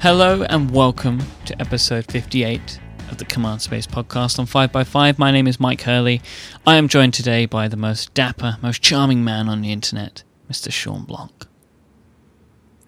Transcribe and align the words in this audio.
Hello 0.00 0.44
and 0.44 0.70
welcome 0.70 1.20
to 1.44 1.60
episode 1.60 2.06
58 2.06 2.80
of 3.10 3.18
the 3.18 3.26
Command 3.26 3.60
Space 3.60 3.86
podcast 3.86 4.38
on 4.38 4.46
5x5. 4.46 5.18
My 5.18 5.30
name 5.30 5.46
is 5.46 5.60
Mike 5.60 5.82
Hurley. 5.82 6.22
I 6.66 6.76
am 6.76 6.88
joined 6.88 7.12
today 7.12 7.44
by 7.44 7.68
the 7.68 7.76
most 7.76 8.14
dapper, 8.14 8.56
most 8.62 8.80
charming 8.80 9.22
man 9.22 9.46
on 9.46 9.60
the 9.60 9.72
internet, 9.72 10.22
Mr. 10.50 10.72
Shawn 10.72 11.04
Blanc. 11.04 11.46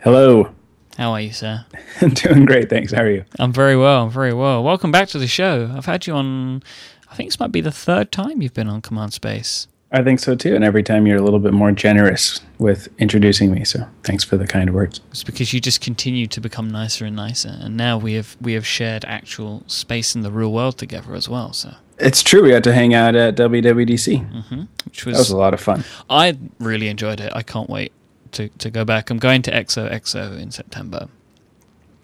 Hello. 0.00 0.54
How 0.96 1.12
are 1.12 1.20
you, 1.20 1.32
sir? 1.34 1.66
I'm 2.00 2.10
doing 2.14 2.46
great, 2.46 2.70
thanks. 2.70 2.94
How 2.94 3.02
are 3.02 3.10
you? 3.10 3.26
I'm 3.38 3.52
very 3.52 3.76
well, 3.76 4.04
I'm 4.04 4.10
very 4.10 4.32
well. 4.32 4.64
Welcome 4.64 4.90
back 4.90 5.08
to 5.08 5.18
the 5.18 5.26
show. 5.26 5.70
I've 5.76 5.84
had 5.84 6.06
you 6.06 6.14
on, 6.14 6.62
I 7.10 7.14
think 7.14 7.28
this 7.28 7.38
might 7.38 7.52
be 7.52 7.60
the 7.60 7.70
third 7.70 8.10
time 8.10 8.40
you've 8.40 8.54
been 8.54 8.68
on 8.68 8.80
Command 8.80 9.12
Space. 9.12 9.68
I 9.94 10.02
think 10.02 10.20
so 10.20 10.34
too. 10.34 10.54
And 10.54 10.64
every 10.64 10.82
time 10.82 11.06
you're 11.06 11.18
a 11.18 11.22
little 11.22 11.38
bit 11.38 11.52
more 11.52 11.70
generous 11.70 12.40
with 12.58 12.88
introducing 12.98 13.52
me. 13.52 13.62
So 13.64 13.86
thanks 14.04 14.24
for 14.24 14.38
the 14.38 14.46
kind 14.46 14.72
words. 14.74 15.00
It's 15.10 15.22
because 15.22 15.52
you 15.52 15.60
just 15.60 15.82
continue 15.82 16.26
to 16.28 16.40
become 16.40 16.70
nicer 16.70 17.04
and 17.04 17.14
nicer, 17.14 17.56
and 17.60 17.76
now 17.76 17.98
we 17.98 18.14
have 18.14 18.36
we 18.40 18.54
have 18.54 18.66
shared 18.66 19.04
actual 19.04 19.62
space 19.66 20.14
in 20.14 20.22
the 20.22 20.30
real 20.30 20.52
world 20.52 20.78
together 20.78 21.14
as 21.14 21.28
well. 21.28 21.52
So 21.52 21.74
It's 21.98 22.22
true. 22.22 22.42
We 22.42 22.50
got 22.50 22.64
to 22.64 22.72
hang 22.72 22.94
out 22.94 23.14
at 23.14 23.36
WWDC. 23.36 24.48
hmm 24.48 24.62
which 24.86 25.04
That 25.04 25.10
was, 25.10 25.18
was 25.18 25.30
a 25.30 25.36
lot 25.36 25.52
of 25.54 25.60
fun. 25.60 25.84
I 26.08 26.38
really 26.58 26.88
enjoyed 26.88 27.20
it. 27.20 27.32
I 27.34 27.42
can't 27.42 27.68
wait 27.68 27.92
to 28.32 28.48
to 28.48 28.70
go 28.70 28.84
back. 28.84 29.10
I'm 29.10 29.18
going 29.18 29.42
to 29.42 29.50
XOXO 29.52 30.38
in 30.40 30.50
September. 30.50 31.08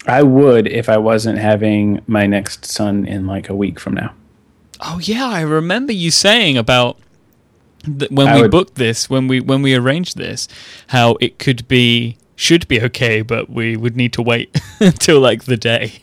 I 0.07 0.23
would 0.23 0.67
if 0.69 0.89
I 0.89 0.99
wasn't 0.99 1.39
having 1.39 2.01
my 2.07 2.27
next 2.27 2.65
son 2.67 3.07
in 3.07 3.27
like 3.27 3.49
a 3.49 3.55
week 3.55 3.81
from 3.81 3.95
now. 3.95 4.13
Oh 4.81 4.99
yeah, 5.03 5.27
I 5.27 5.41
remember 5.41 5.93
you 5.93 6.11
saying 6.11 6.57
about 6.59 6.99
when 8.11 8.29
I 8.29 8.37
we 8.37 8.43
would- 8.43 8.51
booked 8.51 8.75
this, 8.77 9.09
when 9.11 9.29
we 9.29 9.41
when 9.41 9.63
we 9.63 9.75
arranged 9.75 10.17
this, 10.17 10.49
how 10.89 11.17
it 11.21 11.39
could 11.39 11.67
be 11.69 12.17
should 12.37 12.69
be 12.69 12.81
okay, 12.83 13.23
but 13.23 13.51
we 13.51 13.77
would 13.77 13.97
need 13.97 14.13
to 14.15 14.23
wait 14.23 14.61
until 14.81 15.21
like 15.21 15.45
the 15.45 15.57
day. 15.57 15.95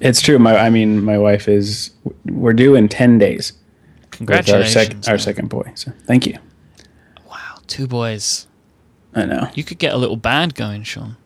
It's 0.00 0.20
true. 0.20 0.38
My, 0.38 0.56
I 0.56 0.70
mean, 0.70 1.04
my 1.04 1.18
wife 1.18 1.46
is. 1.48 1.90
We're 2.26 2.52
due 2.52 2.74
in 2.74 2.88
ten 2.88 3.18
days. 3.18 3.52
Congratulations! 4.10 4.76
Our, 4.76 4.84
sec- 4.84 5.08
our 5.08 5.18
second 5.18 5.48
boy. 5.48 5.72
So 5.74 5.92
thank 6.06 6.26
you. 6.26 6.36
Wow, 7.28 7.58
two 7.66 7.86
boys. 7.86 8.46
I 9.14 9.24
know. 9.26 9.48
You 9.54 9.62
could 9.64 9.78
get 9.78 9.94
a 9.94 9.96
little 9.96 10.16
band 10.16 10.54
going, 10.54 10.82
Shawn. 10.82 11.16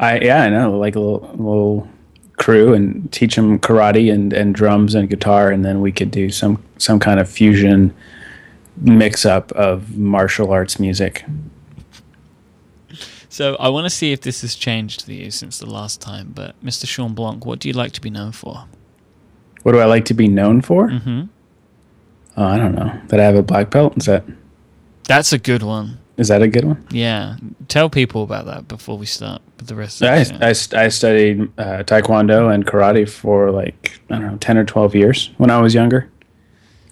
I 0.00 0.18
yeah, 0.20 0.42
I 0.44 0.48
know. 0.50 0.78
Like 0.78 0.96
a 0.96 1.00
little, 1.00 1.28
little 1.32 1.88
crew 2.38 2.74
and 2.74 3.10
teach 3.12 3.36
them 3.36 3.58
karate 3.58 4.12
and, 4.12 4.32
and 4.32 4.54
drums 4.54 4.94
and 4.94 5.08
guitar, 5.08 5.50
and 5.50 5.64
then 5.64 5.80
we 5.80 5.92
could 5.92 6.10
do 6.10 6.30
some 6.30 6.62
some 6.78 6.98
kind 6.98 7.20
of 7.20 7.28
fusion 7.28 7.94
mix 8.78 9.24
up 9.24 9.52
of 9.52 9.96
martial 9.96 10.50
arts 10.52 10.78
music. 10.78 11.24
So 13.28 13.56
I 13.56 13.68
want 13.68 13.84
to 13.84 13.90
see 13.90 14.12
if 14.12 14.22
this 14.22 14.40
has 14.40 14.54
changed 14.54 15.02
for 15.02 15.12
you 15.12 15.30
since 15.30 15.58
the 15.58 15.66
last 15.66 16.00
time. 16.00 16.32
But 16.34 16.54
Mr. 16.64 16.86
Shawn 16.86 17.12
Blanc, 17.14 17.44
what 17.44 17.58
do 17.58 17.68
you 17.68 17.74
like 17.74 17.92
to 17.92 18.00
be 18.00 18.08
known 18.10 18.32
for? 18.32 18.64
What 19.62 19.72
do 19.72 19.78
I 19.78 19.84
like 19.84 20.04
to 20.06 20.14
be 20.14 20.26
known 20.28 20.62
for? 20.62 20.88
Mm-hmm. 20.88 21.22
Oh, 22.38 22.44
I 22.44 22.56
don't 22.56 22.74
know. 22.74 22.98
That 23.08 23.20
I 23.20 23.24
have 23.24 23.34
a 23.34 23.42
black 23.42 23.70
belt. 23.70 23.94
Is 23.96 24.06
that 24.06 24.24
That's 25.04 25.32
a 25.32 25.38
good 25.38 25.62
one. 25.62 25.98
is 26.16 26.28
that 26.28 26.40
a 26.40 26.48
good 26.48 26.64
one? 26.64 26.86
Yeah, 26.90 27.36
tell 27.68 27.90
people 27.90 28.22
about 28.22 28.46
that 28.46 28.68
before 28.68 28.96
we 28.96 29.06
start 29.06 29.42
with 29.58 29.66
the 29.66 29.74
rest 29.74 30.00
of 30.00 30.08
I, 30.08 30.24
the 30.24 30.54
show. 30.54 30.76
I, 30.78 30.84
I 30.84 30.88
studied 30.88 31.42
uh, 31.58 31.82
taekwondo 31.82 32.52
and 32.54 32.64
karate 32.66 33.08
for 33.08 33.50
like 33.50 33.98
I 34.10 34.18
don't 34.18 34.26
know 34.32 34.36
ten 34.38 34.56
or 34.56 34.64
twelve 34.64 34.94
years 34.94 35.30
when 35.36 35.50
I 35.50 35.60
was 35.60 35.74
younger. 35.74 36.10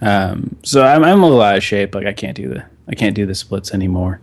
Um, 0.01 0.57
so 0.63 0.85
I'm 0.85 1.05
I'm 1.05 1.23
a 1.23 1.27
little 1.27 1.41
out 1.41 1.57
of 1.57 1.65
shape. 1.65 1.95
Like 1.95 2.07
I 2.07 2.13
can't 2.13 2.37
do 2.37 2.49
the 2.49 2.65
I 2.89 2.95
can't 2.95 3.15
do 3.15 3.27
the 3.27 3.35
splits 3.35 3.73
anymore. 3.73 4.21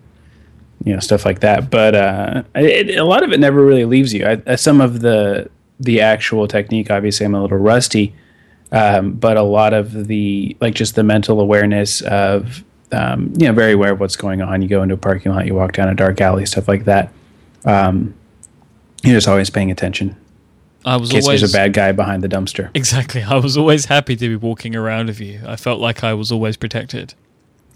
You 0.83 0.93
know 0.93 0.99
stuff 0.99 1.25
like 1.25 1.39
that. 1.41 1.69
But 1.69 1.95
uh, 1.95 2.43
it, 2.55 2.97
a 2.97 3.03
lot 3.03 3.23
of 3.23 3.31
it 3.31 3.39
never 3.39 3.63
really 3.63 3.85
leaves 3.85 4.13
you. 4.13 4.41
I, 4.45 4.55
some 4.55 4.81
of 4.81 5.01
the 5.01 5.49
the 5.79 6.01
actual 6.01 6.47
technique, 6.47 6.91
obviously, 6.91 7.25
I'm 7.25 7.35
a 7.35 7.41
little 7.41 7.57
rusty. 7.57 8.13
Um, 8.73 9.13
but 9.13 9.35
a 9.35 9.41
lot 9.41 9.73
of 9.73 10.07
the 10.07 10.55
like 10.61 10.75
just 10.75 10.95
the 10.95 11.03
mental 11.03 11.41
awareness 11.41 12.01
of 12.01 12.63
um, 12.91 13.33
you 13.37 13.47
know 13.47 13.53
very 13.53 13.73
aware 13.73 13.91
of 13.91 13.99
what's 13.99 14.15
going 14.15 14.41
on. 14.41 14.61
You 14.61 14.67
go 14.67 14.81
into 14.81 14.95
a 14.95 14.97
parking 14.97 15.33
lot, 15.33 15.45
you 15.45 15.55
walk 15.55 15.73
down 15.73 15.89
a 15.89 15.95
dark 15.95 16.21
alley, 16.21 16.45
stuff 16.45 16.67
like 16.67 16.85
that. 16.85 17.11
Um, 17.65 18.13
you're 19.03 19.15
just 19.15 19.27
always 19.27 19.49
paying 19.49 19.71
attention 19.71 20.15
I 20.85 20.97
was 20.97 21.11
always 21.11 21.27
there's 21.27 21.53
a 21.53 21.55
bad 21.55 21.73
guy 21.73 21.91
behind 21.91 22.23
the 22.23 22.27
dumpster. 22.27 22.69
exactly. 22.73 23.21
I 23.23 23.35
was 23.37 23.57
always 23.57 23.85
happy 23.85 24.15
to 24.15 24.29
be 24.29 24.35
walking 24.35 24.75
around 24.75 25.07
with 25.07 25.19
you. 25.19 25.41
I 25.45 25.55
felt 25.55 25.79
like 25.79 26.03
I 26.03 26.13
was 26.13 26.31
always 26.31 26.57
protected. 26.57 27.13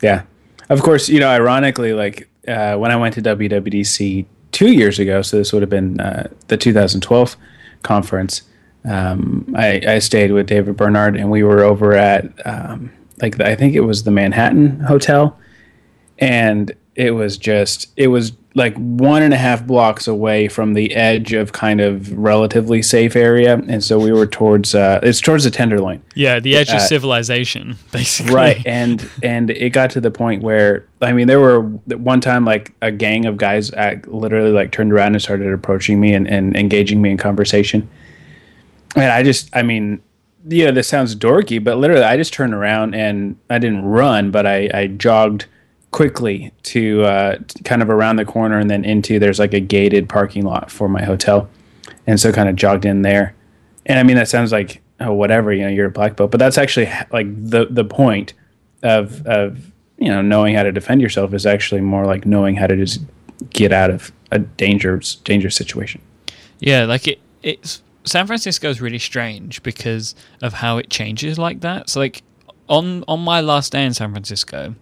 Yeah, 0.01 0.23
of 0.69 0.81
course. 0.81 1.07
You 1.09 1.19
know, 1.19 1.29
ironically, 1.29 1.93
like 1.93 2.29
uh, 2.47 2.75
when 2.77 2.91
I 2.91 2.95
went 2.95 3.13
to 3.15 3.21
WWDC 3.21 4.25
two 4.51 4.71
years 4.71 4.99
ago, 4.99 5.21
so 5.21 5.37
this 5.37 5.53
would 5.53 5.61
have 5.61 5.69
been 5.69 5.99
uh, 5.99 6.29
the 6.47 6.57
2012 6.57 7.35
conference. 7.83 8.41
Um, 8.85 9.53
I, 9.57 9.81
I 9.87 9.99
stayed 9.99 10.31
with 10.31 10.47
David 10.47 10.77
Barnard, 10.77 11.15
and 11.15 11.31
we 11.31 11.43
were 11.43 11.63
over 11.63 11.93
at 11.93 12.25
um, 12.45 12.91
like 13.21 13.37
the, 13.37 13.47
I 13.47 13.55
think 13.55 13.75
it 13.75 13.81
was 13.81 14.03
the 14.03 14.11
Manhattan 14.11 14.79
Hotel, 14.81 15.37
and 16.19 16.73
it 16.95 17.11
was 17.11 17.37
just 17.37 17.91
it 17.97 18.07
was 18.07 18.33
like 18.57 18.73
one 18.77 19.21
and 19.21 19.33
a 19.33 19.37
half 19.37 19.67
blocks 19.67 20.07
away 20.07 20.47
from 20.47 20.75
the 20.75 20.95
edge 20.95 21.33
of 21.33 21.51
kind 21.51 21.81
of 21.81 22.17
relatively 22.17 22.81
safe 22.81 23.15
area, 23.17 23.55
and 23.67 23.83
so 23.83 23.99
we 23.99 24.13
were 24.13 24.25
towards 24.25 24.73
uh, 24.73 24.99
it's 25.03 25.19
towards 25.19 25.43
the 25.43 25.51
Tenderloin. 25.51 26.01
Yeah, 26.15 26.39
the 26.39 26.55
edge 26.55 26.69
of 26.69 26.75
Uh, 26.75 26.79
civilization, 26.79 27.75
basically. 27.91 28.33
right 28.33 28.65
and 28.65 29.07
and 29.21 29.49
it 29.51 29.71
got 29.71 29.89
to 29.91 29.99
the 30.01 30.09
point 30.11 30.41
where 30.41 30.85
i 31.01 31.11
mean 31.11 31.27
there 31.27 31.41
were 31.41 31.61
one 31.61 32.21
time 32.21 32.45
like 32.45 32.73
a 32.81 32.91
gang 32.91 33.25
of 33.25 33.35
guys 33.37 33.73
act, 33.73 34.07
literally 34.07 34.51
like 34.51 34.71
turned 34.71 34.93
around 34.93 35.13
and 35.15 35.21
started 35.21 35.51
approaching 35.51 35.99
me 35.99 36.13
and, 36.13 36.25
and 36.27 36.55
engaging 36.55 37.01
me 37.01 37.11
in 37.11 37.17
conversation 37.17 37.87
and 38.95 39.11
i 39.11 39.21
just 39.21 39.49
i 39.53 39.61
mean 39.61 40.01
yeah 40.47 40.71
this 40.71 40.87
sounds 40.87 41.13
dorky 41.15 41.61
but 41.61 41.77
literally 41.77 42.03
i 42.03 42.15
just 42.15 42.31
turned 42.33 42.53
around 42.53 42.95
and 42.95 43.35
i 43.49 43.59
didn't 43.59 43.83
run 43.83 44.31
but 44.31 44.45
i 44.47 44.69
i 44.73 44.87
jogged 44.87 45.45
quickly 45.95 46.51
to 46.61 47.03
uh 47.03 47.37
kind 47.63 47.81
of 47.81 47.89
around 47.89 48.17
the 48.17 48.25
corner 48.25 48.59
and 48.59 48.69
then 48.69 48.83
into 48.83 49.17
there's 49.17 49.39
like 49.39 49.53
a 49.53 49.61
gated 49.61 50.09
parking 50.09 50.43
lot 50.43 50.69
for 50.69 50.89
my 50.89 51.01
hotel 51.01 51.49
and 52.05 52.19
so 52.19 52.33
kind 52.33 52.49
of 52.49 52.55
jogged 52.57 52.83
in 52.83 53.01
there 53.01 53.33
and 53.85 53.99
I 53.99 54.03
mean 54.03 54.15
that 54.17 54.27
sounds 54.27 54.51
like 54.51 54.81
oh 54.99 55.13
whatever 55.13 55.53
you 55.53 55.63
know 55.63 55.69
you're 55.69 55.87
a 55.87 55.91
black 55.91 56.15
belt, 56.15 56.31
but 56.31 56.39
that's 56.39 56.57
actually 56.57 56.89
like 57.11 57.27
the 57.35 57.67
the 57.69 57.83
point 57.83 58.33
of 58.83 59.25
of 59.25 59.71
you 59.97 60.09
know 60.09 60.21
knowing 60.21 60.55
how 60.55 60.63
to 60.63 60.71
defend 60.71 61.01
yourself 61.01 61.33
is 61.33 61.45
actually 61.45 61.81
more 61.81 62.05
like 62.05 62.25
knowing 62.25 62.55
how 62.55 62.67
to 62.67 62.75
just 62.75 63.01
get 63.49 63.71
out 63.71 63.89
of 63.89 64.11
a 64.31 64.39
dangerous 64.39 65.15
dangerous 65.15 65.55
situation. 65.55 66.01
Yeah, 66.59 66.85
like 66.85 67.07
it. 67.07 67.19
It's 67.43 67.81
San 68.05 68.27
Francisco 68.27 68.69
is 68.69 68.81
really 68.81 68.99
strange 68.99 69.61
because 69.63 70.15
of 70.41 70.53
how 70.53 70.77
it 70.77 70.89
changes 70.89 71.37
like 71.37 71.61
that. 71.61 71.89
So 71.89 71.99
like 71.99 72.23
on 72.67 73.03
on 73.07 73.19
my 73.19 73.41
last 73.41 73.71
day 73.71 73.85
in 73.85 73.93
San 73.93 74.11
Francisco, 74.11 74.75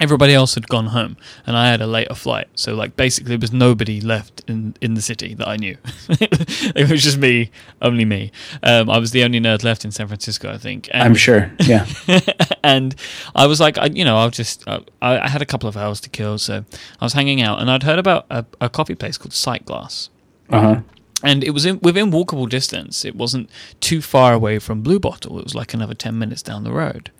everybody 0.00 0.34
else 0.34 0.54
had 0.54 0.68
gone 0.68 0.86
home 0.86 1.16
and 1.46 1.56
I 1.56 1.70
had 1.70 1.80
a 1.80 1.86
later 1.86 2.14
flight. 2.14 2.48
So 2.54 2.74
like 2.74 2.96
basically 2.96 3.30
there 3.30 3.38
was 3.38 3.52
nobody 3.52 4.00
left 4.00 4.42
in 4.46 4.74
in 4.80 4.94
the 4.94 5.00
city 5.02 5.34
that 5.34 5.48
I 5.48 5.56
knew. 5.56 5.76
it 6.08 6.90
was 6.90 7.02
just 7.02 7.18
me, 7.18 7.50
only 7.80 8.04
me. 8.04 8.30
Um, 8.62 8.90
I 8.90 8.98
was 8.98 9.12
the 9.12 9.24
only 9.24 9.40
nerd 9.40 9.62
left 9.64 9.84
in 9.84 9.90
San 9.92 10.06
Francisco, 10.06 10.52
I 10.52 10.58
think. 10.58 10.88
And 10.92 11.02
I'm 11.02 11.14
sure. 11.14 11.50
Yeah. 11.60 11.86
and 12.62 12.94
I 13.34 13.46
was 13.46 13.60
like, 13.60 13.78
I, 13.78 13.86
you 13.86 14.04
know, 14.04 14.16
I'll 14.18 14.30
just, 14.30 14.66
uh, 14.68 14.80
I, 15.00 15.18
I 15.18 15.28
had 15.28 15.42
a 15.42 15.46
couple 15.46 15.68
of 15.68 15.76
hours 15.76 16.00
to 16.02 16.10
kill, 16.10 16.38
so 16.38 16.64
I 17.00 17.04
was 17.04 17.12
hanging 17.12 17.40
out, 17.40 17.60
and 17.60 17.70
I'd 17.70 17.82
heard 17.82 17.98
about 17.98 18.26
a, 18.30 18.44
a 18.60 18.68
coffee 18.68 18.94
place 18.94 19.18
called 19.18 19.32
Sightglass, 19.32 20.08
Uh 20.50 20.60
huh. 20.60 20.80
And 21.22 21.42
it 21.42 21.50
was 21.50 21.64
in, 21.64 21.78
within 21.80 22.10
walkable 22.10 22.48
distance. 22.48 23.04
It 23.04 23.16
wasn't 23.16 23.48
too 23.80 24.02
far 24.02 24.32
away 24.32 24.58
from 24.58 24.82
Blue 24.82 24.98
Bottle. 24.98 25.38
It 25.38 25.44
was 25.44 25.54
like 25.54 25.72
another 25.74 25.94
ten 25.94 26.18
minutes 26.18 26.42
down 26.42 26.64
the 26.64 26.72
road. 26.72 27.10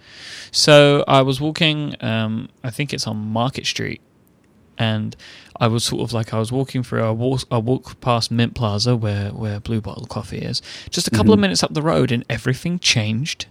So 0.50 1.04
I 1.08 1.22
was 1.22 1.40
walking. 1.40 1.94
Um, 2.00 2.48
I 2.62 2.70
think 2.70 2.92
it's 2.92 3.06
on 3.06 3.16
Market 3.16 3.66
Street, 3.66 4.00
and 4.78 5.16
I 5.58 5.68
was 5.68 5.84
sort 5.84 6.02
of 6.02 6.12
like 6.12 6.34
I 6.34 6.38
was 6.38 6.52
walking 6.52 6.82
through. 6.82 7.04
I 7.04 7.10
walk, 7.10 7.42
I 7.50 7.58
walk 7.58 8.00
past 8.00 8.30
Mint 8.30 8.54
Plaza 8.54 8.96
where 8.96 9.30
where 9.30 9.60
Blue 9.60 9.80
Bottle 9.80 10.06
Coffee 10.06 10.38
is. 10.38 10.62
Just 10.90 11.08
a 11.08 11.10
couple 11.10 11.32
of 11.32 11.40
minutes 11.40 11.62
up 11.62 11.74
the 11.74 11.82
road, 11.82 12.12
and 12.12 12.24
everything 12.28 12.78
changed. 12.78 13.46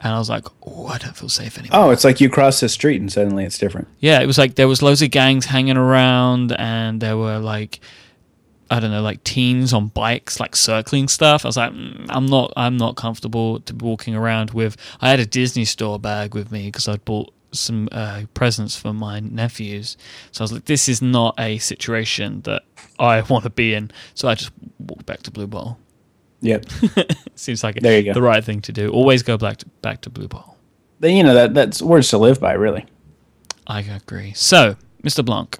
And 0.00 0.14
I 0.14 0.18
was 0.18 0.30
like, 0.30 0.46
"Oh, 0.64 0.86
I 0.86 0.98
don't 0.98 1.16
feel 1.16 1.28
safe 1.28 1.58
anymore." 1.58 1.78
Oh, 1.78 1.90
it's 1.90 2.04
like 2.04 2.20
you 2.20 2.30
cross 2.30 2.60
the 2.60 2.68
street 2.68 3.00
and 3.00 3.12
suddenly 3.12 3.44
it's 3.44 3.58
different. 3.58 3.88
Yeah, 3.98 4.20
it 4.20 4.26
was 4.26 4.38
like 4.38 4.54
there 4.54 4.68
was 4.68 4.80
loads 4.80 5.02
of 5.02 5.10
gangs 5.10 5.46
hanging 5.46 5.76
around, 5.76 6.52
and 6.52 7.00
there 7.00 7.16
were 7.16 7.38
like, 7.38 7.80
I 8.70 8.80
don't 8.80 8.90
know, 8.90 9.02
like 9.02 9.24
teens 9.24 9.72
on 9.72 9.88
bikes, 9.88 10.38
like 10.40 10.54
circling 10.54 11.08
stuff. 11.08 11.44
I 11.44 11.48
was 11.48 11.56
like, 11.56 11.72
mm, 11.72 12.04
I'm 12.10 12.26
not, 12.26 12.52
I'm 12.56 12.76
not 12.76 12.96
comfortable 12.96 13.60
to 13.60 13.72
be 13.72 13.84
walking 13.84 14.14
around 14.14 14.50
with. 14.50 14.76
I 15.00 15.08
had 15.10 15.20
a 15.20 15.26
Disney 15.26 15.64
store 15.64 15.98
bag 15.98 16.34
with 16.34 16.52
me 16.52 16.66
because 16.66 16.86
I'd 16.88 17.04
bought 17.04 17.32
some 17.52 17.88
uh, 17.92 18.22
presents 18.34 18.76
for 18.76 18.92
my 18.92 19.20
nephews. 19.20 19.96
So 20.32 20.42
I 20.42 20.44
was 20.44 20.52
like, 20.52 20.66
this 20.66 20.86
is 20.88 21.00
not 21.00 21.34
a 21.38 21.56
situation 21.58 22.42
that 22.42 22.62
I 22.98 23.22
want 23.30 23.44
to 23.44 23.50
be 23.50 23.72
in. 23.74 23.90
So 24.14 24.28
I 24.28 24.34
just 24.34 24.50
walked 24.78 25.06
back 25.06 25.22
to 25.22 25.30
Blue 25.30 25.46
Bottle. 25.46 25.78
Yep. 26.40 26.66
Seems 27.34 27.64
like 27.64 27.80
There 27.80 27.98
you 27.98 28.04
go. 28.04 28.12
the 28.12 28.22
right 28.22 28.44
thing 28.44 28.60
to 28.62 28.72
do. 28.72 28.90
Always 28.90 29.22
go 29.22 29.36
back 29.38 29.56
to 29.56 29.66
back 29.82 30.02
to 30.02 30.10
Blue 30.10 30.28
Bottle. 30.28 30.56
Then 31.00 31.16
you 31.16 31.22
know 31.22 31.34
that 31.34 31.54
that's 31.54 31.80
words 31.82 32.10
to 32.10 32.18
live 32.18 32.38
by, 32.38 32.52
really. 32.52 32.84
I 33.66 33.80
agree. 33.80 34.34
So, 34.34 34.76
Mr. 35.02 35.24
Blanc, 35.24 35.58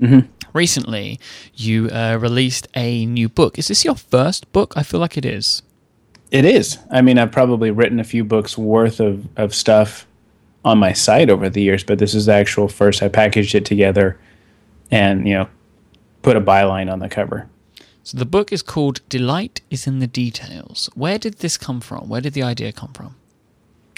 Mhm. 0.00 0.28
Recently 0.52 1.18
you 1.54 1.88
uh, 1.90 2.18
released 2.20 2.68
a 2.74 3.06
new 3.06 3.28
book. 3.28 3.58
Is 3.58 3.68
this 3.68 3.84
your 3.84 3.94
first 3.94 4.50
book? 4.52 4.74
I 4.76 4.82
feel 4.82 5.00
like 5.00 5.16
it 5.16 5.24
is. 5.24 5.62
It 6.30 6.44
is. 6.44 6.78
I 6.90 7.00
mean, 7.00 7.18
I've 7.18 7.32
probably 7.32 7.70
written 7.70 8.00
a 8.00 8.04
few 8.04 8.24
books 8.24 8.58
worth 8.58 9.00
of, 9.00 9.26
of 9.38 9.54
stuff 9.54 10.06
on 10.64 10.78
my 10.78 10.92
site 10.92 11.30
over 11.30 11.48
the 11.48 11.62
years, 11.62 11.84
but 11.84 11.98
this 11.98 12.14
is 12.14 12.26
the 12.26 12.34
actual 12.34 12.68
first. 12.68 13.02
I 13.02 13.08
packaged 13.08 13.54
it 13.54 13.64
together 13.64 14.18
and, 14.90 15.26
you 15.26 15.34
know, 15.34 15.48
put 16.22 16.36
a 16.36 16.40
byline 16.40 16.92
on 16.92 16.98
the 16.98 17.08
cover. 17.08 17.48
So 18.02 18.18
the 18.18 18.26
book 18.26 18.52
is 18.52 18.62
called 18.62 19.00
Delight 19.08 19.60
is 19.70 19.86
in 19.86 19.98
the 19.98 20.06
Details. 20.06 20.90
Where 20.94 21.18
did 21.18 21.38
this 21.38 21.56
come 21.56 21.80
from? 21.80 22.08
Where 22.08 22.20
did 22.20 22.32
the 22.32 22.42
idea 22.42 22.72
come 22.72 22.92
from? 22.92 23.16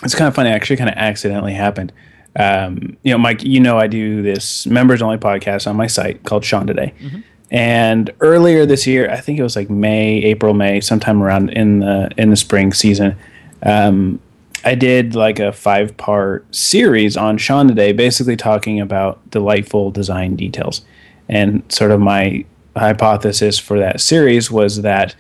It's 0.03 0.15
kind 0.15 0.29
of 0.29 0.35
funny. 0.35 0.51
Actually, 0.51 0.77
kind 0.77 0.91
of 0.91 0.97
accidentally 0.97 1.55
happened. 1.55 1.93
Um, 2.37 2.97
you 3.03 3.13
know, 3.13 3.19
Mike, 3.19 3.43
you 3.43 3.61
know, 3.61 3.79
I 3.79 3.87
do 3.87 4.23
this 4.23 4.67
members 4.67 5.03
only 5.03 5.19
podcast 5.19 5.67
on 5.67 5.77
my 5.77 5.87
site 5.87 6.23
called 6.25 6.45
Shawn 6.45 6.67
Today. 6.67 6.95
Mm-hmm. 7.01 7.21
And 7.51 8.11
earlier 8.21 8.65
this 8.65 8.87
year, 8.87 9.11
I 9.11 9.21
think 9.21 9.39
it 9.39 9.43
was 9.43 9.57
like 9.57 9.69
May, 9.69 10.23
April, 10.23 10.55
May, 10.55 10.81
sometime 10.81 11.23
around 11.23 11.51
in 11.51 11.81
the 11.81 12.11
in 12.17 12.31
the 12.31 12.37
spring 12.37 12.73
season, 12.73 13.17
um, 13.65 14.21
I 14.65 14.75
did 14.75 15.15
like 15.15 15.41
a 15.41 15.53
five 15.53 15.97
part 15.97 16.55
series 16.55 17.17
on 17.17 17.39
Shawn 17.39 17.67
today, 17.67 17.93
basically 17.93 18.37
talking 18.37 18.81
about 18.81 19.29
delightful 19.31 19.91
design 19.91 20.37
details. 20.37 20.83
And 21.29 21.63
sort 21.71 21.91
of 21.91 22.01
my 22.01 22.45
hypothesis 22.77 23.59
for 23.59 23.79
that 23.79 24.01
series 24.01 24.51
was 24.51 24.83
that 24.83 25.15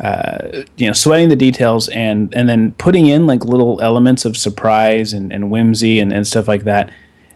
uh, 0.00 0.64
you 0.76 0.86
know 0.86 0.92
sweating 0.92 1.28
the 1.28 1.36
details 1.36 1.88
and 1.90 2.34
and 2.34 2.48
then 2.48 2.72
putting 2.72 3.06
in 3.06 3.26
like 3.26 3.44
little 3.44 3.80
elements 3.82 4.24
of 4.24 4.36
surprise 4.36 5.12
and, 5.12 5.32
and 5.32 5.50
whimsy 5.50 6.00
and, 6.00 6.12
and 6.12 6.26
stuff 6.26 6.48
like 6.48 6.64
that 6.64 6.90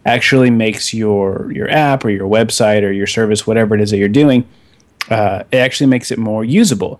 actually 0.05 0.49
makes 0.49 0.93
your 0.93 1.51
your 1.51 1.69
app 1.69 2.03
or 2.03 2.09
your 2.09 2.27
website 2.27 2.83
or 2.83 2.91
your 2.91 3.07
service, 3.07 3.45
whatever 3.45 3.75
it 3.75 3.81
is 3.81 3.91
that 3.91 3.97
you're 3.97 4.09
doing, 4.09 4.47
uh, 5.09 5.43
it 5.51 5.57
actually 5.57 5.87
makes 5.87 6.11
it 6.11 6.17
more 6.17 6.43
usable 6.43 6.99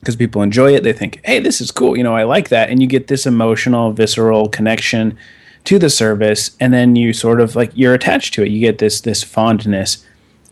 because 0.00 0.16
people 0.16 0.42
enjoy 0.42 0.74
it. 0.74 0.82
They 0.82 0.92
think, 0.92 1.20
"Hey, 1.24 1.40
this 1.40 1.60
is 1.60 1.70
cool," 1.70 1.96
you 1.96 2.02
know, 2.02 2.14
I 2.14 2.24
like 2.24 2.48
that, 2.50 2.70
and 2.70 2.80
you 2.80 2.88
get 2.88 3.08
this 3.08 3.26
emotional, 3.26 3.92
visceral 3.92 4.48
connection 4.48 5.16
to 5.64 5.78
the 5.78 5.90
service, 5.90 6.56
and 6.60 6.72
then 6.72 6.96
you 6.96 7.12
sort 7.12 7.40
of 7.40 7.56
like 7.56 7.70
you're 7.74 7.94
attached 7.94 8.34
to 8.34 8.42
it. 8.42 8.50
You 8.50 8.60
get 8.60 8.78
this 8.78 9.00
this 9.00 9.22
fondness 9.22 10.04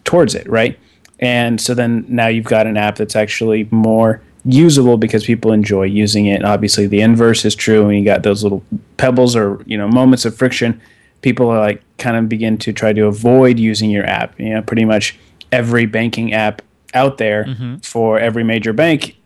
towards 0.05 0.35
it, 0.35 0.49
right? 0.49 0.79
And 1.21 1.61
so 1.61 1.75
then 1.75 2.05
now 2.09 2.27
you've 2.27 2.45
got 2.45 2.67
an 2.67 2.77
app 2.77 2.97
that's 2.97 3.17
actually 3.17 3.69
more 3.71 4.21
usable 4.45 4.97
because 4.97 5.25
people 5.25 5.53
enjoy 5.53 5.85
using 5.85 6.27
it. 6.27 6.45
Obviously, 6.45 6.87
the 6.87 7.01
inverse 7.01 7.45
is 7.45 7.55
true, 7.55 7.89
and 7.89 7.99
you 7.99 8.05
got 8.05 8.23
those 8.23 8.43
little 8.43 8.63
pebbles 8.97 9.35
or 9.35 9.63
you 9.67 9.77
know 9.77 9.89
moments 9.89 10.25
of 10.25 10.37
friction 10.37 10.81
people 11.25 11.49
are 11.49 11.59
like 11.59 11.83
kind 11.97 12.17
of 12.19 12.29
begin 12.29 12.59
to 12.59 12.71
try 12.71 12.93
to 12.93 13.07
avoid 13.07 13.59
using 13.59 13.91
your 13.91 14.05
app. 14.05 14.39
You 14.39 14.51
know, 14.51 14.63
pretty 14.63 14.85
much 14.85 15.19
every 15.51 15.87
banking 15.87 16.35
app 16.35 16.61
out 16.93 17.17
there 17.17 17.47
mm-hmm. 17.47 17.79
for 17.79 18.21
every 18.21 18.45
major 18.45 18.75
bank 18.75 19.17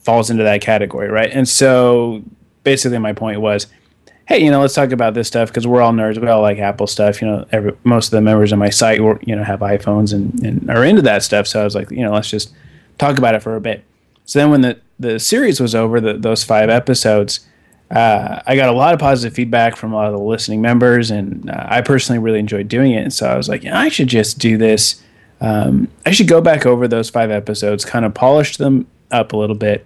falls 0.00 0.30
into 0.30 0.42
that 0.42 0.62
category, 0.62 1.08
right? 1.08 1.30
And 1.30 1.46
so 1.46 2.24
basically, 2.64 2.98
my 2.98 3.12
point 3.12 3.42
was, 3.42 3.66
hey, 4.26 4.42
you 4.42 4.50
know, 4.50 4.62
let's 4.62 4.74
talk 4.74 4.92
about 4.92 5.12
this 5.12 5.28
stuff 5.28 5.48
because 5.50 5.66
we're 5.66 5.82
all 5.82 5.92
nerds. 5.92 6.18
We 6.18 6.26
all 6.26 6.40
like 6.40 6.58
Apple 6.58 6.86
stuff. 6.86 7.20
You 7.20 7.28
know, 7.28 7.46
every, 7.52 7.76
most 7.84 8.06
of 8.06 8.12
the 8.12 8.22
members 8.22 8.50
on 8.52 8.58
my 8.58 8.70
site, 8.70 9.02
were, 9.02 9.20
you 9.22 9.36
know, 9.36 9.44
have 9.44 9.60
iPhones 9.60 10.14
and, 10.14 10.42
and 10.42 10.70
are 10.70 10.82
into 10.82 11.02
that 11.02 11.22
stuff. 11.22 11.46
So 11.46 11.60
I 11.60 11.64
was 11.64 11.74
like, 11.74 11.90
you 11.90 12.02
know, 12.02 12.12
let's 12.12 12.30
just 12.30 12.54
talk 12.96 13.18
about 13.18 13.34
it 13.34 13.42
for 13.42 13.56
a 13.56 13.60
bit. 13.60 13.84
So 14.24 14.38
then 14.38 14.50
when 14.50 14.60
the 14.62 14.78
the 14.98 15.18
series 15.18 15.60
was 15.60 15.74
over, 15.74 16.00
the, 16.00 16.14
those 16.14 16.44
five 16.44 16.70
episodes 16.70 17.40
uh, 17.92 18.40
I 18.46 18.56
got 18.56 18.70
a 18.70 18.72
lot 18.72 18.94
of 18.94 19.00
positive 19.00 19.34
feedback 19.34 19.76
from 19.76 19.92
a 19.92 19.96
lot 19.96 20.06
of 20.06 20.12
the 20.12 20.24
listening 20.24 20.62
members, 20.62 21.10
and 21.10 21.50
uh, 21.50 21.66
I 21.68 21.82
personally 21.82 22.18
really 22.18 22.38
enjoyed 22.38 22.66
doing 22.66 22.92
it. 22.92 23.02
And 23.02 23.12
so 23.12 23.26
I 23.26 23.36
was 23.36 23.50
like, 23.50 23.64
yeah, 23.64 23.78
I 23.78 23.90
should 23.90 24.08
just 24.08 24.38
do 24.38 24.56
this. 24.56 25.02
Um, 25.42 25.88
I 26.06 26.12
should 26.12 26.26
go 26.26 26.40
back 26.40 26.64
over 26.64 26.88
those 26.88 27.10
five 27.10 27.30
episodes, 27.30 27.84
kind 27.84 28.06
of 28.06 28.14
polish 28.14 28.56
them 28.56 28.86
up 29.10 29.34
a 29.34 29.36
little 29.36 29.56
bit, 29.56 29.84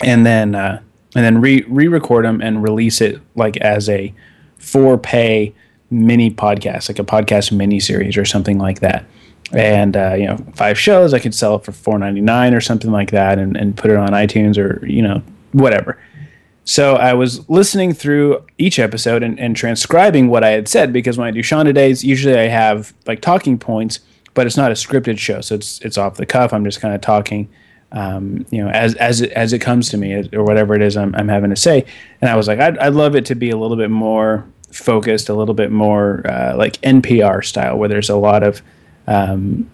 and 0.00 0.26
then 0.26 0.54
uh, 0.54 0.82
and 1.16 1.24
then 1.24 1.40
re 1.40 1.64
re-record 1.66 2.26
them 2.26 2.42
and 2.42 2.62
release 2.62 3.00
it 3.00 3.22
like 3.34 3.56
as 3.58 3.88
a 3.88 4.12
for 4.58 4.98
pay 4.98 5.54
mini 5.90 6.30
podcast, 6.30 6.90
like 6.90 6.98
a 6.98 7.04
podcast 7.04 7.52
mini 7.52 7.80
series 7.80 8.18
or 8.18 8.26
something 8.26 8.58
like 8.58 8.80
that. 8.80 9.06
And 9.54 9.96
uh, 9.96 10.14
you 10.14 10.26
know, 10.26 10.36
five 10.54 10.78
shows, 10.78 11.14
I 11.14 11.18
could 11.18 11.34
sell 11.34 11.56
it 11.56 11.64
for 11.64 11.72
four 11.72 11.98
ninety 11.98 12.20
nine 12.20 12.54
or 12.54 12.60
something 12.60 12.90
like 12.90 13.10
that, 13.12 13.38
and, 13.38 13.56
and 13.56 13.76
put 13.76 13.90
it 13.90 13.96
on 13.96 14.10
iTunes 14.10 14.58
or 14.58 14.84
you 14.86 15.02
know 15.02 15.22
whatever. 15.52 15.98
So 16.64 16.96
I 16.96 17.12
was 17.12 17.48
listening 17.48 17.92
through 17.92 18.44
each 18.56 18.78
episode 18.78 19.22
and, 19.22 19.38
and 19.38 19.54
transcribing 19.54 20.28
what 20.28 20.42
I 20.42 20.50
had 20.50 20.66
said 20.66 20.92
because 20.92 21.18
when 21.18 21.28
I 21.28 21.30
do 21.30 21.42
Shawn 21.42 21.66
Today's, 21.66 22.02
usually 22.02 22.38
I 22.38 22.48
have 22.48 22.94
like 23.06 23.20
talking 23.20 23.58
points, 23.58 24.00
but 24.32 24.46
it's 24.46 24.56
not 24.56 24.70
a 24.70 24.74
scripted 24.74 25.18
show, 25.18 25.40
so 25.40 25.54
it's 25.54 25.78
it's 25.80 25.98
off 25.98 26.16
the 26.16 26.26
cuff. 26.26 26.52
I'm 26.52 26.64
just 26.64 26.80
kind 26.80 26.94
of 26.94 27.00
talking, 27.00 27.48
um, 27.92 28.46
you 28.50 28.64
know, 28.64 28.70
as 28.70 28.94
as 28.96 29.20
it, 29.20 29.30
as 29.32 29.52
it 29.52 29.60
comes 29.60 29.90
to 29.90 29.98
me 29.98 30.28
or 30.32 30.42
whatever 30.42 30.74
it 30.74 30.82
is 30.82 30.96
I'm, 30.96 31.14
I'm 31.14 31.28
having 31.28 31.50
to 31.50 31.56
say. 31.56 31.84
And 32.20 32.30
I 32.30 32.36
was 32.36 32.48
like, 32.48 32.58
I'd, 32.58 32.78
I'd 32.78 32.94
love 32.94 33.14
it 33.14 33.26
to 33.26 33.34
be 33.34 33.50
a 33.50 33.56
little 33.56 33.76
bit 33.76 33.90
more 33.90 34.46
focused, 34.72 35.28
a 35.28 35.34
little 35.34 35.54
bit 35.54 35.70
more 35.70 36.26
uh, 36.26 36.56
like 36.56 36.80
NPR 36.80 37.44
style, 37.44 37.76
where 37.76 37.88
there's 37.88 38.10
a 38.10 38.16
lot 38.16 38.42
of 38.42 38.62
um, 39.06 39.70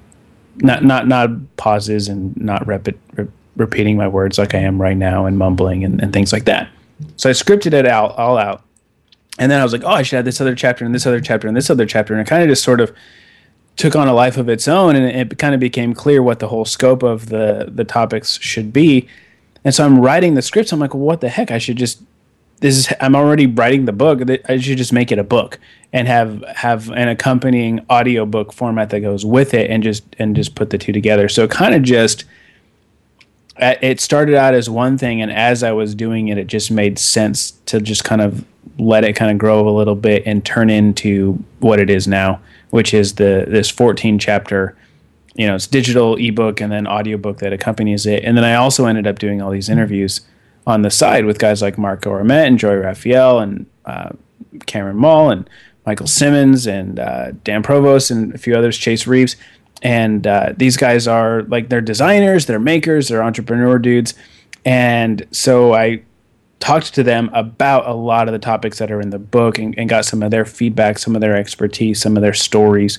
not 0.56 0.84
not 0.84 1.06
not 1.08 1.30
pauses 1.56 2.08
and 2.08 2.36
not 2.36 2.66
repeat, 2.66 2.98
re- 3.14 3.28
repeating 3.56 3.96
my 3.96 4.08
words 4.08 4.38
like 4.38 4.54
I 4.54 4.58
am 4.58 4.80
right 4.80 4.96
now 4.96 5.26
and 5.26 5.38
mumbling 5.38 5.84
and, 5.84 6.00
and 6.00 6.12
things 6.12 6.32
like 6.32 6.44
that. 6.44 6.68
So 7.16 7.28
I 7.30 7.32
scripted 7.32 7.72
it 7.72 7.86
out 7.86 8.16
all 8.16 8.36
out. 8.36 8.62
And 9.38 9.50
then 9.50 9.60
I 9.60 9.62
was 9.62 9.72
like, 9.72 9.84
oh, 9.84 9.88
I 9.88 10.02
should 10.02 10.18
add 10.18 10.24
this 10.24 10.40
other 10.40 10.54
chapter 10.54 10.84
and 10.84 10.94
this 10.94 11.06
other 11.06 11.20
chapter 11.20 11.48
and 11.48 11.56
this 11.56 11.70
other 11.70 11.86
chapter. 11.86 12.12
And 12.12 12.20
it 12.20 12.28
kind 12.28 12.42
of 12.42 12.48
just 12.48 12.62
sort 12.62 12.80
of 12.80 12.94
took 13.76 13.96
on 13.96 14.08
a 14.08 14.12
life 14.12 14.36
of 14.36 14.48
its 14.48 14.68
own 14.68 14.96
and 14.96 15.06
it 15.06 15.38
kind 15.38 15.54
of 15.54 15.60
became 15.60 15.94
clear 15.94 16.22
what 16.22 16.38
the 16.40 16.48
whole 16.48 16.66
scope 16.66 17.02
of 17.02 17.30
the 17.30 17.70
the 17.72 17.84
topics 17.84 18.38
should 18.40 18.72
be. 18.72 19.08
And 19.64 19.74
so 19.74 19.84
I'm 19.84 20.00
writing 20.00 20.34
the 20.34 20.42
scripts. 20.42 20.72
I'm 20.72 20.80
like, 20.80 20.94
well, 20.94 21.02
what 21.02 21.20
the 21.20 21.28
heck? 21.28 21.50
I 21.50 21.58
should 21.58 21.76
just 21.76 22.02
this 22.60 22.76
is 22.76 22.94
I'm 23.00 23.16
already 23.16 23.46
writing 23.46 23.86
the 23.86 23.92
book. 23.92 24.20
I 24.48 24.58
should 24.58 24.78
just 24.78 24.92
make 24.92 25.10
it 25.10 25.18
a 25.18 25.24
book 25.24 25.58
and 25.92 26.06
have 26.06 26.44
have 26.54 26.90
an 26.90 27.08
accompanying 27.08 27.84
audiobook 27.90 28.52
format 28.52 28.90
that 28.90 29.00
goes 29.00 29.24
with 29.24 29.54
it 29.54 29.70
and 29.70 29.82
just 29.82 30.04
and 30.18 30.36
just 30.36 30.54
put 30.54 30.70
the 30.70 30.78
two 30.78 30.92
together. 30.92 31.28
So 31.28 31.44
it 31.44 31.50
kind 31.50 31.74
of 31.74 31.82
just 31.82 32.24
it 33.60 34.00
started 34.00 34.34
out 34.34 34.54
as 34.54 34.70
one 34.70 34.96
thing 34.96 35.20
and 35.20 35.30
as 35.30 35.62
i 35.62 35.70
was 35.70 35.94
doing 35.94 36.28
it 36.28 36.38
it 36.38 36.46
just 36.46 36.70
made 36.70 36.98
sense 36.98 37.52
to 37.66 37.80
just 37.80 38.04
kind 38.04 38.20
of 38.20 38.44
let 38.78 39.04
it 39.04 39.14
kind 39.14 39.30
of 39.30 39.38
grow 39.38 39.68
a 39.68 39.70
little 39.70 39.94
bit 39.94 40.22
and 40.24 40.44
turn 40.44 40.70
into 40.70 41.32
what 41.58 41.78
it 41.78 41.90
is 41.90 42.08
now 42.08 42.40
which 42.70 42.94
is 42.94 43.16
the 43.16 43.44
this 43.48 43.68
14 43.68 44.18
chapter 44.18 44.76
you 45.34 45.46
know 45.46 45.54
it's 45.54 45.66
digital 45.66 46.16
ebook 46.16 46.60
and 46.60 46.72
then 46.72 46.86
audiobook 46.86 47.38
that 47.38 47.52
accompanies 47.52 48.06
it 48.06 48.24
and 48.24 48.36
then 48.36 48.44
i 48.44 48.54
also 48.54 48.86
ended 48.86 49.06
up 49.06 49.18
doing 49.18 49.42
all 49.42 49.50
these 49.50 49.68
interviews 49.68 50.22
on 50.70 50.82
the 50.82 50.90
side 50.90 51.26
with 51.26 51.38
guys 51.38 51.60
like 51.60 51.76
marco 51.76 52.10
arment 52.10 52.46
and 52.46 52.58
jory 52.58 52.78
raphael 52.78 53.38
and 53.38 53.66
uh, 53.84 54.10
cameron 54.66 54.96
moll 54.96 55.30
and 55.30 55.48
michael 55.86 56.06
simmons 56.06 56.66
and 56.66 56.98
uh, 57.00 57.32
dan 57.44 57.62
provost 57.62 58.10
and 58.10 58.34
a 58.34 58.38
few 58.38 58.54
others 58.56 58.76
chase 58.78 59.06
reeves. 59.06 59.36
And 59.82 60.26
uh, 60.26 60.52
these 60.56 60.76
guys 60.76 61.08
are 61.08 61.42
like 61.44 61.68
they're 61.68 61.80
designers, 61.80 62.46
they're 62.46 62.60
makers, 62.60 63.08
they're 63.08 63.22
entrepreneur 63.22 63.78
dudes, 63.78 64.14
and 64.64 65.26
so 65.30 65.74
I 65.74 66.02
talked 66.58 66.94
to 66.94 67.02
them 67.02 67.30
about 67.32 67.88
a 67.88 67.94
lot 67.94 68.28
of 68.28 68.32
the 68.32 68.38
topics 68.38 68.78
that 68.78 68.90
are 68.90 69.00
in 69.00 69.08
the 69.08 69.18
book 69.18 69.58
and, 69.58 69.76
and 69.78 69.88
got 69.88 70.04
some 70.04 70.22
of 70.22 70.30
their 70.30 70.44
feedback, 70.44 70.98
some 70.98 71.14
of 71.14 71.22
their 71.22 71.34
expertise, 71.34 71.98
some 71.98 72.14
of 72.14 72.20
their 72.20 72.34
stories 72.34 72.98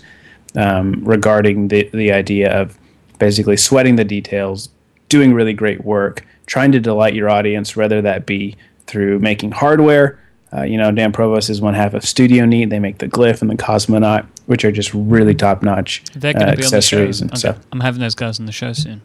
um, 0.55 1.03
regarding 1.05 1.67
the 1.67 1.87
the 1.93 2.11
idea 2.11 2.51
of 2.51 2.77
basically 3.19 3.57
sweating 3.57 3.95
the 3.95 4.03
details, 4.03 4.69
doing 5.07 5.35
really 5.35 5.53
great 5.53 5.85
work, 5.85 6.25
trying 6.51 6.71
to 6.73 6.79
delight 6.79 7.13
your 7.13 7.29
audience, 7.29 7.75
whether 7.75 8.01
that 8.01 8.25
be 8.25 8.55
through 8.85 9.19
making 9.19 9.51
hardware 9.51 10.19
uh, 10.53 10.63
you 10.63 10.77
know, 10.77 10.91
Dan 10.91 11.13
Provost 11.13 11.49
is 11.49 11.61
one 11.61 11.73
half 11.73 11.93
of 11.93 12.03
Studio 12.03 12.45
Neat. 12.45 12.69
They 12.69 12.79
make 12.79 12.97
the 12.97 13.07
Glyph 13.07 13.41
and 13.41 13.49
the 13.49 13.55
Cosmonaut, 13.55 14.25
which 14.47 14.65
are 14.65 14.71
just 14.71 14.93
really 14.93 15.33
top 15.33 15.63
notch 15.63 16.03
uh, 16.21 16.27
accessories 16.27 17.21
and 17.21 17.31
okay. 17.31 17.39
stuff. 17.39 17.59
I'm 17.71 17.79
having 17.79 18.01
those 18.01 18.15
guys 18.15 18.39
on 18.39 18.47
the 18.47 18.51
show 18.51 18.73
soon. 18.73 19.01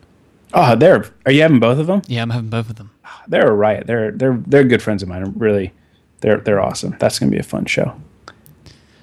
Oh, 0.53 0.75
they're 0.75 1.05
are 1.25 1.33
you 1.33 1.43
having 1.43 1.61
both 1.61 1.79
of 1.79 1.87
them? 1.87 2.03
Yeah, 2.09 2.23
I'm 2.23 2.31
having 2.31 2.51
both 2.51 2.71
of 2.71 2.77
them. 2.77 2.91
They're 3.29 3.49
a 3.49 3.53
riot. 3.53 3.87
They're 3.87 4.13
they're 4.13 4.41
they're 4.47 4.65
good 4.65 4.83
friends 4.83 5.03
of 5.03 5.09
mine. 5.09 5.23
I'm 5.23 5.33
really, 5.33 5.73
they're 6.21 6.39
they're 6.39 6.61
awesome. 6.61 6.97
That's 6.99 7.19
gonna 7.19 7.31
be 7.31 7.39
a 7.39 7.43
fun 7.43 7.67
show. 7.67 8.01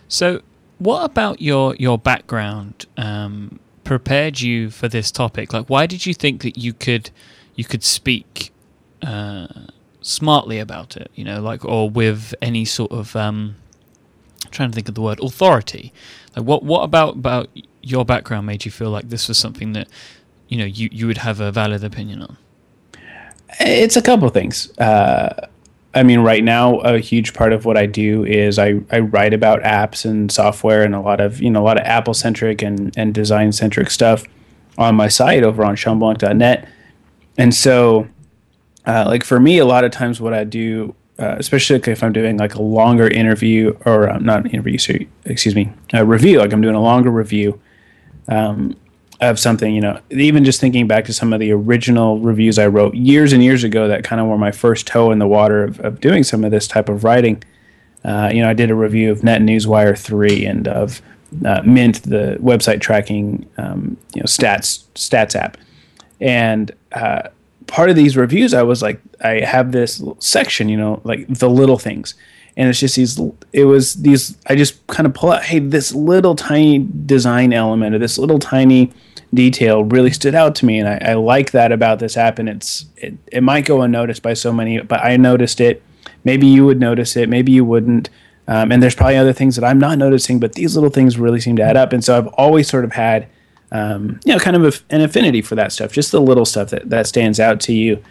So, 0.07 0.41
what 0.79 1.03
about 1.03 1.41
your 1.41 1.75
your 1.75 1.97
background 1.97 2.85
um, 2.97 3.59
prepared 3.83 4.39
you 4.39 4.69
for 4.69 4.87
this 4.87 5.11
topic? 5.11 5.51
Like, 5.53 5.69
why 5.69 5.85
did 5.85 6.05
you 6.05 6.13
think 6.13 6.41
that 6.43 6.57
you 6.57 6.73
could 6.73 7.09
you 7.55 7.63
could 7.63 7.83
speak? 7.83 8.51
Uh, 9.01 9.47
smartly 10.03 10.59
about 10.59 10.95
it, 10.97 11.09
you 11.15 11.23
know, 11.23 11.41
like 11.41 11.65
or 11.65 11.89
with 11.89 12.35
any 12.41 12.65
sort 12.65 12.91
of 12.91 13.15
um, 13.15 13.55
I'm 14.45 14.51
trying 14.51 14.69
to 14.69 14.75
think 14.75 14.89
of 14.89 14.95
the 14.95 15.01
word 15.01 15.19
authority. 15.19 15.93
Like 16.35 16.45
what 16.45 16.63
what 16.63 16.83
about 16.83 17.15
about 17.15 17.49
your 17.81 18.05
background 18.05 18.45
made 18.45 18.65
you 18.65 18.71
feel 18.71 18.89
like 18.89 19.09
this 19.09 19.27
was 19.27 19.37
something 19.37 19.73
that 19.73 19.87
you 20.47 20.57
know 20.57 20.65
you 20.65 20.89
you 20.91 21.07
would 21.07 21.19
have 21.19 21.39
a 21.39 21.51
valid 21.51 21.83
opinion 21.83 22.21
on? 22.21 22.37
It's 23.59 23.95
a 23.95 24.01
couple 24.01 24.29
things. 24.29 24.75
Uh, 24.79 25.47
I 25.95 26.01
mean, 26.01 26.21
right 26.21 26.43
now, 26.43 26.79
a 26.79 26.97
huge 26.97 27.35
part 27.35 27.53
of 27.53 27.65
what 27.65 27.77
I 27.77 27.85
do 27.85 28.25
is 28.25 28.57
I, 28.57 28.81
I 28.91 28.99
write 28.99 29.31
about 29.31 29.61
apps 29.61 30.05
and 30.05 30.31
software 30.31 30.81
and 30.83 30.95
a 30.95 30.99
lot 30.99 31.21
of 31.21 31.41
you 31.41 31.49
know 31.49 31.61
a 31.61 31.65
lot 31.65 31.79
of 31.79 31.85
Apple 31.85 32.13
centric 32.13 32.61
and 32.61 32.95
and 32.97 33.13
design 33.13 33.51
centric 33.51 33.89
stuff 33.91 34.25
on 34.77 34.95
my 34.95 35.07
site 35.07 35.43
over 35.43 35.63
on 35.63 35.75
ShawnBlanc.net. 35.75 36.67
And 37.37 37.53
so, 37.53 38.07
uh, 38.85 39.05
like 39.07 39.23
for 39.23 39.39
me, 39.39 39.57
a 39.57 39.65
lot 39.65 39.83
of 39.83 39.91
times 39.91 40.21
what 40.21 40.33
I 40.33 40.43
do, 40.43 40.95
uh, 41.19 41.35
especially 41.37 41.79
if 41.91 42.03
I'm 42.03 42.13
doing 42.13 42.37
like 42.37 42.55
a 42.55 42.61
longer 42.61 43.07
interview 43.07 43.77
or 43.85 44.09
uh, 44.09 44.19
not 44.19 44.51
interview, 44.53 44.77
sorry, 44.77 45.09
excuse 45.25 45.55
me, 45.55 45.71
a 45.93 46.05
review, 46.05 46.39
like 46.39 46.53
I'm 46.53 46.61
doing 46.61 46.75
a 46.75 46.81
longer 46.81 47.09
review 47.09 47.59
um, 48.27 48.75
of 49.21 49.39
something, 49.39 49.73
you 49.73 49.81
know, 49.81 49.99
even 50.09 50.43
just 50.43 50.59
thinking 50.59 50.87
back 50.87 51.05
to 51.05 51.13
some 51.13 51.33
of 51.33 51.39
the 51.39 51.51
original 51.51 52.19
reviews 52.19 52.59
I 52.59 52.67
wrote 52.67 52.93
years 52.95 53.33
and 53.33 53.43
years 53.43 53.63
ago 53.63 53.87
that 53.87 54.03
kind 54.03 54.19
of 54.19 54.27
were 54.27 54.37
my 54.37 54.51
first 54.51 54.87
toe 54.87 55.11
in 55.11 55.19
the 55.19 55.27
water 55.27 55.63
of, 55.63 55.79
of 55.79 56.01
doing 56.01 56.23
some 56.23 56.43
of 56.43 56.51
this 56.51 56.67
type 56.67 56.89
of 56.89 57.03
writing. 57.03 57.43
Uh, 58.03 58.29
you 58.33 58.41
know, 58.41 58.49
I 58.49 58.53
did 58.53 58.69
a 58.69 58.75
review 58.75 59.11
of 59.11 59.19
NetNewsWire 59.19 59.97
3 59.97 60.45
and 60.45 60.67
of 60.67 61.01
uh, 61.45 61.61
Mint, 61.65 62.03
the 62.03 62.37
website 62.41 62.81
tracking, 62.81 63.49
um, 63.57 63.97
you 64.13 64.21
know, 64.21 64.25
stats 64.25 64.83
stats 64.95 65.35
app, 65.35 65.57
and 66.23 66.71
uh, 66.93 67.29
part 67.67 67.89
of 67.89 67.95
these 67.95 68.17
reviews, 68.17 68.53
I 68.53 68.63
was 68.63 68.81
like, 68.81 68.99
I 69.21 69.41
have 69.41 69.71
this 69.71 70.01
section, 70.19 70.69
you 70.69 70.77
know, 70.77 71.01
like 71.03 71.27
the 71.27 71.49
little 71.49 71.77
things, 71.77 72.15
and 72.57 72.69
it's 72.69 72.79
just 72.79 72.95
these. 72.95 73.19
It 73.51 73.65
was 73.65 73.95
these. 73.95 74.37
I 74.47 74.55
just 74.55 74.85
kind 74.87 75.05
of 75.05 75.13
pull 75.13 75.31
out, 75.31 75.43
hey, 75.43 75.59
this 75.59 75.93
little 75.93 76.35
tiny 76.35 76.87
design 77.05 77.51
element 77.53 77.93
or 77.93 77.99
this 77.99 78.17
little 78.17 78.39
tiny 78.39 78.91
detail 79.33 79.83
really 79.83 80.11
stood 80.11 80.35
out 80.35 80.55
to 80.55 80.65
me, 80.65 80.79
and 80.79 80.87
I, 80.87 81.11
I 81.11 81.13
like 81.15 81.51
that 81.51 81.71
about 81.71 81.99
this 81.99 82.17
app. 82.17 82.39
And 82.39 82.47
it's 82.47 82.85
it, 82.97 83.13
it 83.31 83.43
might 83.43 83.65
go 83.65 83.81
unnoticed 83.81 84.23
by 84.23 84.33
so 84.33 84.51
many, 84.53 84.79
but 84.81 85.03
I 85.03 85.17
noticed 85.17 85.59
it. 85.59 85.83
Maybe 86.23 86.47
you 86.47 86.65
would 86.65 86.79
notice 86.79 87.17
it. 87.17 87.27
Maybe 87.27 87.51
you 87.51 87.65
wouldn't. 87.65 88.09
Um, 88.47 88.71
and 88.71 88.83
there's 88.83 88.95
probably 88.95 89.17
other 89.17 89.33
things 89.33 89.55
that 89.55 89.65
I'm 89.65 89.79
not 89.79 89.97
noticing, 89.97 90.39
but 90.39 90.53
these 90.53 90.75
little 90.75 90.89
things 90.89 91.17
really 91.17 91.39
seem 91.39 91.55
to 91.55 91.63
add 91.63 91.77
up. 91.77 91.93
And 91.93 92.03
so 92.03 92.17
I've 92.17 92.27
always 92.27 92.67
sort 92.67 92.85
of 92.85 92.91
had, 92.91 93.27
um, 93.73 94.19
you 94.23 94.31
know, 94.31 94.39
kind 94.39 94.55
of 94.55 94.63
a, 94.63 94.93
an 94.93 95.01
affinity 95.01 95.41
for 95.41 95.55
that 95.55 95.71
stuff, 95.71 95.91
just 95.91 96.11
the 96.11 96.21
little 96.21 96.45
stuff 96.45 96.69
that, 96.69 96.89
that 96.89 97.07
stands 97.07 97.39
out 97.39 97.59
to 97.61 97.73
you 97.73 98.01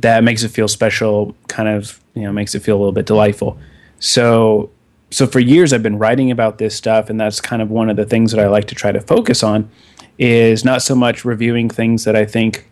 that 0.00 0.24
makes 0.24 0.42
it 0.42 0.48
feel 0.48 0.66
special, 0.66 1.34
kind 1.48 1.68
of, 1.68 2.00
you 2.14 2.22
know, 2.22 2.32
makes 2.32 2.54
it 2.54 2.60
feel 2.60 2.76
a 2.76 2.80
little 2.80 2.92
bit 2.92 3.06
delightful. 3.06 3.56
So, 4.00 4.70
so 5.12 5.26
for 5.28 5.38
years 5.38 5.72
I've 5.72 5.84
been 5.84 5.98
writing 5.98 6.32
about 6.32 6.58
this 6.58 6.74
stuff, 6.74 7.08
and 7.08 7.20
that's 7.20 7.40
kind 7.40 7.62
of 7.62 7.70
one 7.70 7.88
of 7.88 7.96
the 7.96 8.04
things 8.04 8.32
that 8.32 8.40
I 8.40 8.48
like 8.48 8.66
to 8.66 8.74
try 8.74 8.90
to 8.90 9.00
focus 9.00 9.44
on 9.44 9.70
is 10.18 10.64
not 10.64 10.82
so 10.82 10.96
much 10.96 11.24
reviewing 11.24 11.70
things 11.70 12.04
that 12.04 12.16
I 12.16 12.24
think 12.24 12.68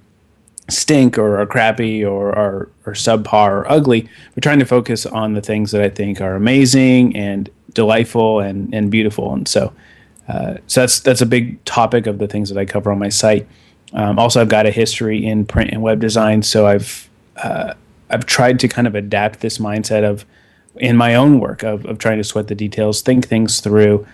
stink 0.68 1.18
or 1.18 1.40
are 1.40 1.46
crappy 1.46 2.04
or 2.04 2.36
are 2.36 2.68
or 2.86 2.92
subpar 2.94 3.50
or 3.50 3.70
ugly. 3.70 4.08
We're 4.34 4.40
trying 4.40 4.58
to 4.58 4.64
focus 4.64 5.06
on 5.06 5.34
the 5.34 5.40
things 5.40 5.70
that 5.70 5.82
I 5.82 5.88
think 5.88 6.20
are 6.20 6.34
amazing 6.34 7.16
and 7.16 7.48
delightful 7.72 8.40
and, 8.40 8.72
and 8.74 8.90
beautiful. 8.90 9.32
And 9.32 9.46
so, 9.46 9.72
uh, 10.32 10.56
so 10.66 10.80
that's 10.80 11.00
that's 11.00 11.20
a 11.20 11.26
big 11.26 11.62
topic 11.64 12.06
of 12.06 12.18
the 12.18 12.26
things 12.26 12.48
that 12.48 12.58
I 12.58 12.64
cover 12.64 12.90
on 12.90 12.98
my 12.98 13.10
site. 13.10 13.46
Um, 13.92 14.18
also, 14.18 14.40
I've 14.40 14.48
got 14.48 14.64
a 14.64 14.70
history 14.70 15.24
in 15.24 15.44
print 15.44 15.70
and 15.70 15.82
web 15.82 16.00
design, 16.00 16.42
so 16.42 16.66
I've 16.66 17.10
uh, 17.36 17.74
I've 18.08 18.24
tried 18.24 18.58
to 18.60 18.68
kind 18.68 18.86
of 18.86 18.94
adapt 18.94 19.40
this 19.40 19.58
mindset 19.58 20.04
of 20.04 20.24
in 20.76 20.96
my 20.96 21.14
own 21.14 21.38
work 21.38 21.62
of, 21.62 21.84
of 21.84 21.98
trying 21.98 22.16
to 22.16 22.24
sweat 22.24 22.48
the 22.48 22.54
details, 22.54 23.02
think 23.02 23.28
things 23.28 23.60
through. 23.60 24.06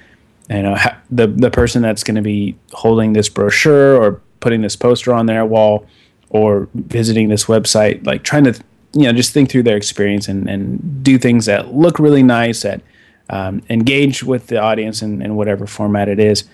You 0.50 0.62
know, 0.62 0.75
ha- 0.75 0.98
the 1.08 1.28
the 1.28 1.50
person 1.50 1.82
that's 1.82 2.02
going 2.02 2.16
to 2.16 2.22
be 2.22 2.56
holding 2.72 3.12
this 3.12 3.28
brochure 3.28 3.96
or 3.96 4.20
putting 4.40 4.62
this 4.62 4.75
poster 4.75 5.14
on 5.14 5.26
their 5.26 5.46
wall 5.46 5.87
or 6.30 6.68
visiting 6.75 7.28
this 7.28 7.44
website, 7.44 8.04
like 8.04 8.25
trying 8.25 8.44
to 8.44 8.54
you 8.92 9.04
know 9.04 9.12
just 9.12 9.32
think 9.32 9.50
through 9.50 9.62
their 9.62 9.76
experience 9.76 10.26
and, 10.26 10.48
and 10.48 11.04
do 11.04 11.16
things 11.16 11.46
that 11.46 11.72
look 11.72 12.00
really 12.00 12.25
nice, 12.25 12.62
that 12.62 12.80
um, 13.30 13.62
engage 13.68 14.23
with 14.23 14.47
the 14.47 14.58
audience 14.58 15.02
in, 15.02 15.23
in 15.23 15.37
whatever 15.37 15.66
format 15.66 16.08
it 16.08 16.18
is. 16.18 16.44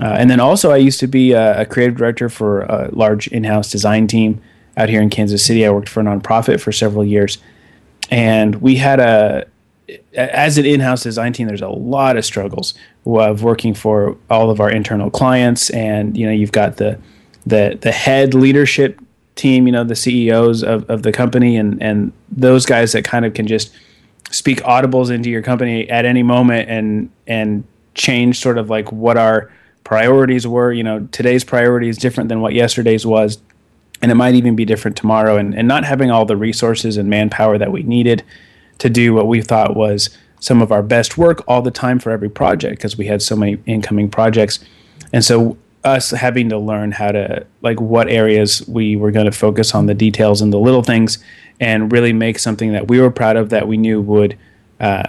Uh, 0.00 0.16
and 0.18 0.30
then 0.30 0.40
also, 0.40 0.70
I 0.70 0.76
used 0.76 1.00
to 1.00 1.06
be 1.06 1.32
a, 1.32 1.62
a, 1.62 1.66
creative 1.66 1.96
director 1.96 2.28
for 2.28 2.62
a 2.62 2.90
large 2.92 3.26
in-house 3.28 3.70
design 3.70 4.06
team 4.06 4.40
out 4.76 4.88
here 4.88 5.02
in 5.02 5.10
Kansas 5.10 5.44
City. 5.44 5.66
I 5.66 5.70
worked 5.70 5.88
for 5.88 6.00
a 6.00 6.04
nonprofit 6.04 6.60
for 6.60 6.70
several 6.70 7.04
years, 7.04 7.38
and 8.08 8.56
we 8.56 8.76
had 8.76 9.00
a 9.00 9.46
as 10.14 10.58
an 10.58 10.64
in-house 10.64 11.02
design 11.02 11.32
team. 11.32 11.48
There's 11.48 11.60
a 11.60 11.68
lot 11.68 12.16
of 12.16 12.24
struggles 12.24 12.74
of 13.04 13.42
working 13.42 13.74
for 13.74 14.16
all 14.30 14.50
of 14.50 14.60
our 14.60 14.70
internal 14.70 15.10
clients, 15.10 15.70
and 15.70 16.16
you 16.16 16.24
know 16.24 16.32
you've 16.32 16.52
got 16.52 16.76
the 16.76 16.96
the 17.44 17.76
the 17.80 17.90
head 17.90 18.32
leadership 18.32 19.00
team, 19.40 19.66
you 19.66 19.72
know, 19.72 19.84
the 19.84 19.96
CEOs 19.96 20.62
of, 20.62 20.88
of 20.90 21.02
the 21.02 21.12
company 21.12 21.56
and, 21.56 21.82
and 21.82 22.12
those 22.30 22.66
guys 22.66 22.92
that 22.92 23.04
kind 23.04 23.24
of 23.24 23.34
can 23.34 23.46
just 23.46 23.72
speak 24.30 24.60
audibles 24.62 25.10
into 25.10 25.30
your 25.30 25.42
company 25.42 25.88
at 25.90 26.04
any 26.04 26.22
moment 26.22 26.68
and, 26.68 27.10
and 27.26 27.64
change 27.94 28.38
sort 28.38 28.58
of 28.58 28.70
like 28.70 28.90
what 28.92 29.16
our 29.16 29.50
priorities 29.84 30.46
were. 30.46 30.72
You 30.72 30.84
know, 30.84 31.08
today's 31.12 31.44
priority 31.44 31.88
is 31.88 31.98
different 31.98 32.28
than 32.28 32.40
what 32.40 32.54
yesterday's 32.54 33.04
was. 33.04 33.38
And 34.02 34.10
it 34.10 34.14
might 34.14 34.34
even 34.34 34.56
be 34.56 34.64
different 34.64 34.96
tomorrow. 34.96 35.36
And, 35.36 35.54
and 35.54 35.68
not 35.68 35.84
having 35.84 36.10
all 36.10 36.24
the 36.24 36.36
resources 36.36 36.96
and 36.96 37.10
manpower 37.10 37.58
that 37.58 37.72
we 37.72 37.82
needed 37.82 38.22
to 38.78 38.88
do 38.88 39.12
what 39.12 39.26
we 39.26 39.42
thought 39.42 39.76
was 39.76 40.16
some 40.38 40.62
of 40.62 40.72
our 40.72 40.82
best 40.82 41.18
work 41.18 41.42
all 41.46 41.60
the 41.60 41.70
time 41.70 41.98
for 41.98 42.10
every 42.10 42.30
project 42.30 42.76
because 42.76 42.96
we 42.96 43.06
had 43.06 43.20
so 43.20 43.36
many 43.36 43.58
incoming 43.66 44.08
projects. 44.08 44.58
And 45.12 45.24
so 45.24 45.58
us 45.84 46.10
having 46.10 46.48
to 46.50 46.58
learn 46.58 46.92
how 46.92 47.12
to 47.12 47.46
like 47.62 47.80
what 47.80 48.08
areas 48.08 48.66
we 48.68 48.96
were 48.96 49.10
going 49.10 49.26
to 49.26 49.32
focus 49.32 49.74
on 49.74 49.86
the 49.86 49.94
details 49.94 50.40
and 50.40 50.52
the 50.52 50.58
little 50.58 50.82
things 50.82 51.18
and 51.60 51.92
really 51.92 52.12
make 52.12 52.38
something 52.38 52.72
that 52.72 52.88
we 52.88 53.00
were 53.00 53.10
proud 53.10 53.36
of 53.36 53.50
that 53.50 53.68
we 53.68 53.76
knew 53.76 54.00
would 54.00 54.36
uh, 54.80 55.04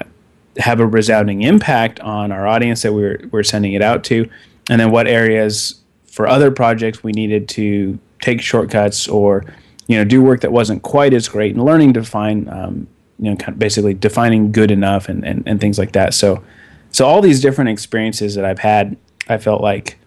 have 0.58 0.80
a 0.80 0.86
resounding 0.86 1.42
impact 1.42 2.00
on 2.02 2.32
our 2.32 2.46
audience 2.46 2.82
that 2.82 2.94
we 2.94 3.02
were, 3.02 3.20
we 3.24 3.30
were 3.30 3.44
sending 3.44 3.74
it 3.74 3.82
out 3.82 4.04
to. 4.04 4.30
And 4.70 4.80
then 4.80 4.92
what 4.92 5.08
areas 5.08 5.82
for 6.06 6.28
other 6.28 6.52
projects 6.52 7.04
we 7.04 7.14
needed 7.14 7.48
to 7.50 7.98
take 8.22 8.42
shortcuts 8.42 9.08
or 9.08 9.46
you 9.88 9.98
know 9.98 10.04
do 10.04 10.22
work 10.22 10.42
that 10.42 10.52
wasn't 10.52 10.84
quite 10.84 11.14
as 11.14 11.28
great 11.28 11.56
and 11.56 11.66
learning 11.66 11.94
to 11.94 12.04
find 12.04 12.48
um, 12.50 12.88
you 13.18 13.30
know 13.30 13.36
kind 13.36 13.54
of 13.54 13.60
basically 13.60 13.94
defining 13.94 14.52
good 14.52 14.70
enough 14.70 15.10
and, 15.10 15.26
and, 15.26 15.44
and 15.48 15.60
things 15.60 15.80
like 15.80 15.94
that. 15.94 16.14
So 16.14 16.44
so 16.92 17.06
all 17.06 17.22
these 17.22 17.40
different 17.40 17.70
experiences 17.70 18.36
that 18.36 18.44
i've 18.44 18.60
had 18.60 18.98
i 19.30 19.38
felt 19.38 19.62
like 19.62 19.98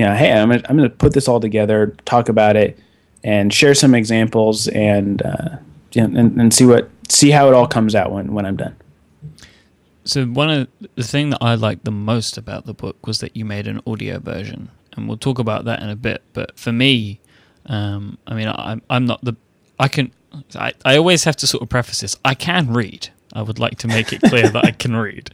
you 0.00 0.06
know, 0.06 0.14
hey, 0.14 0.32
I'm 0.32 0.48
gonna, 0.48 0.62
I'm 0.66 0.78
to 0.78 0.88
put 0.88 1.12
this 1.12 1.28
all 1.28 1.40
together, 1.40 1.94
talk 2.06 2.30
about 2.30 2.56
it, 2.56 2.78
and 3.22 3.52
share 3.52 3.74
some 3.74 3.94
examples, 3.94 4.66
and, 4.68 5.20
uh, 5.20 5.58
and 5.94 6.16
and 6.16 6.54
see 6.54 6.64
what 6.64 6.90
see 7.08 7.30
how 7.30 7.48
it 7.48 7.54
all 7.54 7.66
comes 7.66 7.94
out 7.94 8.12
when 8.12 8.32
when 8.32 8.46
I'm 8.46 8.56
done. 8.56 8.76
So 10.04 10.24
one 10.26 10.50
of 10.50 10.68
the 10.94 11.04
thing 11.04 11.30
that 11.30 11.38
I 11.40 11.54
liked 11.54 11.84
the 11.84 11.90
most 11.90 12.38
about 12.38 12.66
the 12.66 12.74
book 12.74 13.06
was 13.06 13.20
that 13.20 13.36
you 13.36 13.44
made 13.44 13.66
an 13.66 13.80
audio 13.86 14.18
version, 14.18 14.70
and 14.92 15.06
we'll 15.06 15.18
talk 15.18 15.38
about 15.38 15.64
that 15.66 15.82
in 15.82 15.88
a 15.88 15.96
bit. 15.96 16.22
But 16.32 16.58
for 16.58 16.72
me, 16.72 17.20
um, 17.66 18.18
I 18.26 18.34
mean, 18.34 18.48
I'm 18.48 18.82
I'm 18.88 19.06
not 19.06 19.22
the 19.22 19.36
I 19.78 19.88
can 19.88 20.10
I, 20.54 20.72
I 20.84 20.96
always 20.96 21.24
have 21.24 21.36
to 21.36 21.46
sort 21.46 21.62
of 21.62 21.68
preface 21.68 22.00
this. 22.00 22.16
I 22.24 22.34
can 22.34 22.72
read. 22.72 23.08
I 23.32 23.42
would 23.42 23.60
like 23.60 23.78
to 23.78 23.88
make 23.88 24.12
it 24.12 24.22
clear 24.22 24.48
that 24.48 24.64
I 24.64 24.72
can 24.72 24.96
read. 25.08 25.30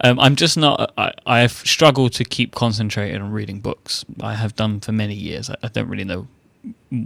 Um, 0.00 0.18
I'm 0.18 0.34
just 0.34 0.56
not. 0.56 0.92
I, 0.98 1.12
I've 1.26 1.52
struggled 1.52 2.12
to 2.14 2.24
keep 2.24 2.54
concentrated 2.54 3.20
on 3.20 3.30
reading 3.30 3.60
books. 3.60 4.04
I 4.20 4.34
have 4.34 4.56
done 4.56 4.80
for 4.80 4.92
many 4.92 5.14
years. 5.14 5.48
I, 5.50 5.56
I 5.62 5.68
don't 5.68 5.88
really 5.88 6.04
know 6.04 6.26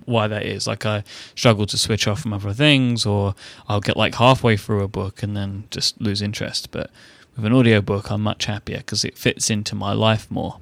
why 0.04 0.28
that 0.28 0.44
is. 0.44 0.66
Like 0.66 0.84
I 0.86 1.04
struggle 1.34 1.66
to 1.66 1.78
switch 1.78 2.06
off 2.06 2.20
from 2.20 2.32
other 2.32 2.52
things, 2.52 3.06
or 3.06 3.34
I'll 3.68 3.80
get 3.80 3.96
like 3.96 4.14
halfway 4.16 4.56
through 4.56 4.82
a 4.82 4.88
book 4.88 5.22
and 5.22 5.36
then 5.36 5.64
just 5.70 6.00
lose 6.00 6.22
interest. 6.22 6.70
But 6.70 6.90
with 7.36 7.44
an 7.44 7.52
audiobook, 7.52 8.10
I'm 8.10 8.22
much 8.22 8.46
happier 8.46 8.78
because 8.78 9.04
it 9.04 9.16
fits 9.16 9.50
into 9.50 9.74
my 9.74 9.92
life 9.92 10.30
more. 10.30 10.58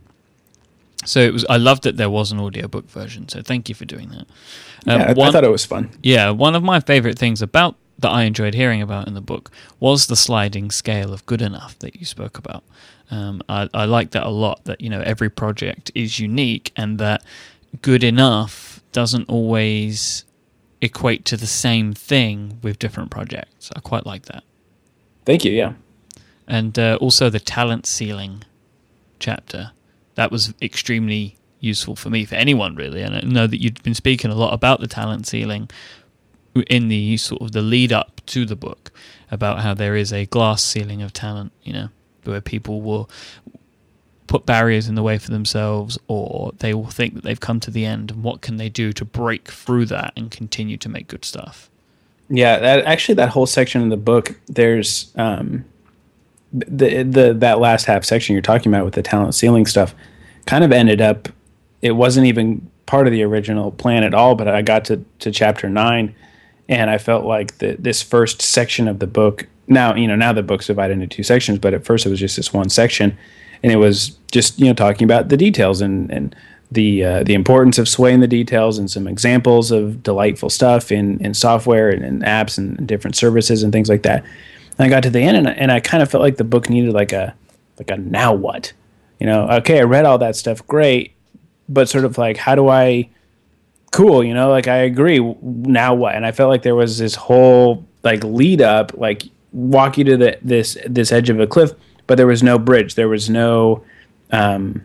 So 1.05 1.21
it 1.21 1.33
was. 1.33 1.45
I 1.49 1.57
loved 1.57 1.85
that 1.85 1.97
there 1.97 2.11
was 2.11 2.33
an 2.33 2.41
audiobook 2.41 2.89
version. 2.89 3.29
So 3.29 3.43
thank 3.43 3.69
you 3.69 3.75
for 3.75 3.85
doing 3.85 4.09
that. 4.11 4.27
Um, 4.87 5.01
yeah, 5.01 5.13
one, 5.13 5.29
I 5.29 5.31
thought 5.31 5.45
it 5.45 5.51
was 5.51 5.65
fun. 5.65 5.91
Yeah, 6.03 6.31
one 6.31 6.55
of 6.55 6.63
my 6.63 6.81
favorite 6.81 7.19
things 7.19 7.41
about 7.41 7.77
that 8.01 8.11
I 8.11 8.25
enjoyed 8.25 8.55
hearing 8.55 8.81
about 8.81 9.09
in 9.09 9.15
the 9.15 9.21
book 9.21 9.51
was 9.81 10.07
the 10.07 10.17
sliding 10.17 10.71
scale 10.71 11.13
of 11.13 11.27
good 11.27 11.43
enough 11.43 11.79
that 11.81 11.97
you 11.97 12.07
spoke 12.07 12.39
about. 12.39 12.63
Um, 13.11 13.43
I, 13.49 13.69
I 13.75 13.85
like 13.87 14.11
that 14.11 14.25
a 14.25 14.31
lot. 14.31 14.65
That 14.65 14.81
you 14.81 14.91
know 14.91 15.01
every 15.01 15.31
project 15.31 15.91
is 15.95 16.19
unique, 16.19 16.73
and 16.77 16.99
that 16.99 17.23
good 17.81 18.03
enough 18.03 18.68
doesn't 18.93 19.29
always 19.29 20.25
equate 20.81 21.25
to 21.27 21.37
the 21.37 21.47
same 21.47 21.93
thing 21.93 22.59
with 22.63 22.79
different 22.79 23.11
projects. 23.11 23.71
I 23.75 23.81
quite 23.81 24.07
like 24.07 24.27
that. 24.27 24.45
Thank 25.25 25.45
you. 25.45 25.53
Yeah, 25.53 25.75
and 26.47 26.79
uh, 26.79 26.99
also 27.01 27.31
the 27.31 27.41
talent 27.41 27.87
ceiling 27.87 28.45
chapter 29.19 29.73
that 30.19 30.33
was 30.33 30.53
extremely 30.61 31.37
useful 31.61 31.95
for 31.95 32.11
me 32.11 32.25
for 32.25 32.35
anyone 32.35 32.75
really. 32.75 33.03
And 33.03 33.15
I 33.15 33.21
know 33.21 33.47
that 33.47 33.63
you've 33.63 33.83
been 33.85 33.95
speaking 33.95 34.33
a 34.33 34.35
lot 34.35 34.53
about 34.53 34.81
the 34.81 34.89
talent 34.89 35.29
ceiling 35.29 35.71
in 36.69 36.89
the 36.89 37.17
sort 37.19 37.41
of 37.41 37.53
the 37.53 37.63
lead 37.63 37.93
up 37.93 38.21
to 38.27 38.45
the 38.45 38.57
book 38.57 38.91
about 39.31 39.61
how 39.61 39.75
there 39.75 39.95
is 39.95 40.13
a 40.13 40.27
glass 40.27 40.63
ceiling 40.63 41.03
of 41.03 41.13
talent, 41.13 41.53
you 41.63 41.73
know, 41.73 41.89
where 42.25 42.41
people 42.41 42.81
will 42.83 43.09
put 44.29 44.47
barriers 44.47 44.89
in 44.89 44.95
the 44.95 45.03
way 45.03 45.19
for 45.19 45.31
themselves 45.31 45.99
or 46.07 46.53
they 46.59 46.73
will 46.73 46.87
think 46.87 47.15
that 47.15 47.25
they've 47.25 47.41
come 47.41 47.59
to 47.59 47.71
the 47.71 47.85
end 47.85 48.13
and 48.13 48.23
what 48.23 48.43
can 48.43 48.57
they 48.57 48.69
do 48.69 48.93
to 48.93 49.05
break 49.05 49.51
through 49.51 49.87
that 49.87 50.13
and 50.17 50.31
continue 50.31 50.77
to 50.77 50.89
make 50.89 51.09
good 51.09 51.25
stuff. 51.25 51.69
Yeah, 52.31 52.59
that 52.59 52.85
actually 52.85 53.15
that 53.17 53.31
whole 53.31 53.47
section 53.47 53.83
of 53.83 53.91
the 53.91 53.97
book, 53.97 54.39
there's 54.47 55.11
um, 55.17 55.65
the 56.53 57.03
the 57.03 57.35
that 57.35 57.59
last 57.59 57.87
half 57.87 58.05
section 58.05 58.35
you're 58.35 58.43
talking 58.43 58.73
about 58.73 58.85
with 58.85 58.95
the 58.95 59.03
talent 59.03 59.35
ceiling 59.35 59.67
stuff, 59.67 59.95
kind 60.47 60.63
of 60.63 60.71
ended 60.71 61.01
up. 61.01 61.29
It 61.81 61.93
wasn't 61.93 62.27
even 62.27 62.71
part 62.87 63.07
of 63.07 63.13
the 63.13 63.23
original 63.23 63.71
plan 63.71 64.05
at 64.05 64.13
all, 64.13 64.35
but 64.35 64.47
I 64.47 64.61
got 64.61 64.85
to 64.87 65.03
to 65.21 65.31
chapter 65.31 65.71
nine, 65.71 66.15
and 66.69 66.91
I 66.91 66.99
felt 66.99 67.25
like 67.25 67.59
the, 67.59 67.77
this 67.79 68.03
first 68.03 68.43
section 68.43 68.89
of 68.89 68.99
the 68.99 69.07
book. 69.07 69.47
Now 69.67 69.95
you 69.95 70.07
know 70.07 70.17
now 70.17 70.35
the 70.35 70.43
book's 70.43 70.67
divided 70.67 70.95
into 70.95 71.07
two 71.07 71.23
sections, 71.23 71.59
but 71.59 71.73
at 71.73 71.87
first 71.87 72.05
it 72.05 72.11
was 72.11 72.21
just 72.21 72.37
this 72.37 72.53
one 72.53 72.69
section, 72.69 73.17
and 73.63 73.73
it 73.73 73.77
was 73.77 74.17
just 74.31 74.59
you 74.59 74.67
know 74.67 74.75
talking 74.75 75.05
about 75.05 75.29
the 75.29 75.37
details 75.37 75.81
and 75.81 76.11
and 76.11 76.35
the 76.71 77.05
uh, 77.05 77.23
the 77.23 77.35
importance 77.35 77.79
of 77.79 77.89
swaying 77.89 78.21
the 78.21 78.29
details 78.29 78.79
and 78.79 78.91
some 78.91 79.07
examples 79.09 79.71
of 79.71 80.03
delightful 80.03 80.51
stuff 80.51 80.93
in 80.93 81.19
in 81.25 81.35
software 81.35 81.89
and, 81.89 82.23
apps 82.23 82.59
and 82.59 82.87
different 82.87 83.17
services 83.17 83.63
and 83.63 83.73
things 83.73 83.89
like 83.89 84.03
that. 84.03 84.25
And 84.79 84.87
I 84.87 84.89
got 84.89 85.03
to 85.05 85.11
the 85.11 85.21
end 85.21 85.37
and 85.37 85.49
I, 85.49 85.53
and 85.53 85.73
I 85.73 85.81
kind 85.81 86.03
of 86.03 86.11
felt 86.11 86.23
like 86.23 86.37
the 86.37 86.45
book 86.45 86.69
needed 86.69 86.93
like 86.93 87.13
a 87.13 87.35
like 87.79 87.91
a 87.91 87.97
now 87.97 88.35
what, 88.35 88.73
you 89.19 89.27
know? 89.27 89.49
Okay, 89.49 89.79
I 89.81 89.85
read 89.85 90.05
all 90.05 90.19
that 90.19 90.37
stuff, 90.37 90.67
great, 90.67 91.13
but 91.69 91.89
sort 91.89 92.05
of 92.05 92.19
like 92.19 92.37
how 92.37 92.55
do 92.55 92.69
I 92.69 93.09
cool, 93.93 94.23
you 94.23 94.35
know? 94.35 94.51
Like 94.51 94.69
I 94.69 94.79
agree, 94.79 95.21
now 95.43 95.95
what? 95.95 96.15
And 96.15 96.27
I 96.27 96.33
felt 96.33 96.51
like 96.51 96.63
there 96.63 96.75
was 96.75 96.99
this 96.99 97.15
whole 97.15 97.87
like 98.03 98.23
lead 98.25 98.61
up, 98.61 98.93
like 98.95 99.23
walk 99.53 99.97
you 99.97 100.05
to 100.05 100.17
the 100.19 100.39
this 100.43 100.77
this 100.87 101.13
edge 101.13 101.31
of 101.31 101.41
a 101.41 101.47
cliff, 101.47 101.73
but 102.09 102.17
there 102.17 102.27
was 102.27 102.43
no 102.43 102.59
bridge, 102.59 102.97
there 102.97 103.09
was 103.09 103.31
no 103.31 103.85
um 104.33 104.83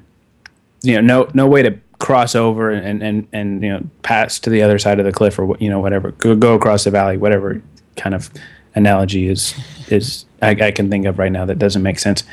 you 0.84 0.94
know 0.94 1.02
no 1.02 1.32
no 1.34 1.48
way 1.48 1.64
to 1.64 1.76
cross 1.98 2.36
over 2.36 2.70
and 2.70 3.02
and 3.02 3.28
and 3.34 3.64
you 3.64 3.70
know 3.70 3.82
pass 4.04 4.38
to 4.38 4.50
the 4.50 4.62
other 4.62 4.78
side 4.78 5.00
of 5.00 5.06
the 5.06 5.12
cliff 5.12 5.40
or 5.40 5.58
you 5.60 5.70
know 5.70 5.80
whatever 5.80 6.12
go, 6.12 6.36
go 6.36 6.54
across 6.54 6.84
the 6.84 6.92
valley 6.92 7.18
whatever 7.18 7.62
kind 7.96 8.14
of 8.14 8.30
analogy 8.76 9.28
is 9.28 9.56
is 9.90 10.26
I, 10.42 10.50
I 10.50 10.72
can 10.72 10.90
think 10.90 11.06
of 11.06 11.18
right 11.18 11.32
now 11.32 11.46
that 11.46 11.58
doesn't 11.58 11.82
make 11.82 12.00
sense. 12.00 12.24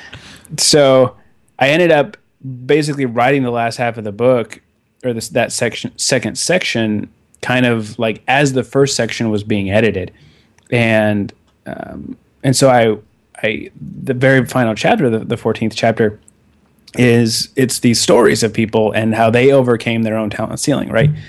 So 0.58 1.16
i 1.58 1.70
ended 1.70 1.92
up 1.92 2.16
basically 2.66 3.06
writing 3.06 3.42
the 3.42 3.50
last 3.50 3.76
half 3.76 3.96
of 3.96 4.04
the 4.04 4.12
book 4.12 4.60
or 5.04 5.12
this 5.12 5.28
that 5.30 5.52
section 5.52 5.96
second 5.96 6.36
section 6.36 7.08
kind 7.40 7.64
of 7.64 7.98
like 7.98 8.22
as 8.26 8.52
the 8.52 8.64
first 8.64 8.96
section 8.96 9.30
was 9.30 9.44
being 9.44 9.70
edited. 9.70 10.12
And 10.70 11.32
um, 11.66 12.16
and 12.42 12.56
so 12.56 12.68
i 12.70 12.96
i 13.42 13.70
the 13.80 14.14
very 14.14 14.44
final 14.46 14.74
chapter 14.74 15.10
the, 15.10 15.20
the 15.20 15.36
14th 15.36 15.72
chapter 15.74 16.20
is 16.98 17.50
it's 17.56 17.80
these 17.80 18.00
stories 18.00 18.42
of 18.42 18.52
people 18.52 18.92
and 18.92 19.14
how 19.14 19.30
they 19.30 19.52
overcame 19.52 20.02
their 20.02 20.16
own 20.16 20.30
talent 20.30 20.58
ceiling, 20.60 20.90
right? 20.90 21.10
Mm-hmm. 21.10 21.22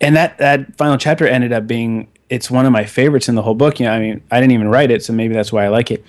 And 0.00 0.16
that 0.16 0.38
that 0.38 0.76
final 0.76 0.96
chapter 0.96 1.26
ended 1.26 1.52
up 1.52 1.66
being 1.66 2.08
it's 2.28 2.50
one 2.50 2.66
of 2.66 2.72
my 2.72 2.84
favorites 2.84 3.28
in 3.28 3.34
the 3.34 3.42
whole 3.42 3.54
book. 3.54 3.80
You 3.80 3.86
know, 3.86 3.92
I 3.92 3.98
mean, 3.98 4.22
I 4.30 4.40
didn't 4.40 4.52
even 4.52 4.68
write 4.68 4.90
it, 4.90 5.02
so 5.02 5.12
maybe 5.12 5.34
that's 5.34 5.52
why 5.52 5.64
I 5.64 5.68
like 5.68 5.90
it. 5.90 6.04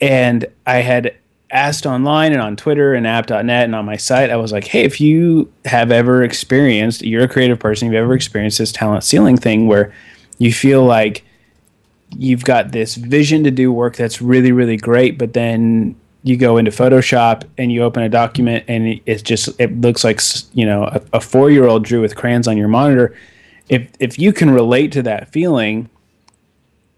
And 0.00 0.46
I 0.66 0.76
had 0.76 1.14
asked 1.50 1.86
online 1.86 2.32
and 2.32 2.40
on 2.40 2.56
Twitter 2.56 2.94
and 2.94 3.06
app.net 3.06 3.64
and 3.64 3.74
on 3.74 3.84
my 3.84 3.96
site, 3.96 4.30
I 4.30 4.36
was 4.36 4.50
like, 4.50 4.64
hey, 4.64 4.82
if 4.82 5.00
you 5.00 5.52
have 5.64 5.92
ever 5.92 6.24
experienced, 6.24 7.02
you're 7.02 7.22
a 7.22 7.28
creative 7.28 7.60
person, 7.60 7.86
you've 7.86 8.02
ever 8.02 8.14
experienced 8.14 8.58
this 8.58 8.72
talent 8.72 9.04
ceiling 9.04 9.36
thing 9.36 9.68
where 9.68 9.92
you 10.38 10.52
feel 10.52 10.84
like 10.84 11.24
you've 12.10 12.44
got 12.44 12.72
this 12.72 12.94
vision 12.94 13.44
to 13.44 13.50
do 13.50 13.72
work 13.72 13.96
that's 13.96 14.22
really, 14.22 14.52
really 14.52 14.76
great, 14.76 15.18
but 15.18 15.32
then 15.32 15.96
you 16.22 16.36
go 16.36 16.56
into 16.56 16.70
Photoshop 16.70 17.44
and 17.56 17.70
you 17.70 17.82
open 17.82 18.02
a 18.02 18.08
document 18.08 18.64
and 18.66 19.00
it's 19.06 19.22
just 19.22 19.48
it 19.60 19.80
looks 19.80 20.02
like 20.02 20.20
you 20.54 20.66
know 20.66 20.84
a, 20.84 21.00
a 21.14 21.20
four 21.20 21.50
year 21.50 21.66
old 21.66 21.84
drew 21.84 22.00
with 22.00 22.16
crayons 22.16 22.48
on 22.48 22.56
your 22.56 22.68
monitor. 22.68 23.16
If 23.68 23.90
if 24.00 24.18
you 24.18 24.32
can 24.32 24.50
relate 24.50 24.92
to 24.92 25.02
that 25.02 25.30
feeling, 25.32 25.88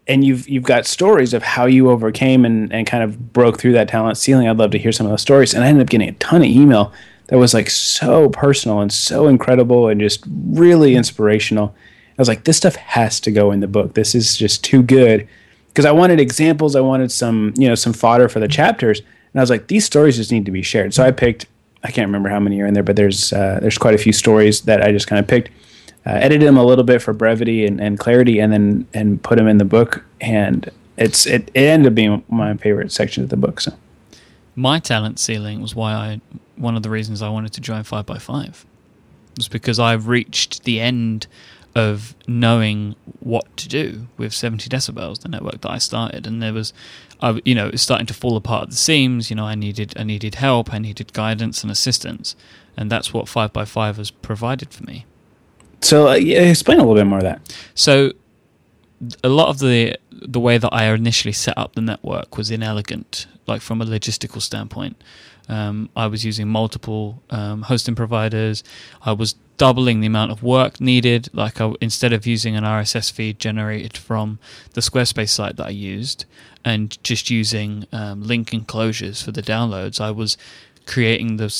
and 0.08 0.24
you've 0.24 0.48
you've 0.48 0.64
got 0.64 0.86
stories 0.86 1.34
of 1.34 1.42
how 1.42 1.66
you 1.66 1.90
overcame 1.90 2.44
and, 2.44 2.72
and 2.72 2.86
kind 2.86 3.04
of 3.04 3.32
broke 3.32 3.60
through 3.60 3.72
that 3.72 3.88
talent 3.88 4.16
ceiling, 4.16 4.48
I'd 4.48 4.56
love 4.56 4.70
to 4.70 4.78
hear 4.78 4.92
some 4.92 5.06
of 5.06 5.12
those 5.12 5.22
stories. 5.22 5.54
And 5.54 5.62
I 5.62 5.68
ended 5.68 5.82
up 5.82 5.90
getting 5.90 6.08
a 6.08 6.12
ton 6.12 6.40
of 6.40 6.48
email 6.48 6.92
that 7.26 7.36
was 7.36 7.52
like 7.52 7.68
so 7.68 8.30
personal 8.30 8.80
and 8.80 8.90
so 8.90 9.28
incredible 9.28 9.88
and 9.88 10.00
just 10.00 10.24
really 10.26 10.96
inspirational. 10.96 11.74
I 12.18 12.22
was 12.22 12.28
like, 12.28 12.44
this 12.44 12.56
stuff 12.56 12.74
has 12.76 13.20
to 13.20 13.30
go 13.30 13.52
in 13.52 13.60
the 13.60 13.68
book. 13.68 13.94
This 13.94 14.14
is 14.14 14.36
just 14.36 14.64
too 14.64 14.82
good 14.82 15.28
because 15.68 15.84
I 15.84 15.92
wanted 15.92 16.18
examples. 16.18 16.74
I 16.74 16.80
wanted 16.80 17.12
some 17.12 17.54
you 17.56 17.68
know 17.68 17.74
some 17.74 17.92
fodder 17.92 18.28
for 18.28 18.40
the 18.40 18.48
chapters 18.48 19.02
and 19.32 19.40
I 19.40 19.42
was 19.42 19.50
like, 19.50 19.68
these 19.68 19.84
stories 19.84 20.16
just 20.16 20.32
need 20.32 20.46
to 20.46 20.50
be 20.50 20.62
shared. 20.62 20.94
So 20.94 21.04
I 21.04 21.10
picked, 21.10 21.46
I 21.84 21.90
can't 21.90 22.06
remember 22.06 22.28
how 22.28 22.40
many 22.40 22.60
are 22.60 22.66
in 22.66 22.74
there, 22.74 22.82
but 22.82 22.96
there's 22.96 23.32
uh, 23.32 23.58
there's 23.60 23.78
quite 23.78 23.94
a 23.94 23.98
few 23.98 24.12
stories 24.12 24.62
that 24.62 24.82
I 24.82 24.90
just 24.90 25.06
kind 25.06 25.20
of 25.20 25.26
picked, 25.26 25.50
uh, 26.06 26.10
edited 26.10 26.46
them 26.46 26.56
a 26.56 26.64
little 26.64 26.84
bit 26.84 27.02
for 27.02 27.12
brevity 27.12 27.66
and, 27.66 27.80
and 27.80 27.98
clarity, 27.98 28.40
and 28.40 28.52
then 28.52 28.86
and 28.94 29.22
put 29.22 29.38
them 29.38 29.46
in 29.46 29.58
the 29.58 29.64
book. 29.64 30.04
And 30.20 30.70
it's 30.96 31.26
it, 31.26 31.50
it 31.54 31.60
ended 31.60 31.92
up 31.92 31.94
being 31.94 32.24
my 32.28 32.56
favorite 32.56 32.90
section 32.90 33.22
of 33.22 33.28
the 33.30 33.36
book. 33.36 33.60
So 33.60 33.72
my 34.56 34.80
talent 34.80 35.18
ceiling 35.18 35.60
was 35.60 35.74
why 35.74 35.92
I 35.92 36.20
one 36.56 36.76
of 36.76 36.82
the 36.82 36.90
reasons 36.90 37.22
I 37.22 37.28
wanted 37.28 37.52
to 37.52 37.60
join 37.60 37.84
Five 37.84 38.06
by 38.06 38.18
Five 38.18 38.64
was 39.36 39.46
because 39.46 39.78
I've 39.78 40.08
reached 40.08 40.64
the 40.64 40.80
end 40.80 41.28
of 41.78 42.14
knowing 42.26 42.96
what 43.20 43.56
to 43.56 43.68
do 43.68 44.08
with 44.16 44.34
70 44.34 44.68
decibels, 44.68 45.20
the 45.20 45.28
network 45.28 45.60
that 45.62 45.70
I 45.70 45.78
started, 45.78 46.26
and 46.26 46.42
there 46.42 46.52
was, 46.52 46.72
I, 47.20 47.40
you 47.44 47.54
know, 47.54 47.68
it's 47.68 47.82
starting 47.82 48.06
to 48.08 48.14
fall 48.14 48.36
apart 48.36 48.64
at 48.64 48.70
the 48.70 48.76
seams. 48.76 49.30
You 49.30 49.36
know, 49.36 49.46
I 49.46 49.54
needed, 49.54 49.94
I 49.96 50.02
needed 50.02 50.34
help, 50.34 50.74
I 50.74 50.78
needed 50.78 51.12
guidance 51.12 51.62
and 51.62 51.70
assistance, 51.70 52.36
and 52.76 52.90
that's 52.90 53.14
what 53.14 53.28
Five 53.28 53.52
by 53.52 53.64
Five 53.64 53.96
has 53.96 54.10
provided 54.10 54.72
for 54.72 54.84
me. 54.84 55.06
So, 55.80 56.08
uh, 56.08 56.14
explain 56.14 56.78
a 56.78 56.82
little 56.82 56.96
bit 56.96 57.06
more 57.06 57.18
of 57.18 57.24
that. 57.24 57.40
So, 57.74 58.12
a 59.22 59.28
lot 59.28 59.48
of 59.48 59.60
the 59.60 59.96
the 60.10 60.40
way 60.40 60.58
that 60.58 60.70
I 60.74 60.92
initially 60.92 61.32
set 61.32 61.56
up 61.56 61.74
the 61.74 61.80
network 61.80 62.36
was 62.36 62.50
inelegant, 62.50 63.28
like 63.46 63.60
from 63.62 63.80
a 63.80 63.84
logistical 63.84 64.42
standpoint. 64.42 65.02
Um, 65.48 65.88
I 65.96 66.08
was 66.08 66.24
using 66.24 66.48
multiple 66.48 67.22
um, 67.30 67.62
hosting 67.62 67.94
providers. 67.94 68.64
I 69.02 69.12
was 69.12 69.36
doubling 69.58 70.00
the 70.00 70.06
amount 70.06 70.32
of 70.32 70.42
work 70.42 70.80
needed. 70.80 71.28
Like 71.32 71.60
I, 71.60 71.72
instead 71.80 72.12
of 72.12 72.26
using 72.26 72.56
an 72.56 72.64
RSS 72.64 73.12
feed 73.12 73.38
generated 73.38 73.96
from 73.96 74.38
the 74.72 74.80
Squarespace 74.80 75.30
site 75.30 75.56
that 75.56 75.66
I 75.66 75.70
used, 75.70 76.24
and 76.64 77.02
just 77.04 77.30
using 77.30 77.86
um, 77.92 78.22
link 78.22 78.52
enclosures 78.52 79.22
for 79.22 79.32
the 79.32 79.42
downloads, 79.42 80.00
I 80.00 80.10
was 80.10 80.36
creating 80.86 81.36
the 81.36 81.50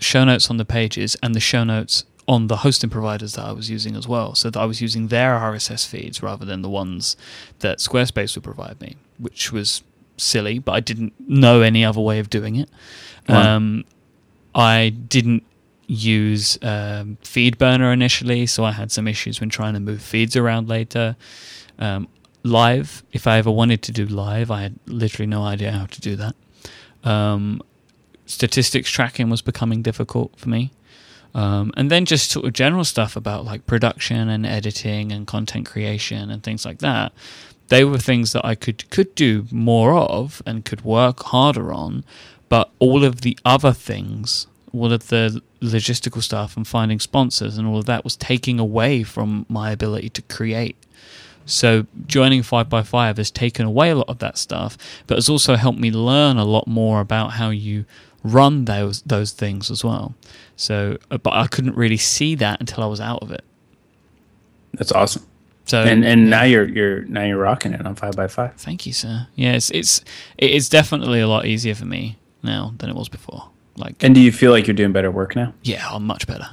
show 0.00 0.24
notes 0.24 0.50
on 0.50 0.56
the 0.56 0.64
pages 0.64 1.16
and 1.22 1.34
the 1.34 1.40
show 1.40 1.62
notes 1.62 2.04
on 2.28 2.46
the 2.46 2.58
hosting 2.58 2.90
providers 2.90 3.34
that 3.34 3.44
I 3.44 3.52
was 3.52 3.70
using 3.70 3.96
as 3.96 4.08
well. 4.08 4.34
So 4.34 4.50
that 4.50 4.58
I 4.58 4.64
was 4.64 4.80
using 4.80 5.08
their 5.08 5.38
RSS 5.38 5.86
feeds 5.86 6.22
rather 6.22 6.44
than 6.44 6.62
the 6.62 6.68
ones 6.68 7.16
that 7.60 7.78
Squarespace 7.78 8.34
would 8.34 8.44
provide 8.44 8.80
me, 8.80 8.96
which 9.18 9.52
was 9.52 9.82
silly, 10.16 10.58
but 10.58 10.72
I 10.72 10.80
didn't 10.80 11.12
know 11.18 11.62
any 11.62 11.84
other 11.84 12.00
way 12.00 12.18
of 12.18 12.30
doing 12.30 12.56
it. 12.56 12.68
Um, 13.28 13.84
I 14.54 14.90
didn't 14.90 15.44
use 15.86 16.58
um, 16.62 17.18
FeedBurner 17.22 17.92
initially, 17.92 18.46
so 18.46 18.64
I 18.64 18.72
had 18.72 18.90
some 18.90 19.08
issues 19.08 19.40
when 19.40 19.50
trying 19.50 19.74
to 19.74 19.80
move 19.80 20.02
feeds 20.02 20.36
around 20.36 20.68
later. 20.68 21.16
Um, 21.78 22.08
live, 22.42 23.02
if 23.12 23.26
I 23.26 23.38
ever 23.38 23.50
wanted 23.50 23.82
to 23.82 23.92
do 23.92 24.06
live, 24.06 24.50
I 24.50 24.62
had 24.62 24.78
literally 24.86 25.26
no 25.26 25.42
idea 25.42 25.72
how 25.72 25.86
to 25.86 26.00
do 26.00 26.16
that. 26.16 26.34
Um, 27.04 27.62
statistics 28.26 28.90
tracking 28.90 29.30
was 29.30 29.42
becoming 29.42 29.82
difficult 29.82 30.36
for 30.36 30.48
me. 30.48 30.72
Um, 31.34 31.72
and 31.76 31.90
then 31.90 32.04
just 32.04 32.30
sort 32.30 32.44
of 32.44 32.52
general 32.52 32.84
stuff 32.84 33.16
about 33.16 33.44
like 33.44 33.66
production 33.66 34.28
and 34.28 34.44
editing 34.44 35.12
and 35.12 35.26
content 35.26 35.66
creation 35.66 36.30
and 36.30 36.42
things 36.42 36.64
like 36.64 36.78
that. 36.80 37.12
They 37.68 37.84
were 37.84 37.98
things 37.98 38.32
that 38.32 38.44
I 38.44 38.54
could 38.54 38.88
could 38.90 39.14
do 39.14 39.46
more 39.50 39.94
of 39.94 40.42
and 40.44 40.64
could 40.64 40.84
work 40.84 41.22
harder 41.22 41.72
on, 41.72 42.04
but 42.50 42.70
all 42.78 43.02
of 43.02 43.22
the 43.22 43.38
other 43.46 43.72
things, 43.72 44.46
all 44.72 44.92
of 44.92 45.08
the 45.08 45.42
logistical 45.60 46.22
stuff 46.22 46.56
and 46.56 46.66
finding 46.66 46.98
sponsors 46.98 47.58
and 47.58 47.66
all 47.68 47.78
of 47.78 47.84
that 47.86 48.04
was 48.04 48.16
taking 48.16 48.58
away 48.58 49.02
from 49.02 49.46
my 49.48 49.70
ability 49.70 50.08
to 50.10 50.22
create. 50.22 50.76
So 51.44 51.86
joining 52.06 52.42
5by5 52.42 53.16
has 53.16 53.30
taken 53.30 53.66
away 53.66 53.90
a 53.90 53.96
lot 53.96 54.08
of 54.08 54.18
that 54.18 54.38
stuff, 54.38 54.78
but 55.06 55.16
has 55.16 55.28
also 55.28 55.56
helped 55.56 55.78
me 55.78 55.90
learn 55.90 56.36
a 56.36 56.44
lot 56.44 56.66
more 56.66 57.00
about 57.00 57.32
how 57.32 57.50
you 57.50 57.84
run 58.22 58.64
those 58.66 59.02
those 59.02 59.32
things 59.32 59.70
as 59.70 59.84
well. 59.84 60.14
So, 60.56 60.98
uh, 61.10 61.18
but 61.18 61.32
I 61.32 61.46
couldn't 61.46 61.76
really 61.76 61.96
see 61.96 62.34
that 62.36 62.60
until 62.60 62.84
I 62.84 62.86
was 62.86 63.00
out 63.00 63.22
of 63.22 63.32
it. 63.32 63.44
That's 64.74 64.92
awesome. 64.92 65.26
So 65.64 65.82
and 65.82 66.04
and 66.04 66.22
yeah. 66.22 66.28
now 66.28 66.42
you're 66.42 66.68
you're 66.68 67.04
now 67.04 67.24
you're 67.24 67.38
rocking 67.38 67.72
it 67.72 67.84
on 67.84 67.94
five 67.94 68.16
by 68.16 68.28
five. 68.28 68.54
Thank 68.56 68.86
you, 68.86 68.92
sir. 68.92 69.26
Yeah, 69.34 69.52
it's 69.52 69.70
it's 69.70 70.04
it's 70.38 70.68
definitely 70.68 71.20
a 71.20 71.28
lot 71.28 71.46
easier 71.46 71.74
for 71.74 71.84
me 71.84 72.18
now 72.42 72.74
than 72.78 72.90
it 72.90 72.96
was 72.96 73.08
before. 73.08 73.51
Like, 73.76 74.02
and 74.02 74.14
do 74.14 74.20
you 74.20 74.32
feel 74.32 74.50
like 74.50 74.66
you're 74.66 74.74
doing 74.76 74.92
better 74.92 75.10
work 75.10 75.34
now? 75.34 75.54
Yeah, 75.62 75.88
I'm 75.88 76.06
much 76.06 76.26
better. 76.26 76.48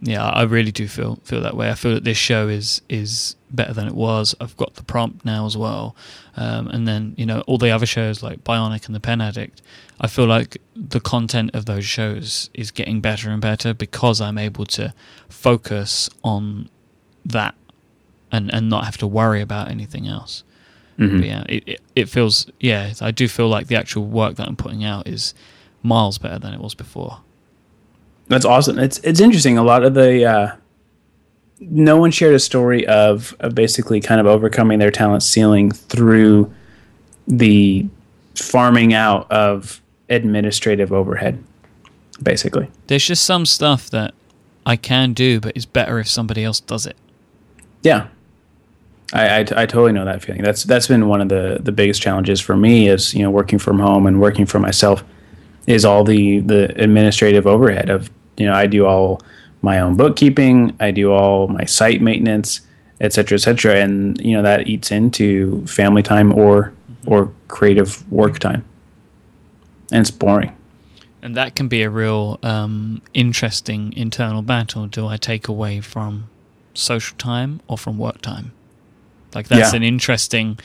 Yeah, 0.00 0.24
I 0.28 0.42
really 0.42 0.70
do 0.70 0.86
feel 0.86 1.18
feel 1.24 1.40
that 1.40 1.56
way. 1.56 1.70
I 1.70 1.74
feel 1.74 1.94
that 1.94 2.04
this 2.04 2.18
show 2.18 2.48
is 2.48 2.82
is 2.88 3.36
better 3.50 3.72
than 3.72 3.86
it 3.86 3.94
was. 3.94 4.34
I've 4.40 4.56
got 4.56 4.74
the 4.74 4.82
prompt 4.82 5.24
now 5.24 5.46
as 5.46 5.56
well, 5.56 5.96
um, 6.36 6.68
and 6.68 6.86
then 6.86 7.14
you 7.16 7.24
know 7.24 7.40
all 7.46 7.58
the 7.58 7.70
other 7.70 7.86
shows 7.86 8.22
like 8.22 8.44
Bionic 8.44 8.86
and 8.86 8.94
the 8.94 9.00
Pen 9.00 9.20
Addict. 9.20 9.62
I 10.00 10.06
feel 10.08 10.26
like 10.26 10.58
the 10.76 11.00
content 11.00 11.52
of 11.54 11.64
those 11.66 11.84
shows 11.86 12.50
is 12.52 12.70
getting 12.70 13.00
better 13.00 13.30
and 13.30 13.40
better 13.40 13.72
because 13.72 14.20
I'm 14.20 14.36
able 14.36 14.66
to 14.66 14.92
focus 15.28 16.10
on 16.22 16.68
that 17.24 17.54
and 18.30 18.52
and 18.52 18.68
not 18.68 18.84
have 18.84 18.98
to 18.98 19.06
worry 19.06 19.40
about 19.40 19.70
anything 19.70 20.06
else. 20.06 20.44
But 20.96 21.24
yeah, 21.24 21.44
it, 21.48 21.62
it 21.66 21.80
it 21.96 22.08
feels 22.08 22.46
yeah, 22.60 22.92
I 23.00 23.10
do 23.10 23.26
feel 23.26 23.48
like 23.48 23.68
the 23.68 23.76
actual 23.76 24.04
work 24.06 24.36
that 24.36 24.46
I'm 24.46 24.56
putting 24.56 24.84
out 24.84 25.08
is 25.08 25.34
miles 25.84 26.18
better 26.18 26.38
than 26.40 26.52
it 26.52 26.60
was 26.60 26.74
before. 26.74 27.20
That's 28.26 28.44
awesome. 28.44 28.78
It's 28.78 28.98
it's 28.98 29.20
interesting. 29.20 29.58
A 29.58 29.62
lot 29.62 29.84
of 29.84 29.94
the 29.94 30.24
uh, 30.24 30.56
no 31.60 31.96
one 31.96 32.10
shared 32.10 32.34
a 32.34 32.38
story 32.40 32.86
of 32.86 33.36
of 33.40 33.54
basically 33.54 34.00
kind 34.00 34.20
of 34.20 34.26
overcoming 34.26 34.78
their 34.78 34.90
talent 34.90 35.22
ceiling 35.22 35.70
through 35.70 36.52
the 37.28 37.86
farming 38.34 38.92
out 38.94 39.30
of 39.30 39.80
administrative 40.08 40.92
overhead. 40.92 41.42
Basically, 42.22 42.70
There's 42.86 43.04
just 43.06 43.24
some 43.24 43.44
stuff 43.44 43.90
that 43.90 44.14
I 44.64 44.76
can 44.76 45.12
do, 45.12 45.40
but 45.40 45.52
it's 45.56 45.66
better 45.66 45.98
if 45.98 46.08
somebody 46.08 46.44
else 46.44 46.60
does 46.60 46.86
it. 46.86 46.96
yeah. 47.82 48.08
I, 49.12 49.28
I, 49.28 49.38
I 49.40 49.44
totally 49.66 49.92
know 49.92 50.04
that 50.06 50.22
feeling. 50.22 50.42
That's 50.42 50.64
that's 50.64 50.88
been 50.88 51.06
one 51.08 51.20
of 51.20 51.28
the 51.28 51.58
the 51.62 51.70
biggest 51.72 52.00
challenges 52.00 52.40
for 52.40 52.56
me 52.56 52.88
is 52.88 53.12
you 53.14 53.22
know 53.22 53.30
working 53.30 53.58
from 53.58 53.78
home 53.78 54.06
and 54.06 54.20
working 54.20 54.46
for 54.46 54.58
myself 54.58 55.04
is 55.66 55.84
all 55.84 56.04
the 56.04 56.40
the 56.40 56.70
administrative 56.82 57.46
overhead 57.46 57.90
of 57.90 58.10
you 58.36 58.46
know 58.46 58.54
I 58.54 58.66
do 58.66 58.86
all 58.86 59.20
my 59.62 59.80
own 59.80 59.96
bookkeeping, 59.96 60.76
I 60.80 60.90
do 60.90 61.12
all 61.12 61.48
my 61.48 61.64
site 61.64 62.02
maintenance, 62.02 62.60
et 63.00 63.12
cetera, 63.12 63.36
et 63.36 63.40
cetera, 63.40 63.76
and 63.76 64.20
you 64.20 64.36
know 64.36 64.42
that 64.42 64.66
eats 64.66 64.90
into 64.90 65.66
family 65.66 66.02
time 66.02 66.32
or 66.32 66.72
or 67.06 67.32
creative 67.48 68.10
work 68.12 68.38
time, 68.38 68.64
and 69.90 70.00
it's 70.00 70.10
boring. 70.10 70.54
And 71.22 71.34
that 71.36 71.54
can 71.54 71.68
be 71.68 71.82
a 71.82 71.88
real 71.88 72.38
um, 72.42 73.00
interesting 73.14 73.94
internal 73.94 74.42
battle. 74.42 74.86
Do 74.86 75.06
I 75.06 75.16
take 75.16 75.48
away 75.48 75.80
from 75.80 76.28
social 76.74 77.16
time 77.16 77.60
or 77.66 77.78
from 77.78 77.96
work 77.96 78.20
time? 78.20 78.52
Like 79.34 79.48
that's 79.48 79.72
Yeah. 79.72 79.76
an 79.76 79.82
interesting. 79.82 80.58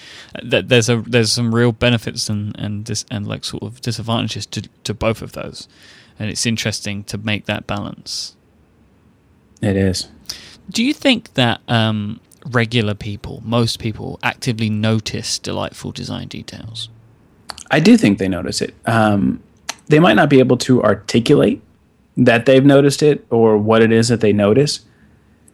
That 0.43 0.69
there's 0.69 0.89
a 0.89 0.97
there's 1.01 1.31
some 1.31 1.53
real 1.55 1.71
benefits 1.71 2.29
and 2.29 2.55
and 2.59 2.85
dis, 2.85 3.05
and 3.11 3.27
like 3.27 3.43
sort 3.45 3.63
of 3.63 3.81
disadvantages 3.81 4.45
to 4.47 4.61
to 4.83 4.93
both 4.93 5.21
of 5.21 5.31
those, 5.33 5.67
and 6.19 6.29
it's 6.29 6.45
interesting 6.45 7.03
to 7.05 7.17
make 7.17 7.45
that 7.45 7.65
balance. 7.67 8.35
It 9.61 9.75
is. 9.75 10.07
Do 10.69 10.83
you 10.83 10.93
think 10.93 11.33
that 11.33 11.61
um, 11.67 12.19
regular 12.51 12.93
people, 12.93 13.41
most 13.43 13.79
people, 13.79 14.19
actively 14.23 14.69
notice 14.69 15.39
delightful 15.39 15.91
design 15.91 16.27
details? 16.27 16.89
I 17.71 17.79
do 17.79 17.97
think 17.97 18.19
they 18.19 18.27
notice 18.27 18.61
it. 18.61 18.73
Um, 18.85 19.41
they 19.87 19.99
might 19.99 20.15
not 20.15 20.29
be 20.29 20.39
able 20.39 20.57
to 20.57 20.81
articulate 20.83 21.61
that 22.17 22.45
they've 22.45 22.65
noticed 22.65 23.01
it 23.03 23.25
or 23.29 23.57
what 23.57 23.81
it 23.81 23.91
is 23.91 24.07
that 24.09 24.21
they 24.21 24.31
notice, 24.33 24.81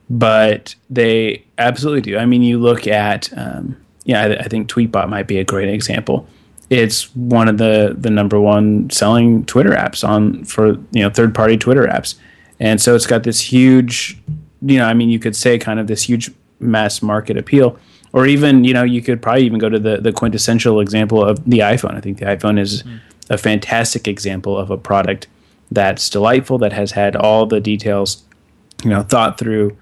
but 0.10 0.76
they 0.90 1.44
absolutely 1.58 2.02
do. 2.02 2.18
I 2.18 2.26
mean, 2.26 2.44
you 2.44 2.60
look 2.60 2.88
at, 2.88 3.36
um, 3.38 3.78
yeah, 4.04 4.22
I, 4.22 4.36
I 4.38 4.44
think 4.44 4.70
Tweetbot 4.70 5.10
might 5.10 5.28
be 5.28 5.40
a 5.40 5.44
great 5.44 5.70
example. 5.70 6.28
It's 6.70 7.16
one 7.16 7.48
of 7.48 7.60
the 7.60 7.96
the 7.98 8.10
number 8.10 8.40
one 8.40 8.90
selling 8.90 9.46
Twitter 9.46 9.72
apps 9.72 10.08
on 10.08 10.44
for 10.46 10.70
you 10.92 11.04
know 11.04 11.10
third 11.10 11.36
party 11.36 11.58
Twitter 11.58 11.86
apps, 11.86 12.16
and 12.60 12.82
so 12.82 12.96
it's 12.96 13.06
got 13.06 13.24
this 13.24 13.40
huge, 13.40 14.18
you 14.62 14.80
know, 14.80 14.86
I 14.86 14.96
mean, 14.96 15.10
you 15.10 15.20
could 15.20 15.36
say 15.36 15.60
kind 15.60 15.80
of 15.80 15.86
this 15.86 16.04
huge 16.04 16.32
mass 16.60 17.04
market 17.04 17.38
appeal 17.38 17.78
or 18.16 18.26
even 18.26 18.64
you 18.64 18.74
know 18.74 18.84
you 18.84 19.02
could 19.02 19.22
probably 19.22 19.46
even 19.46 19.60
go 19.60 19.70
to 19.70 19.78
the 19.78 19.98
the 19.98 20.12
quintessential 20.12 20.80
example 20.80 21.24
of 21.24 21.44
the 21.46 21.60
iPhone. 21.60 21.96
I 21.96 22.00
think 22.00 22.18
the 22.18 22.26
iPhone 22.26 22.58
is 22.58 22.84
a 23.30 23.38
fantastic 23.38 24.08
example 24.08 24.58
of 24.58 24.72
a 24.72 24.78
product 24.78 25.28
that's 25.70 26.10
delightful 26.10 26.58
that 26.60 26.72
has 26.74 26.94
had 26.94 27.16
all 27.16 27.46
the 27.46 27.60
details 27.60 28.24
you 28.84 28.90
know 28.90 29.04
thought 29.04 29.38
through. 29.38 29.78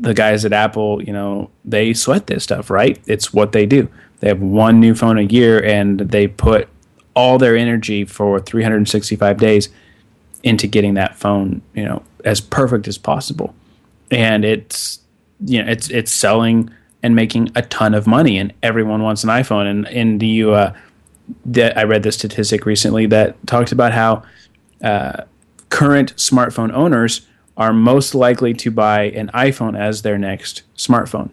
The 0.00 0.14
guys 0.14 0.44
at 0.44 0.52
Apple, 0.52 1.02
you 1.02 1.12
know, 1.12 1.50
they 1.64 1.94
sweat 1.94 2.26
this 2.26 2.44
stuff, 2.44 2.70
right? 2.70 3.00
It's 3.06 3.32
what 3.32 3.52
they 3.52 3.66
do. 3.66 3.88
They 4.20 4.28
have 4.28 4.40
one 4.40 4.80
new 4.80 4.94
phone 4.94 5.18
a 5.18 5.22
year 5.22 5.62
and 5.64 6.00
they 6.00 6.26
put 6.26 6.68
all 7.14 7.38
their 7.38 7.56
energy 7.56 8.04
for 8.04 8.40
365 8.40 9.38
days 9.38 9.68
into 10.42 10.66
getting 10.66 10.94
that 10.94 11.16
phone, 11.16 11.62
you 11.74 11.84
know, 11.84 12.02
as 12.24 12.40
perfect 12.40 12.88
as 12.88 12.98
possible. 12.98 13.54
And 14.10 14.44
it's 14.44 15.00
you 15.44 15.62
know, 15.62 15.70
it's 15.70 15.90
it's 15.90 16.12
selling 16.12 16.70
and 17.02 17.14
making 17.14 17.50
a 17.54 17.62
ton 17.62 17.94
of 17.94 18.06
money, 18.06 18.38
and 18.38 18.52
everyone 18.62 19.02
wants 19.02 19.24
an 19.24 19.30
iPhone. 19.30 19.66
And 19.66 19.88
and 19.88 20.22
you, 20.22 20.52
uh, 20.52 20.74
that 21.46 21.76
I 21.76 21.84
read 21.84 22.02
the 22.02 22.12
statistic 22.12 22.66
recently 22.66 23.06
that 23.06 23.46
talked 23.46 23.72
about 23.72 23.92
how 23.92 24.22
uh, 24.82 25.24
current 25.70 26.14
smartphone 26.16 26.72
owners 26.72 27.26
are 27.56 27.72
most 27.72 28.14
likely 28.14 28.52
to 28.54 28.70
buy 28.70 29.04
an 29.04 29.30
iPhone 29.34 29.78
as 29.78 30.02
their 30.02 30.18
next 30.18 30.62
smartphone. 30.76 31.30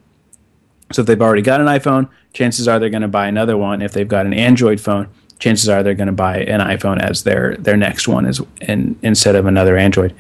So 0.92 1.02
if 1.02 1.08
they've 1.08 1.22
already 1.22 1.42
got 1.42 1.62
an 1.62 1.68
iPhone, 1.68 2.10
chances 2.34 2.68
are 2.68 2.80
they're 2.80 2.90
going 2.90 3.02
to 3.02 3.08
buy 3.08 3.28
another 3.28 3.58
one. 3.58 3.82
If 3.82 3.94
they've 3.94 4.08
got 4.08 4.26
an 4.26 4.34
Android 4.34 4.80
phone, 4.80 5.08
chances 5.40 5.70
are 5.70 5.82
they're 5.84 5.96
going 5.96 6.08
to 6.08 6.14
buy 6.14 6.40
an 6.40 6.60
iPhone 6.60 7.02
as 7.02 7.24
their 7.24 7.56
their 7.58 7.78
next 7.78 8.08
one 8.08 8.26
is 8.26 8.42
in, 8.62 8.98
instead 9.02 9.36
of 9.36 9.46
another 9.46 9.78
Android. 9.78 10.14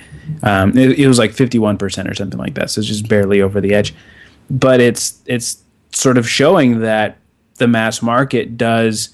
Um, 0.43 0.75
it, 0.77 0.99
it 0.99 1.07
was 1.07 1.19
like 1.19 1.33
fifty 1.33 1.59
one 1.59 1.77
percent 1.77 2.09
or 2.09 2.13
something 2.13 2.39
like 2.39 2.55
that, 2.55 2.69
so 2.69 2.79
it's 2.79 2.87
just 2.87 3.07
barely 3.07 3.41
over 3.41 3.61
the 3.61 3.73
edge. 3.73 3.93
But 4.49 4.79
it's 4.81 5.21
it's 5.25 5.61
sort 5.91 6.17
of 6.17 6.27
showing 6.27 6.79
that 6.79 7.17
the 7.55 7.67
mass 7.67 8.01
market 8.01 8.57
does 8.57 9.09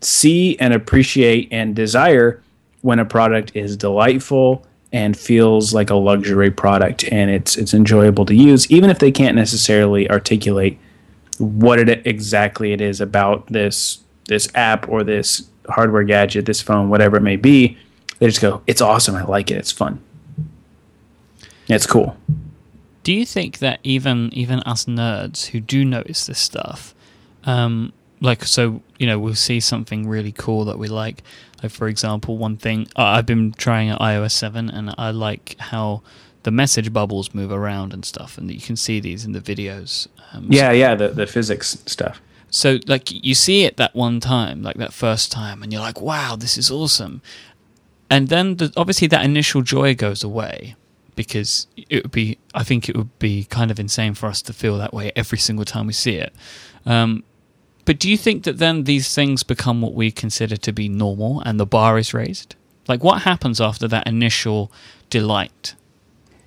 see 0.00 0.58
and 0.58 0.74
appreciate 0.74 1.48
and 1.50 1.74
desire 1.74 2.42
when 2.82 2.98
a 2.98 3.04
product 3.04 3.52
is 3.54 3.76
delightful 3.76 4.66
and 4.92 5.16
feels 5.16 5.72
like 5.72 5.90
a 5.90 5.94
luxury 5.94 6.50
product 6.50 7.04
and 7.12 7.30
it's 7.30 7.56
it's 7.56 7.74
enjoyable 7.74 8.26
to 8.26 8.34
use 8.34 8.68
even 8.70 8.90
if 8.90 8.98
they 8.98 9.12
can't 9.12 9.36
necessarily 9.36 10.10
articulate 10.10 10.78
what 11.38 11.78
it 11.78 12.06
exactly 12.06 12.72
it 12.72 12.80
is 12.80 13.00
about 13.00 13.46
this 13.46 14.00
this 14.28 14.48
app 14.54 14.88
or 14.88 15.02
this 15.02 15.48
hardware 15.68 16.02
gadget 16.02 16.46
this 16.46 16.60
phone 16.60 16.88
whatever 16.88 17.16
it 17.16 17.22
may 17.22 17.36
be. 17.36 17.76
They 18.18 18.26
just 18.26 18.40
go 18.40 18.62
it's 18.66 18.80
awesome. 18.80 19.14
I 19.14 19.24
like 19.24 19.50
it. 19.50 19.56
It's 19.56 19.72
fun. 19.72 20.02
It's 21.68 21.86
cool. 21.86 22.16
Do 23.02 23.12
you 23.12 23.24
think 23.24 23.58
that 23.58 23.80
even 23.82 24.32
even 24.34 24.60
us 24.60 24.84
nerds 24.84 25.46
who 25.46 25.60
do 25.60 25.84
notice 25.84 26.26
this 26.26 26.38
stuff, 26.38 26.94
um, 27.44 27.92
like 28.20 28.44
so, 28.44 28.82
you 28.98 29.06
know, 29.06 29.18
we'll 29.18 29.34
see 29.34 29.60
something 29.60 30.06
really 30.06 30.32
cool 30.32 30.66
that 30.66 30.78
we 30.78 30.88
like. 30.88 31.22
Like 31.62 31.72
for 31.72 31.88
example, 31.88 32.38
one 32.38 32.56
thing 32.56 32.88
uh, 32.96 33.02
I've 33.02 33.26
been 33.26 33.52
trying 33.52 33.90
at 33.90 33.98
iOS 33.98 34.32
seven, 34.32 34.70
and 34.70 34.94
I 34.96 35.10
like 35.10 35.56
how 35.58 36.02
the 36.42 36.50
message 36.50 36.92
bubbles 36.92 37.34
move 37.34 37.52
around 37.52 37.92
and 37.92 38.04
stuff, 38.04 38.38
and 38.38 38.50
you 38.50 38.60
can 38.60 38.76
see 38.76 39.00
these 39.00 39.24
in 39.24 39.32
the 39.32 39.40
videos. 39.40 40.08
Um, 40.32 40.46
yeah 40.48 40.70
yeah 40.70 40.94
the, 40.94 41.08
the 41.08 41.26
physics 41.26 41.76
stuff 41.86 42.22
so 42.50 42.78
like 42.86 43.10
you 43.10 43.34
see 43.34 43.64
it 43.64 43.76
that 43.76 43.94
one 43.94 44.20
time, 44.20 44.62
like 44.62 44.76
that 44.76 44.92
first 44.92 45.32
time, 45.32 45.62
and 45.62 45.72
you're 45.72 45.80
like, 45.80 46.00
"Wow, 46.00 46.36
this 46.36 46.58
is 46.58 46.70
awesome!" 46.70 47.22
And 48.10 48.28
then 48.28 48.56
the, 48.56 48.72
obviously 48.76 49.06
that 49.08 49.24
initial 49.24 49.62
joy 49.62 49.94
goes 49.94 50.24
away 50.24 50.74
because 51.14 51.68
it 51.76 52.02
would 52.02 52.10
be. 52.10 52.38
I 52.52 52.64
think 52.64 52.88
it 52.88 52.96
would 52.96 53.16
be 53.18 53.44
kind 53.44 53.70
of 53.70 53.78
insane 53.78 54.14
for 54.14 54.26
us 54.26 54.42
to 54.42 54.52
feel 54.52 54.76
that 54.78 54.92
way 54.92 55.12
every 55.14 55.38
single 55.38 55.64
time 55.64 55.86
we 55.86 55.92
see 55.92 56.16
it. 56.16 56.34
Um, 56.84 57.22
but 57.90 57.98
do 57.98 58.08
you 58.08 58.16
think 58.16 58.44
that 58.44 58.58
then 58.58 58.84
these 58.84 59.16
things 59.16 59.42
become 59.42 59.82
what 59.82 59.94
we 59.94 60.12
consider 60.12 60.56
to 60.56 60.72
be 60.72 60.88
normal, 60.88 61.40
and 61.40 61.58
the 61.58 61.66
bar 61.66 61.98
is 61.98 62.14
raised? 62.14 62.54
Like, 62.86 63.02
what 63.02 63.22
happens 63.22 63.60
after 63.60 63.88
that 63.88 64.06
initial 64.06 64.70
delight? 65.10 65.74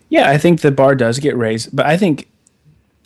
Yeah, 0.07 0.29
I 0.29 0.37
think 0.37 0.61
the 0.61 0.71
bar 0.71 0.95
does 0.95 1.19
get 1.19 1.35
raised, 1.35 1.75
but 1.75 1.85
I 1.85 1.97
think, 1.97 2.29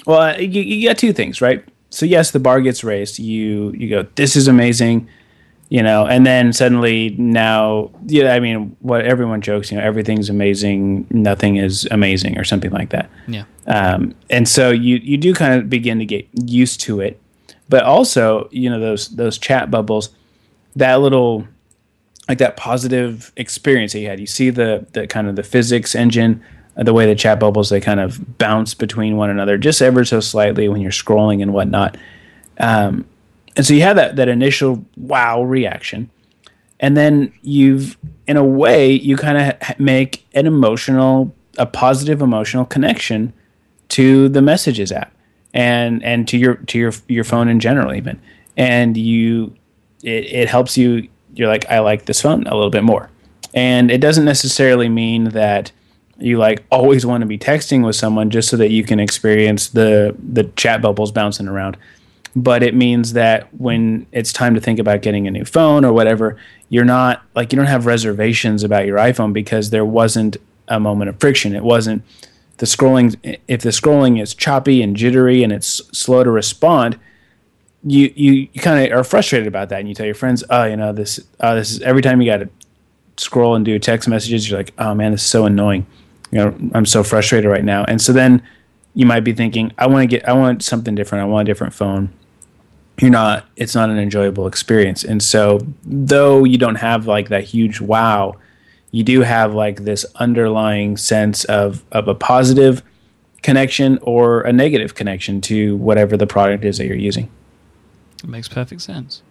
well, 0.06 0.36
uh, 0.36 0.38
you, 0.38 0.62
you 0.62 0.88
got 0.88 1.00
two 1.00 1.14
things, 1.14 1.42
right? 1.42 1.66
So 1.90 2.06
yes, 2.06 2.30
the 2.30 2.40
bar 2.40 2.62
gets 2.62 2.84
raised. 2.84 3.18
You 3.18 3.72
you 3.72 3.90
go, 3.90 4.06
this 4.14 4.36
is 4.36 4.48
amazing, 4.48 5.10
you 5.70 5.82
know, 5.82 6.06
and 6.06 6.24
then 6.24 6.54
suddenly 6.54 7.16
now, 7.18 7.90
yeah, 8.06 8.36
I 8.36 8.40
mean, 8.40 8.78
what 8.82 9.04
everyone 9.04 9.42
jokes, 9.42 9.72
you 9.72 9.80
know, 9.80 9.84
everything's 9.84 10.30
amazing, 10.30 11.08
nothing 11.10 11.56
is 11.56 11.88
amazing, 11.90 12.38
or 12.38 12.44
something 12.44 12.70
like 12.70 12.90
that. 12.90 13.10
Yeah. 13.28 13.46
Um, 13.66 14.14
and 14.30 14.48
so 14.48 14.70
you 14.70 14.98
you 14.98 15.18
do 15.18 15.34
kind 15.34 15.60
of 15.60 15.72
begin 15.72 15.98
to 15.98 16.06
get 16.06 16.28
used 16.46 16.82
to 16.82 17.02
it, 17.02 17.20
but 17.70 17.84
also 17.84 18.48
you 18.52 18.70
know 18.70 18.80
those 18.80 19.10
those 19.10 19.38
chat 19.38 19.70
bubbles, 19.70 20.10
that 20.76 20.96
little 20.96 21.48
like 22.28 22.38
that 22.40 22.58
positive 22.58 23.32
experience 23.38 23.94
that 23.94 24.00
you 24.00 24.10
had. 24.10 24.20
You 24.20 24.28
see 24.28 24.50
the 24.50 24.86
the 24.94 25.08
kind 25.08 25.28
of 25.28 25.36
the 25.36 25.44
physics 25.44 25.96
engine, 25.96 26.44
uh, 26.76 26.84
the 26.84 26.94
way 26.94 27.06
the 27.06 27.16
chat 27.16 27.40
bubbles 27.40 27.70
they 27.70 27.82
kind 27.82 28.00
of 28.00 28.38
bounce 28.38 28.74
between 28.74 29.18
one 29.18 29.30
another 29.30 29.58
just 29.58 29.82
ever 29.82 30.06
so 30.06 30.20
slightly 30.20 30.68
when 30.68 30.82
you're 30.82 30.92
scrolling 30.92 31.42
and 31.42 31.54
whatnot. 31.54 31.98
Um, 32.60 33.06
and 33.56 33.66
so 33.66 33.74
you 33.74 33.82
have 33.82 33.96
that 33.96 34.16
that 34.16 34.28
initial 34.30 34.86
wow 34.96 35.44
reaction, 35.44 36.10
and 36.80 36.96
then 36.96 37.34
you've 37.42 37.98
in 38.28 38.38
a 38.38 38.46
way 38.46 38.92
you 38.92 39.18
kind 39.18 39.38
of 39.38 39.62
ha- 39.62 39.76
make 39.78 40.26
an 40.34 40.46
emotional, 40.46 41.34
a 41.58 41.66
positive 41.66 42.22
emotional 42.22 42.66
connection 42.66 43.34
to 43.90 44.30
the 44.30 44.42
messages 44.42 44.92
app 44.92 45.12
and 45.54 46.04
and 46.04 46.28
to 46.28 46.38
your 46.38 46.56
to 46.56 46.78
your 46.78 46.94
your 47.08 47.24
phone 47.24 47.48
in 47.48 47.60
general 47.60 47.94
even. 47.94 48.20
And 48.56 48.98
you 48.98 49.56
it, 50.04 50.26
it 50.26 50.50
helps 50.50 50.78
you 50.78 51.08
you're 51.36 51.48
like 51.48 51.66
i 51.70 51.80
like 51.80 52.06
this 52.06 52.22
phone 52.22 52.46
a 52.48 52.56
little 52.56 52.70
bit 52.70 52.84
more. 52.84 53.10
And 53.54 53.90
it 53.90 54.00
doesn't 54.00 54.26
necessarily 54.26 54.90
mean 54.90 55.26
that 55.26 55.72
you 56.20 56.38
like 56.38 56.64
always 56.72 57.06
want 57.06 57.22
to 57.22 57.28
be 57.28 57.38
texting 57.38 57.86
with 57.86 57.96
someone 57.96 58.30
just 58.30 58.50
so 58.50 58.58
that 58.58 58.72
you 58.72 58.84
can 58.84 59.00
experience 59.00 59.70
the 59.70 60.16
the 60.18 60.46
chat 60.56 60.82
bubbles 60.82 61.12
bouncing 61.12 61.48
around. 61.48 61.78
But 62.36 62.62
it 62.62 62.76
means 62.76 63.14
that 63.14 63.54
when 63.56 64.06
it's 64.12 64.32
time 64.32 64.54
to 64.54 64.62
think 64.62 64.80
about 64.80 65.02
getting 65.02 65.28
a 65.28 65.32
new 65.32 65.46
phone 65.46 65.84
or 65.86 65.94
whatever 65.94 66.38
you're 66.70 66.86
not 66.86 67.24
like 67.36 67.52
you 67.52 67.56
don't 67.56 67.68
have 67.68 67.86
reservations 67.86 68.64
about 68.64 68.86
your 68.86 68.98
iphone 68.98 69.32
because 69.34 69.70
there 69.70 69.86
wasn't 69.86 70.38
a 70.68 70.80
moment 70.80 71.10
of 71.10 71.20
friction. 71.20 71.56
It 71.56 71.64
wasn't 71.64 72.04
the 72.58 72.66
scrolling 72.66 73.40
if 73.48 73.62
the 73.62 73.70
scrolling 73.70 74.22
is 74.22 74.34
choppy 74.34 74.82
and 74.82 74.96
jittery 74.96 75.44
and 75.44 75.54
it's 75.54 75.82
slow 75.98 76.24
to 76.24 76.32
respond 76.32 77.00
you 77.84 78.12
you, 78.16 78.48
you 78.52 78.62
kind 78.62 78.86
of 78.86 78.98
are 78.98 79.04
frustrated 79.04 79.48
about 79.48 79.70
that 79.70 79.80
and 79.80 79.88
you 79.88 79.96
tell 79.96 80.06
your 80.06 80.16
friends 80.16 80.44
oh 80.50 80.66
you 80.66 80.76
know 80.76 80.92
this 80.92 81.20
uh, 81.40 81.56
this 81.56 81.72
is 81.72 81.82
every 81.82 82.02
time 82.02 82.22
you 82.22 82.30
got 82.30 82.38
to 82.38 82.50
scroll 83.18 83.56
and 83.56 83.66
do 83.66 83.78
text 83.80 84.08
messages 84.08 84.50
you're 84.50 84.60
like 84.60 84.74
oh 84.78 84.94
man 84.94 85.12
this 85.12 85.22
is 85.22 85.28
so 85.28 85.46
annoying. 85.46 85.86
You 86.32 86.40
know 86.40 86.58
i'm 86.74 86.86
so 86.86 87.04
frustrated 87.04 87.50
right 87.50 87.64
now. 87.64 87.86
And 87.86 88.02
so 88.02 88.12
then 88.12 88.44
you 88.94 89.06
might 89.06 89.22
be 89.22 89.34
thinking 89.34 89.72
i 89.78 89.88
want 89.88 90.04
to 90.04 90.08
get 90.08 90.28
i 90.28 90.34
want 90.34 90.64
something 90.64 90.96
different. 90.96 91.24
I 91.24 91.26
want 91.26 91.48
a 91.48 91.52
different 91.52 91.74
phone. 91.74 92.12
You're 93.00 93.12
not 93.12 93.46
it's 93.56 93.76
not 93.76 93.90
an 93.90 94.00
enjoyable 94.00 94.48
experience. 94.48 95.04
And 95.04 95.22
so 95.22 95.60
though 95.84 96.44
you 96.44 96.58
don't 96.58 96.76
have 96.76 97.08
like 97.08 97.30
that 97.30 97.44
huge 97.44 97.80
wow 97.80 98.36
you 98.92 99.04
do 99.04 99.22
have 99.22 99.54
like 99.54 99.84
this 99.84 100.06
underlying 100.16 100.98
sense 100.98 101.44
of 101.46 101.84
of 101.92 102.08
a 102.08 102.16
positive 102.16 102.82
connection 103.44 104.00
or 104.02 104.42
a 104.42 104.54
negative 104.54 104.96
connection 104.96 105.42
to 105.42 105.76
whatever 105.78 106.18
the 106.18 106.28
product 106.28 106.66
is 106.66 106.78
that 106.78 106.88
you're 106.88 106.96
using. 106.96 107.30
It 108.24 108.30
makes 108.30 108.48
perfect 108.48 108.82
sense. 108.82 109.22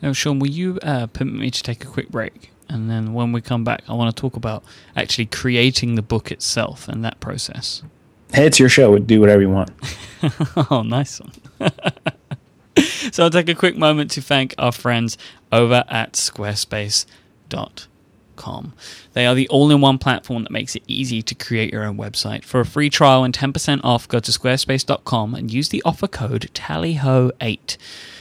Now 0.00 0.12
shawn 0.12 0.38
will 0.38 0.48
you 0.48 0.78
uh, 0.82 1.06
permit 1.08 1.34
me 1.34 1.50
to 1.50 1.62
take 1.62 1.84
a 1.84 1.86
quick 1.86 2.08
break? 2.08 2.50
And 2.68 2.88
then 2.88 3.12
when 3.12 3.32
we 3.32 3.42
come 3.42 3.64
back 3.64 3.82
i 3.86 3.92
want 3.92 4.14
to 4.14 4.18
talk 4.18 4.34
about 4.34 4.64
actually 4.96 5.26
creating 5.26 5.96
the 5.96 6.02
book 6.02 6.30
itself 6.30 6.88
and 6.88 7.04
that 7.04 7.20
process. 7.20 7.82
Hey 8.32 8.46
it's 8.46 8.58
your 8.58 8.68
show. 8.68 8.98
Do 8.98 9.20
whatever 9.20 9.42
you 9.42 9.50
want. 9.50 9.70
Oh 10.70 10.82
nice 10.82 11.20
one. 11.20 11.32
So 13.12 13.24
I'll 13.24 13.30
take 13.30 13.50
a 13.50 13.54
quick 13.54 13.76
moment 13.76 14.10
to 14.12 14.22
thank 14.22 14.54
our 14.56 14.72
friends 14.72 15.18
over 15.50 15.84
at 15.88 16.14
squarespace.com. 16.14 17.91
They 19.12 19.26
are 19.26 19.34
the 19.34 19.48
all 19.48 19.70
in 19.70 19.80
one 19.80 19.98
platform 19.98 20.42
that 20.44 20.52
makes 20.52 20.74
it 20.76 20.82
easy 20.86 21.22
to 21.22 21.34
create 21.34 21.72
your 21.72 21.84
own 21.84 21.96
website. 21.96 22.44
For 22.44 22.60
a 22.60 22.66
free 22.66 22.90
trial 22.90 23.24
and 23.24 23.34
10% 23.34 23.80
off, 23.84 24.08
go 24.08 24.20
to 24.20 24.30
squarespace.com 24.30 25.34
and 25.34 25.52
use 25.52 25.68
the 25.68 25.82
offer 25.84 26.08
code 26.08 26.50
TALLYHO8. 26.54 27.76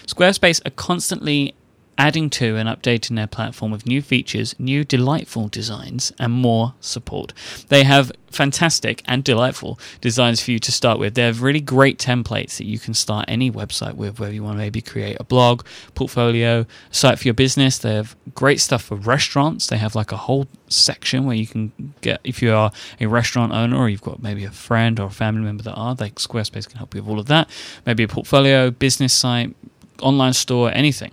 Squarespace 0.05 0.65
are 0.65 0.71
constantly 0.71 1.55
adding 2.01 2.31
to 2.31 2.55
and 2.55 2.67
updating 2.67 3.15
their 3.15 3.27
platform 3.27 3.71
with 3.71 3.85
new 3.85 4.01
features, 4.01 4.55
new 4.57 4.83
delightful 4.83 5.47
designs, 5.47 6.11
and 6.17 6.33
more 6.33 6.73
support. 6.79 7.31
They 7.67 7.83
have 7.83 8.11
fantastic 8.31 9.03
and 9.05 9.23
delightful 9.23 9.79
designs 9.99 10.41
for 10.41 10.49
you 10.49 10.57
to 10.57 10.71
start 10.71 10.97
with. 10.97 11.13
They 11.13 11.21
have 11.21 11.43
really 11.43 11.61
great 11.61 11.99
templates 11.99 12.57
that 12.57 12.65
you 12.65 12.79
can 12.79 12.95
start 12.95 13.25
any 13.27 13.51
website 13.51 13.93
with, 13.93 14.19
whether 14.19 14.33
you 14.33 14.41
want 14.41 14.55
to 14.55 14.57
maybe 14.57 14.81
create 14.81 15.17
a 15.19 15.23
blog, 15.23 15.63
portfolio, 15.93 16.65
site 16.89 17.19
for 17.19 17.27
your 17.27 17.35
business. 17.35 17.77
They 17.77 17.93
have 17.93 18.15
great 18.33 18.59
stuff 18.59 18.81
for 18.85 18.95
restaurants. 18.95 19.67
They 19.67 19.77
have 19.77 19.93
like 19.93 20.11
a 20.11 20.17
whole 20.17 20.47
section 20.69 21.27
where 21.27 21.35
you 21.35 21.45
can 21.45 21.71
get, 22.01 22.19
if 22.23 22.41
you 22.41 22.51
are 22.51 22.71
a 22.99 23.05
restaurant 23.05 23.53
owner 23.53 23.77
or 23.77 23.89
you've 23.89 24.01
got 24.01 24.23
maybe 24.23 24.43
a 24.43 24.49
friend 24.49 24.99
or 24.99 25.05
a 25.05 25.11
family 25.11 25.43
member 25.43 25.61
that 25.61 25.75
are, 25.75 25.95
like 25.99 26.15
Squarespace 26.15 26.67
can 26.67 26.79
help 26.79 26.95
you 26.95 27.03
with 27.03 27.11
all 27.11 27.19
of 27.19 27.27
that. 27.27 27.47
Maybe 27.85 28.01
a 28.01 28.07
portfolio, 28.07 28.71
business 28.71 29.13
site, 29.13 29.55
online 30.01 30.33
store, 30.33 30.71
anything. 30.73 31.11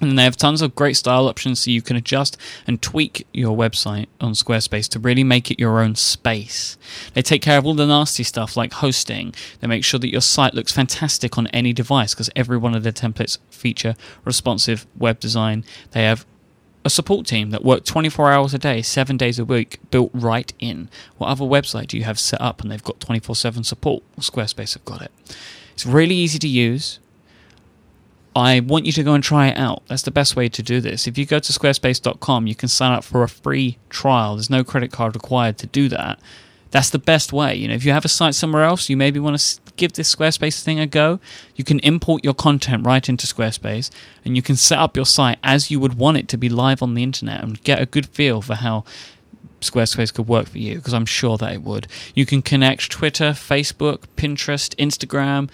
And 0.00 0.16
they 0.16 0.22
have 0.22 0.36
tons 0.36 0.62
of 0.62 0.76
great 0.76 0.96
style 0.96 1.26
options 1.26 1.60
so 1.60 1.70
you 1.70 1.82
can 1.82 1.96
adjust 1.96 2.36
and 2.66 2.80
tweak 2.80 3.26
your 3.32 3.56
website 3.56 4.06
on 4.20 4.32
Squarespace 4.32 4.88
to 4.90 5.00
really 5.00 5.24
make 5.24 5.50
it 5.50 5.58
your 5.58 5.80
own 5.80 5.96
space. 5.96 6.78
They 7.14 7.22
take 7.22 7.42
care 7.42 7.58
of 7.58 7.66
all 7.66 7.74
the 7.74 7.86
nasty 7.86 8.22
stuff 8.22 8.56
like 8.56 8.74
hosting. 8.74 9.34
They 9.60 9.66
make 9.66 9.84
sure 9.84 9.98
that 9.98 10.12
your 10.12 10.20
site 10.20 10.54
looks 10.54 10.72
fantastic 10.72 11.36
on 11.36 11.48
any 11.48 11.72
device 11.72 12.14
because 12.14 12.30
every 12.36 12.56
one 12.56 12.74
of 12.74 12.84
their 12.84 12.92
templates 12.92 13.38
feature 13.50 13.96
responsive 14.24 14.86
web 14.96 15.18
design. 15.18 15.64
They 15.90 16.04
have 16.04 16.24
a 16.84 16.90
support 16.90 17.26
team 17.26 17.50
that 17.50 17.64
work 17.64 17.84
24 17.84 18.30
hours 18.30 18.54
a 18.54 18.58
day, 18.58 18.82
7 18.82 19.16
days 19.16 19.38
a 19.38 19.44
week, 19.44 19.78
built 19.90 20.10
right 20.14 20.52
in. 20.60 20.88
What 21.16 21.26
other 21.26 21.44
website 21.44 21.88
do 21.88 21.98
you 21.98 22.04
have 22.04 22.20
set 22.20 22.40
up 22.40 22.62
and 22.62 22.70
they've 22.70 22.82
got 22.82 23.00
24 23.00 23.34
7 23.34 23.64
support? 23.64 24.04
Well, 24.16 24.22
Squarespace 24.22 24.74
have 24.74 24.84
got 24.84 25.02
it. 25.02 25.10
It's 25.72 25.84
really 25.84 26.14
easy 26.14 26.38
to 26.38 26.48
use 26.48 27.00
I 28.38 28.60
want 28.60 28.86
you 28.86 28.92
to 28.92 29.02
go 29.02 29.14
and 29.14 29.24
try 29.24 29.48
it 29.48 29.58
out. 29.58 29.82
That's 29.88 30.02
the 30.02 30.10
best 30.10 30.36
way 30.36 30.48
to 30.48 30.62
do 30.62 30.80
this. 30.80 31.06
If 31.06 31.18
you 31.18 31.26
go 31.26 31.40
to 31.40 31.52
squarespace.com, 31.52 32.46
you 32.46 32.54
can 32.54 32.68
sign 32.68 32.92
up 32.92 33.02
for 33.02 33.22
a 33.22 33.28
free 33.28 33.78
trial. 33.90 34.36
There's 34.36 34.48
no 34.48 34.62
credit 34.62 34.92
card 34.92 35.16
required 35.16 35.58
to 35.58 35.66
do 35.66 35.88
that. 35.88 36.20
That's 36.70 36.90
the 36.90 36.98
best 36.98 37.32
way. 37.32 37.54
You 37.56 37.68
know, 37.68 37.74
if 37.74 37.84
you 37.84 37.92
have 37.92 38.04
a 38.04 38.08
site 38.08 38.34
somewhere 38.34 38.62
else, 38.62 38.88
you 38.88 38.96
maybe 38.96 39.18
want 39.18 39.38
to 39.38 39.60
give 39.76 39.94
this 39.94 40.14
Squarespace 40.14 40.62
thing 40.62 40.78
a 40.78 40.86
go. 40.86 41.18
You 41.56 41.64
can 41.64 41.80
import 41.80 42.22
your 42.22 42.34
content 42.34 42.86
right 42.86 43.08
into 43.08 43.26
Squarespace 43.26 43.90
and 44.24 44.36
you 44.36 44.42
can 44.42 44.56
set 44.56 44.78
up 44.78 44.94
your 44.94 45.06
site 45.06 45.38
as 45.42 45.70
you 45.70 45.80
would 45.80 45.94
want 45.94 46.18
it 46.18 46.28
to 46.28 46.36
be 46.36 46.48
live 46.48 46.82
on 46.82 46.94
the 46.94 47.02
internet 47.02 47.42
and 47.42 47.62
get 47.64 47.80
a 47.80 47.86
good 47.86 48.06
feel 48.06 48.42
for 48.42 48.56
how 48.56 48.84
Squarespace 49.60 50.12
could 50.14 50.28
work 50.28 50.48
for 50.48 50.58
you 50.58 50.76
because 50.76 50.94
I'm 50.94 51.06
sure 51.06 51.36
that 51.38 51.52
it 51.54 51.62
would. 51.62 51.88
You 52.14 52.26
can 52.26 52.42
connect 52.42 52.90
Twitter, 52.90 53.30
Facebook, 53.30 54.04
Pinterest, 54.16 54.74
Instagram, 54.76 55.48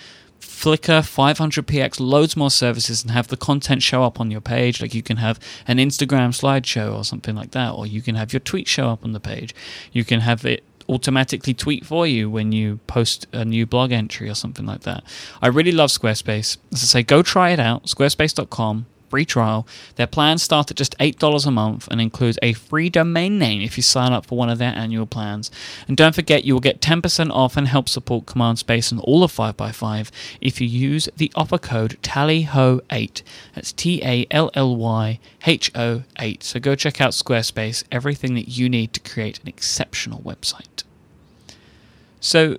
Flickr, 0.55 1.03
500px, 1.03 2.01
loads 2.01 2.37
more 2.37 2.51
services, 2.51 3.03
and 3.03 3.11
have 3.11 3.29
the 3.29 3.37
content 3.37 3.83
show 3.83 4.03
up 4.05 4.21
on 4.21 4.31
your 4.31 4.41
page. 4.41 4.81
Like 4.81 4.95
you 4.95 5.03
can 5.03 5.19
have 5.19 5.39
an 5.67 5.79
Instagram 5.79 6.31
slideshow 6.31 6.97
or 6.97 7.05
something 7.05 7.35
like 7.35 7.51
that, 7.51 7.73
or 7.73 7.87
you 7.87 8.01
can 8.01 8.15
have 8.15 8.33
your 8.33 8.41
tweet 8.41 8.69
show 8.69 8.89
up 8.89 9.05
on 9.05 9.13
the 9.13 9.21
page. 9.21 9.55
You 9.93 10.05
can 10.05 10.21
have 10.21 10.45
it 10.47 10.63
automatically 10.89 11.55
tweet 11.55 11.85
for 11.85 12.07
you 12.07 12.31
when 12.31 12.53
you 12.53 12.79
post 12.87 13.27
a 13.33 13.45
new 13.45 13.67
blog 13.67 13.91
entry 13.91 14.29
or 14.29 14.35
something 14.35 14.65
like 14.65 14.83
that. 14.83 15.03
I 15.43 15.49
really 15.49 15.73
love 15.73 15.91
Squarespace. 15.91 16.57
As 16.73 16.83
I 16.83 16.87
say, 16.87 17.03
go 17.03 17.23
try 17.23 17.51
it 17.51 17.61
out, 17.61 17.85
squarespace.com 17.85 18.87
free 19.15 19.25
trial. 19.25 19.65
Their 19.95 20.09
plans 20.09 20.43
start 20.43 20.73
at 20.73 20.77
just 20.77 20.99
$8 20.99 21.47
a 21.47 21.51
month 21.53 21.87
and 21.89 22.01
includes 22.01 22.37
a 22.43 22.53
free 22.53 22.91
domain 22.91 23.39
name 23.39 23.63
if 23.63 23.77
you 23.77 23.83
sign 23.85 24.13
up 24.13 24.27
for 24.27 24.37
one 24.37 24.51
of 24.51 24.59
their 24.59 24.75
annual 24.75 25.07
plans. 25.07 25.53
And 25.87 25.97
don't 25.97 26.17
forget, 26.17 26.45
you 26.45 26.53
will 26.53 26.61
get 26.61 26.81
10% 26.81 27.31
off 27.31 27.57
and 27.57 27.69
help 27.69 27.89
support 27.89 28.27
Command 28.27 28.59
Space 28.59 28.91
and 28.91 29.01
all 29.03 29.23
of 29.23 29.31
5x5 29.33 30.11
if 30.41 30.61
you 30.61 30.67
use 30.67 31.09
the 31.17 31.31
offer 31.37 31.59
code 31.59 31.97
TALLYHO8. 32.03 33.23
That's 33.55 33.71
T 33.71 34.03
A 34.03 34.27
L 34.33 34.51
L 34.55 34.75
Y 34.75 35.21
H 35.47 35.71
O 35.77 36.03
8. 36.19 36.43
So 36.43 36.59
go 36.59 36.75
check 36.75 37.01
out 37.01 37.13
Squarespace, 37.13 37.85
everything 37.93 38.35
that 38.35 38.49
you 38.49 38.69
need 38.69 38.93
to 38.95 39.01
create 39.09 39.39
an 39.39 39.47
exceptional 39.47 40.23
website. 40.23 40.83
So, 42.19 42.57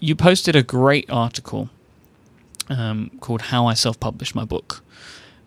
you 0.00 0.14
posted 0.14 0.54
a 0.54 0.62
great 0.62 1.08
article 1.08 1.70
um, 2.68 3.10
called 3.20 3.42
How 3.42 3.64
I 3.66 3.72
Self 3.72 3.98
Published 3.98 4.34
My 4.34 4.44
Book. 4.44 4.82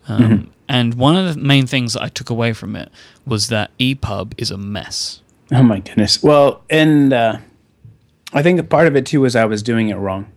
Um, 0.08 0.22
mm-hmm. 0.22 0.52
And 0.68 0.94
one 0.94 1.18
of 1.18 1.36
the 1.36 1.42
main 1.42 1.68
things 1.68 1.94
that 1.94 2.02
I 2.02 2.08
took 2.08 2.30
away 2.30 2.54
from 2.54 2.76
it 2.76 2.90
was 3.26 3.50
that 3.50 3.72
EPUB 3.78 4.34
is 4.38 4.52
a 4.52 4.58
mess. 4.58 5.22
Oh 5.52 5.64
my 5.64 5.80
goodness. 5.80 6.24
Well, 6.24 6.64
and 6.70 7.12
uh, 7.12 7.38
I 8.34 8.42
think 8.42 8.70
part 8.70 8.88
of 8.88 8.96
it 8.96 9.06
too 9.06 9.22
was 9.22 9.36
I 9.36 9.46
was 9.46 9.62
doing 9.62 9.90
it 9.90 9.96
wrong. 9.96 10.32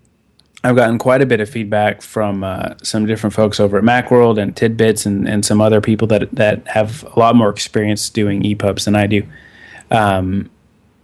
I've 0.64 0.77
gotten 0.77 0.98
quite 0.98 1.20
a 1.20 1.27
bit 1.27 1.40
of 1.40 1.48
feedback 1.48 2.00
from 2.00 2.42
uh, 2.42 2.74
some 2.83 3.05
different 3.07 3.35
folks 3.35 3.61
over 3.61 3.77
at 3.77 3.85
Macworld 3.85 4.40
and 4.40 4.57
Tidbits 4.57 5.05
and, 5.05 5.29
and 5.29 5.44
some 5.44 5.61
other 5.61 5.81
people 5.81 6.09
that 6.09 6.31
that 6.33 6.66
have 6.66 7.05
a 7.14 7.18
lot 7.18 7.37
more 7.37 7.50
experience 7.50 8.09
doing 8.09 8.42
EPUBs 8.42 8.87
than 8.87 8.96
I 8.96 9.07
do. 9.07 9.22
Um, 9.90 10.50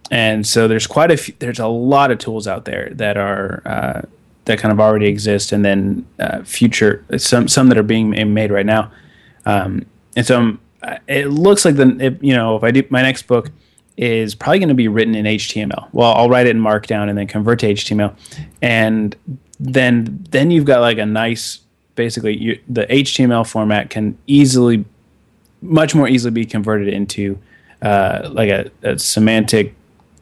and 0.09 0.45
so 0.45 0.67
there's 0.67 0.87
quite 0.87 1.11
a 1.11 1.15
few, 1.15 1.35
there's 1.39 1.59
a 1.59 1.67
lot 1.67 2.11
of 2.11 2.17
tools 2.17 2.47
out 2.47 2.65
there 2.65 2.89
that 2.93 3.17
are 3.17 3.61
uh, 3.65 4.01
that 4.45 4.59
kind 4.59 4.71
of 4.71 4.79
already 4.79 5.07
exist, 5.07 5.51
and 5.51 5.63
then 5.63 6.05
uh, 6.19 6.43
future 6.43 7.05
some 7.17 7.47
some 7.47 7.67
that 7.69 7.77
are 7.77 7.83
being 7.83 8.11
made 8.33 8.51
right 8.51 8.65
now. 8.65 8.91
Um, 9.45 9.85
and 10.15 10.25
so 10.25 10.37
um, 10.37 10.59
it 11.07 11.27
looks 11.27 11.65
like 11.65 11.75
the 11.75 12.17
you 12.21 12.33
know 12.33 12.55
if 12.55 12.63
I 12.63 12.71
do 12.71 12.83
my 12.89 13.01
next 13.01 13.23
book 13.23 13.51
is 13.97 14.33
probably 14.33 14.59
going 14.59 14.69
to 14.69 14.75
be 14.75 14.87
written 14.87 15.13
in 15.13 15.25
HTML. 15.25 15.89
Well, 15.91 16.13
I'll 16.13 16.29
write 16.29 16.47
it 16.47 16.55
in 16.55 16.61
Markdown 16.61 17.09
and 17.09 17.17
then 17.17 17.27
convert 17.27 17.59
to 17.59 17.73
HTML, 17.73 18.15
and 18.61 19.15
then 19.59 20.25
then 20.29 20.51
you've 20.51 20.65
got 20.65 20.81
like 20.81 20.97
a 20.97 21.05
nice 21.05 21.59
basically 21.95 22.37
you, 22.37 22.59
the 22.67 22.87
HTML 22.87 23.47
format 23.47 23.89
can 23.89 24.17
easily 24.25 24.85
much 25.61 25.93
more 25.93 26.07
easily 26.07 26.31
be 26.31 26.45
converted 26.45 26.87
into 26.87 27.37
uh, 27.81 28.29
like 28.31 28.49
a, 28.49 28.71
a 28.81 28.97
semantic 28.97 29.75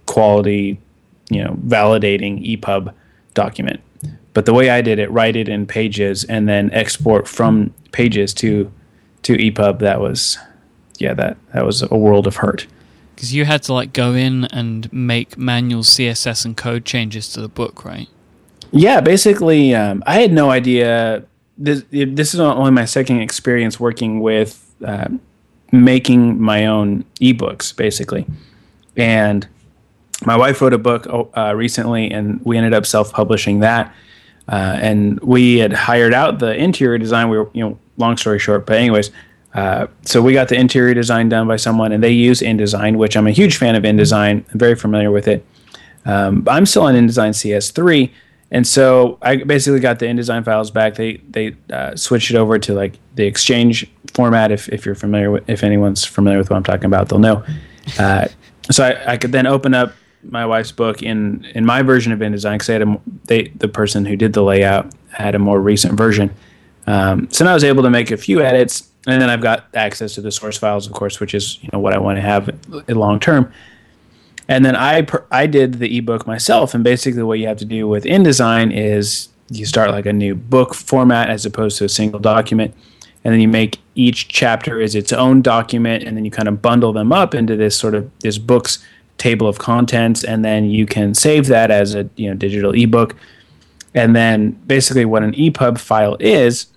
quality 0.06 0.80
you 1.30 1.44
know 1.44 1.58
validating 1.66 2.58
EPUB 2.58 2.94
document. 3.34 3.80
But 4.34 4.46
the 4.46 4.54
way 4.54 4.70
I 4.70 4.82
did 4.82 5.00
it, 5.00 5.10
write 5.12 5.36
it 5.36 5.50
in 5.50 5.66
Pages 5.66 6.24
and 6.24 6.48
then 6.48 6.72
export 6.72 7.28
from 7.28 7.74
Pages 7.92 8.34
to 8.36 8.72
to 9.24 9.34
EPUB, 9.34 9.80
that 9.80 10.00
was 10.00 10.38
yeah, 11.00 11.14
that 11.16 11.38
that 11.54 11.66
was 11.66 11.82
a 11.82 11.98
world 11.98 12.28
of 12.28 12.38
hurt. 12.38 12.68
Because 13.16 13.34
you 13.34 13.46
had 13.46 13.64
to 13.64 13.74
like 13.74 13.92
go 13.92 14.14
in 14.14 14.46
and 14.46 14.92
make 14.94 15.38
manual 15.38 15.84
CSS 15.84 16.46
and 16.46 16.56
code 16.56 16.86
changes 16.86 17.30
to 17.34 17.42
the 17.42 17.50
book, 17.50 17.84
right? 17.84 18.08
Yeah, 18.72 19.02
basically, 19.02 19.74
um, 19.76 20.04
I 20.06 20.22
had 20.22 20.32
no 20.32 20.52
idea. 20.52 21.24
This, 21.58 21.84
this 21.92 22.34
is 22.34 22.40
only 22.40 22.72
my 22.72 22.86
second 22.86 23.20
experience 23.20 23.80
working 23.80 24.22
with 24.22 24.74
uh, 24.86 25.10
making 25.72 26.40
my 26.40 26.66
own 26.66 27.04
ebooks, 27.20 27.76
basically. 27.76 28.26
and 28.96 29.48
my 30.26 30.36
wife 30.36 30.62
wrote 30.62 30.74
a 30.74 30.78
book 30.78 31.08
uh, 31.36 31.54
recently, 31.56 32.12
and 32.12 32.42
we 32.46 32.58
ended 32.58 32.74
up 32.74 32.86
self-publishing 32.86 33.60
that. 33.62 33.94
Uh, 34.50 34.78
and 34.82 35.20
we 35.20 35.60
had 35.60 35.72
hired 35.72 36.14
out 36.14 36.40
the 36.40 36.56
interior 36.56 36.98
design. 36.98 37.30
We 37.30 37.38
were, 37.38 37.50
you 37.54 37.64
know, 37.64 37.78
long 37.98 38.18
story 38.18 38.40
short, 38.40 38.66
but 38.66 38.78
anyways, 38.78 39.12
uh, 39.54 39.88
so 40.04 40.22
we 40.22 40.34
got 40.34 40.48
the 40.48 40.56
interior 40.56 40.94
design 40.94 41.30
done 41.30 41.48
by 41.48 41.56
someone, 41.56 41.92
and 41.92 42.04
they 42.04 42.12
use 42.12 42.42
InDesign, 42.42 42.98
which 42.98 43.16
I'm 43.16 43.28
a 43.28 43.32
huge 43.32 43.58
fan 43.58 43.76
of 43.76 43.84
InDesign. 43.84 44.44
I'm 44.52 44.60
very 44.60 44.76
familiar 44.76 45.12
with 45.12 45.28
it. 45.28 45.46
Um, 46.06 46.48
I'm 46.48 46.66
still 46.66 46.84
on 46.84 46.96
InDesign 46.96 47.32
CS3, 47.32 48.12
and 48.52 48.66
so 48.66 49.18
I 49.22 49.38
basically 49.38 49.80
got 49.80 50.00
the 50.00 50.06
InDesign 50.08 50.46
files 50.46 50.72
back. 50.72 50.96
They 50.96 51.18
they 51.30 51.56
uh, 51.72 51.96
switched 51.96 52.32
it 52.32 52.36
over 52.36 52.58
to 52.60 52.74
like 52.74 52.94
the 53.16 53.26
Exchange 53.26 53.90
format. 54.14 54.52
If 54.52 54.70
if 54.70 54.86
you're 54.86 54.96
familiar 54.96 55.32
with, 55.32 55.50
if 55.50 55.64
anyone's 55.64 56.06
familiar 56.06 56.40
with 56.40 56.50
what 56.50 56.58
I'm 56.58 56.64
talking 56.64 56.86
about, 56.86 57.10
they'll 57.10 57.20
know. 57.20 57.44
Uh, 57.98 58.28
so 58.72 58.86
I, 58.86 59.14
I 59.14 59.18
could 59.18 59.32
then 59.32 59.48
open 59.48 59.74
up 59.74 59.94
my 60.24 60.46
wife's 60.46 60.72
book 60.72 61.02
in 61.02 61.46
in 61.56 61.66
my 61.66 61.82
version 61.82 62.12
of 62.12 62.20
InDesign 62.20 62.54
because 62.54 62.68
they 62.68 63.44
they 63.44 63.50
the 63.56 63.68
person 63.68 64.06
who 64.06 64.16
did 64.16 64.34
the 64.34 64.44
layout 64.44 64.94
had 65.12 65.36
a 65.36 65.40
more 65.40 65.60
recent 65.60 65.94
version. 65.96 66.34
Um, 66.88 67.30
so 67.32 67.46
now 67.46 67.52
I 67.52 67.54
was 67.54 67.64
able 67.64 67.84
to 67.84 67.90
make 67.90 68.12
a 68.12 68.18
few 68.18 68.42
edits, 68.42 68.90
and 69.06 69.22
then 69.22 69.30
I've 69.30 69.42
got 69.42 69.68
access 69.76 70.16
to 70.16 70.22
the 70.22 70.32
source 70.32 70.58
files, 70.58 70.88
of 70.88 70.94
course, 70.94 71.20
which 71.20 71.34
is 71.34 71.62
you 71.62 71.70
know 71.72 71.80
what 71.80 71.94
I 71.94 72.00
want 72.00 72.18
to 72.18 72.22
have 72.22 72.50
long 72.88 73.20
term. 73.20 73.52
And 74.48 74.66
then 74.66 74.76
I 74.76 75.04
per, 75.04 75.26
I 75.32 75.46
did 75.46 75.76
the 75.76 75.98
ebook 75.98 76.26
myself, 76.26 76.74
and 76.74 76.84
basically 76.84 77.24
what 77.24 77.40
you 77.40 77.48
have 77.48 77.58
to 77.58 77.66
do 77.66 77.88
with 77.88 78.04
InDesign 78.06 78.76
is 78.76 79.30
you 79.52 79.66
start 79.66 79.92
like 79.92 80.06
a 80.06 80.14
new 80.14 80.36
book 80.36 80.74
format 80.74 81.30
as 81.30 81.46
opposed 81.46 81.78
to 81.78 81.86
a 81.86 81.90
single 81.90 82.20
document, 82.20 82.74
and 83.24 83.34
then 83.34 83.42
you 83.42 83.48
make 83.48 83.80
each 83.96 84.28
chapter 84.28 84.82
is 84.82 84.96
its 84.96 85.14
own 85.14 85.42
document, 85.42 86.04
and 86.04 86.18
then 86.18 86.26
you 86.26 86.32
kind 86.32 86.48
of 86.48 86.62
bundle 86.62 86.92
them 86.94 87.12
up 87.12 87.36
into 87.36 87.56
this 87.56 87.78
sort 87.78 87.94
of 87.94 88.10
this 88.20 88.38
book's 88.38 88.84
table 89.20 89.48
of 89.48 89.60
contents, 89.60 90.24
and 90.24 90.44
then 90.44 90.70
you 90.70 90.86
can 90.86 91.14
save 91.14 91.48
that 91.48 91.70
as 91.70 91.94
a 91.94 92.10
you 92.16 92.30
know 92.30 92.36
digital 92.36 92.72
ebook. 92.74 93.16
And 93.94 94.16
then 94.16 94.52
basically 94.52 95.06
what 95.06 95.24
an 95.24 95.34
EPUB 95.34 95.80
file 95.80 96.16
is, 96.20 96.68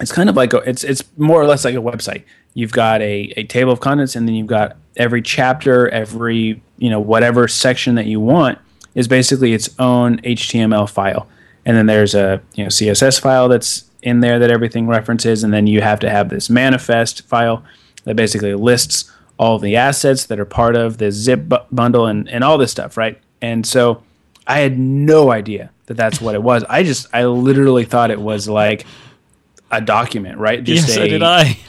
it's 0.00 0.12
kind 0.12 0.28
of 0.28 0.36
like 0.36 0.52
a, 0.52 0.58
it's 0.58 0.84
it's 0.84 1.04
more 1.16 1.40
or 1.40 1.46
less 1.46 1.64
like 1.64 1.74
a 1.74 1.78
website. 1.78 2.24
You've 2.54 2.72
got 2.72 3.00
a, 3.00 3.32
a 3.36 3.44
table 3.44 3.72
of 3.72 3.80
contents, 3.80 4.16
and 4.16 4.28
then 4.28 4.34
you've 4.34 4.46
got 4.46 4.76
every 4.96 5.22
chapter, 5.22 5.88
every 5.88 6.62
you 6.78 6.90
know 6.90 7.00
whatever 7.00 7.48
section 7.48 7.94
that 7.94 8.06
you 8.06 8.20
want 8.20 8.58
is 8.94 9.08
basically 9.08 9.54
its 9.54 9.70
own 9.78 10.18
HTML 10.18 10.88
file. 10.88 11.28
And 11.64 11.76
then 11.76 11.86
there's 11.86 12.14
a 12.14 12.42
you 12.54 12.64
know 12.64 12.68
CSS 12.68 13.20
file 13.20 13.48
that's 13.48 13.84
in 14.02 14.20
there 14.20 14.38
that 14.38 14.50
everything 14.50 14.86
references, 14.86 15.44
and 15.44 15.52
then 15.52 15.66
you 15.66 15.80
have 15.80 16.00
to 16.00 16.10
have 16.10 16.28
this 16.28 16.50
manifest 16.50 17.22
file 17.22 17.62
that 18.04 18.16
basically 18.16 18.54
lists 18.54 19.10
all 19.38 19.58
the 19.58 19.76
assets 19.76 20.26
that 20.26 20.38
are 20.38 20.44
part 20.44 20.76
of 20.76 20.98
the 20.98 21.10
zip 21.10 21.48
bu- 21.48 21.56
bundle 21.70 22.06
and, 22.06 22.28
and 22.28 22.44
all 22.44 22.58
this 22.58 22.70
stuff, 22.70 22.96
right? 22.96 23.20
And 23.40 23.66
so 23.66 24.02
I 24.46 24.60
had 24.60 24.78
no 24.78 25.30
idea 25.30 25.70
that 25.86 25.94
that's 25.94 26.20
what 26.20 26.34
it 26.34 26.42
was. 26.42 26.64
I 26.68 26.82
just, 26.82 27.08
I 27.12 27.24
literally 27.24 27.84
thought 27.84 28.10
it 28.10 28.20
was 28.20 28.48
like 28.48 28.86
a 29.72 29.80
document, 29.80 30.38
right? 30.38 30.62
Just 30.64 30.88
yes, 30.88 30.96
a, 30.96 31.00
so 31.00 31.08
did 31.08 31.22
I. 31.22 31.58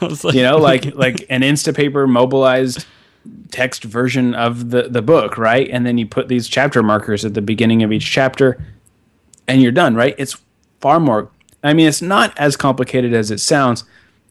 I 0.00 0.04
was 0.04 0.24
like, 0.24 0.34
you 0.34 0.42
know, 0.42 0.58
like 0.58 0.84
like 0.94 1.24
an 1.30 1.40
Instapaper 1.40 2.08
mobilized 2.08 2.84
text 3.50 3.84
version 3.84 4.34
of 4.34 4.70
the 4.70 4.82
the 4.82 5.02
book, 5.02 5.38
right? 5.38 5.68
And 5.70 5.86
then 5.86 5.96
you 5.96 6.06
put 6.06 6.28
these 6.28 6.48
chapter 6.48 6.82
markers 6.82 7.24
at 7.24 7.34
the 7.34 7.42
beginning 7.42 7.82
of 7.82 7.92
each 7.92 8.10
chapter, 8.10 8.62
and 9.46 9.62
you're 9.62 9.72
done, 9.72 9.94
right? 9.94 10.14
It's 10.18 10.36
far 10.80 11.00
more. 11.00 11.30
I 11.62 11.72
mean, 11.72 11.88
it's 11.88 12.02
not 12.02 12.36
as 12.36 12.56
complicated 12.56 13.14
as 13.14 13.30
it 13.30 13.40
sounds, 13.40 13.84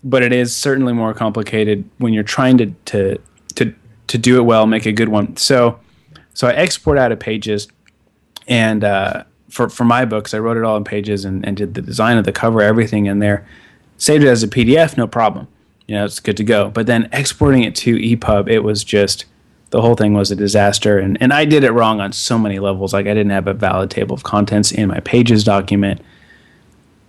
but 0.05 0.21
it 0.21 0.31
is 0.31 0.55
certainly 0.55 0.93
more 0.93 1.13
complicated 1.13 1.83
when 1.97 2.13
you're 2.13 2.23
trying 2.23 2.57
to 2.59 2.67
to 2.85 3.19
to 3.55 3.73
to 4.07 4.17
do 4.17 4.37
it 4.37 4.43
well, 4.43 4.67
make 4.67 4.85
a 4.85 4.91
good 4.91 5.09
one. 5.09 5.35
So, 5.35 5.79
so 6.33 6.47
I 6.47 6.53
export 6.53 6.97
out 6.99 7.11
of 7.11 7.19
Pages, 7.19 7.67
and 8.47 8.83
uh, 8.83 9.23
for 9.49 9.67
for 9.67 9.83
my 9.83 10.05
books, 10.05 10.33
I 10.33 10.39
wrote 10.39 10.57
it 10.57 10.63
all 10.63 10.77
in 10.77 10.83
Pages 10.83 11.25
and, 11.25 11.45
and 11.45 11.57
did 11.57 11.73
the 11.73 11.81
design 11.81 12.17
of 12.17 12.23
the 12.23 12.31
cover, 12.31 12.61
everything 12.61 13.07
in 13.07 13.19
there, 13.19 13.45
saved 13.97 14.23
it 14.23 14.27
as 14.27 14.43
a 14.43 14.47
PDF, 14.47 14.95
no 14.95 15.07
problem. 15.07 15.47
You 15.87 15.95
know, 15.95 16.05
it's 16.05 16.19
good 16.19 16.37
to 16.37 16.43
go. 16.43 16.69
But 16.69 16.85
then 16.85 17.09
exporting 17.11 17.63
it 17.63 17.75
to 17.77 17.95
EPUB, 17.95 18.47
it 18.47 18.59
was 18.59 18.83
just 18.83 19.25
the 19.71 19.81
whole 19.81 19.95
thing 19.95 20.13
was 20.13 20.29
a 20.29 20.35
disaster, 20.35 20.99
and 20.99 21.17
and 21.19 21.33
I 21.33 21.45
did 21.45 21.63
it 21.63 21.71
wrong 21.71 21.99
on 21.99 22.13
so 22.13 22.37
many 22.37 22.59
levels. 22.59 22.93
Like 22.93 23.07
I 23.07 23.15
didn't 23.15 23.31
have 23.31 23.47
a 23.47 23.55
valid 23.55 23.89
table 23.89 24.13
of 24.13 24.21
contents 24.21 24.71
in 24.71 24.87
my 24.87 24.99
Pages 24.99 25.43
document. 25.43 25.99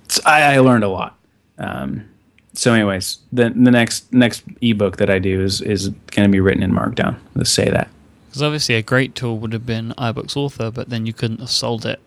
So 0.08 0.22
I, 0.24 0.54
I 0.54 0.58
learned 0.60 0.84
a 0.84 0.88
lot. 0.88 1.18
Um, 1.58 2.08
so 2.58 2.72
anyways 2.72 3.18
the 3.32 3.50
the 3.50 3.70
next 3.70 4.12
next 4.12 4.42
ebook 4.62 4.96
that 4.96 5.10
i 5.10 5.18
do 5.18 5.42
is 5.42 5.60
is 5.60 5.88
going 6.14 6.26
to 6.28 6.32
be 6.32 6.40
written 6.40 6.62
in 6.62 6.72
markdown. 6.72 7.16
Let's 7.34 7.50
say 7.50 7.68
that. 7.70 7.88
Because 8.28 8.42
obviously 8.42 8.74
a 8.74 8.82
great 8.82 9.14
tool 9.14 9.38
would 9.38 9.52
have 9.52 9.64
been 9.66 9.94
iBooks 9.96 10.36
Author, 10.36 10.70
but 10.70 10.88
then 10.90 11.06
you 11.06 11.12
couldn't 11.12 11.40
have 11.40 11.50
sold 11.50 11.86
it 11.86 12.00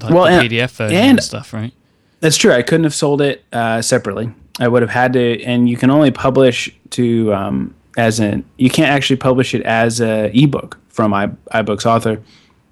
like 0.00 0.12
Well, 0.12 0.24
the 0.24 0.30
and- 0.30 0.50
PDF 0.50 0.70
version 0.76 0.96
and, 0.96 1.10
and- 1.18 1.22
stuff, 1.22 1.52
right? 1.52 1.72
that's 2.20 2.36
true. 2.36 2.52
I 2.52 2.62
couldn't 2.62 2.84
have 2.84 2.94
sold 2.94 3.20
it 3.20 3.44
uh, 3.52 3.82
separately. 3.82 4.32
I 4.60 4.66
would 4.68 4.82
have 4.82 4.90
had 4.90 5.12
to 5.14 5.42
and 5.42 5.68
you 5.68 5.76
can 5.76 5.90
only 5.90 6.10
publish 6.10 6.74
to 6.90 7.32
um, 7.34 7.74
as 7.96 8.18
an 8.20 8.44
you 8.56 8.70
can't 8.70 8.88
actually 8.90 9.16
publish 9.16 9.54
it 9.54 9.62
as 9.62 10.00
a 10.00 10.30
ebook 10.34 10.78
from 10.88 11.12
I, 11.14 11.28
ibooks 11.52 11.86
author. 11.86 12.22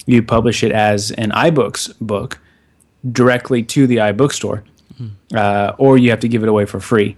You 0.06 0.22
publish 0.22 0.62
it 0.64 0.72
as 0.72 1.11
an 1.12 1.30
ibooks 1.30 1.92
book 2.00 2.38
directly 3.11 3.62
to 3.64 3.87
the 3.87 3.96
iBookstore, 3.96 4.62
uh, 5.35 5.73
or 5.79 5.99
you 5.99 6.11
have 6.11 6.21
to 6.21 6.29
give 6.29 6.43
it 6.43 6.49
away 6.49 6.67
for 6.67 6.81
free, 6.81 7.17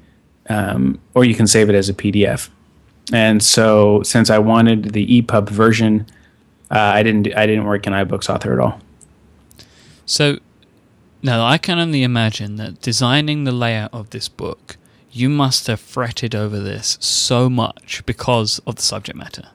um, 0.49 0.99
or 1.15 1.25
you 1.25 1.35
can 1.35 1.47
save 1.47 1.69
it 1.69 1.75
as 1.75 1.89
a 1.89 1.95
PDF. 1.95 2.49
And 3.13 3.43
so, 3.43 4.03
since 4.03 4.31
I 4.31 4.39
wanted 4.39 4.93
the 4.93 5.07
EPUB 5.23 5.49
version, 5.51 6.07
uh, 6.71 6.79
I 6.79 7.03
didn't 7.03 7.35
I 7.37 7.47
didn't 7.47 7.65
work 7.65 7.87
in 7.87 7.93
iBooks 7.93 8.29
Author 8.35 8.53
at 8.55 8.61
all. 8.61 8.81
So, 10.07 10.39
now 11.23 11.45
I 11.45 11.59
can 11.59 11.79
only 11.79 12.03
imagine 12.03 12.57
that 12.57 12.81
designing 12.81 13.45
the 13.45 13.53
layout 13.53 13.93
of 13.93 14.11
this 14.11 14.29
book, 14.29 14.77
you 15.11 15.29
must 15.29 15.67
have 15.67 15.81
fretted 15.81 16.35
over 16.35 16.59
this 16.61 16.99
so 17.01 17.49
much 17.51 18.03
because 18.07 18.59
of 18.67 18.77
the 18.77 18.83
subject 18.83 19.17
matter. 19.17 19.49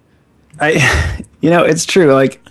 I, 0.59 1.23
you 1.41 1.49
know, 1.49 1.63
it's 1.63 1.85
true. 1.85 2.13
Like 2.13 2.41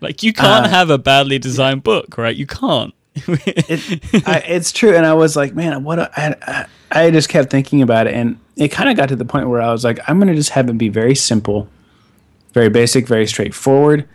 Like, 0.00 0.22
you 0.22 0.32
can't 0.32 0.66
Uh, 0.66 0.70
have 0.70 0.90
a 0.90 0.98
badly 0.98 1.38
designed 1.38 1.82
book, 1.82 2.16
right? 2.16 2.34
You 2.36 2.46
can't. 2.46 2.94
It, 3.14 4.26
I, 4.26 4.38
it's 4.46 4.72
true. 4.72 4.94
And 4.94 5.04
I 5.04 5.14
was 5.14 5.36
like, 5.36 5.54
man, 5.54 5.84
what? 5.84 5.98
a- 5.98 6.10
I, 6.20 6.66
I, 6.90 7.06
I 7.06 7.10
just 7.10 7.28
kept 7.28 7.50
thinking 7.50 7.82
about 7.82 8.06
it, 8.06 8.14
and 8.14 8.38
it 8.56 8.68
kind 8.68 8.88
of 8.90 8.96
got 8.96 9.08
to 9.10 9.16
the 9.16 9.24
point 9.24 9.48
where 9.48 9.60
I 9.62 9.72
was 9.72 9.84
like, 9.84 9.98
I'm 10.08 10.18
gonna 10.18 10.34
just 10.34 10.50
have 10.50 10.68
it 10.68 10.78
be 10.78 10.88
very 10.88 11.14
simple, 11.14 11.68
very 12.52 12.68
basic, 12.68 13.06
very 13.06 13.26
straightforward, 13.26 14.08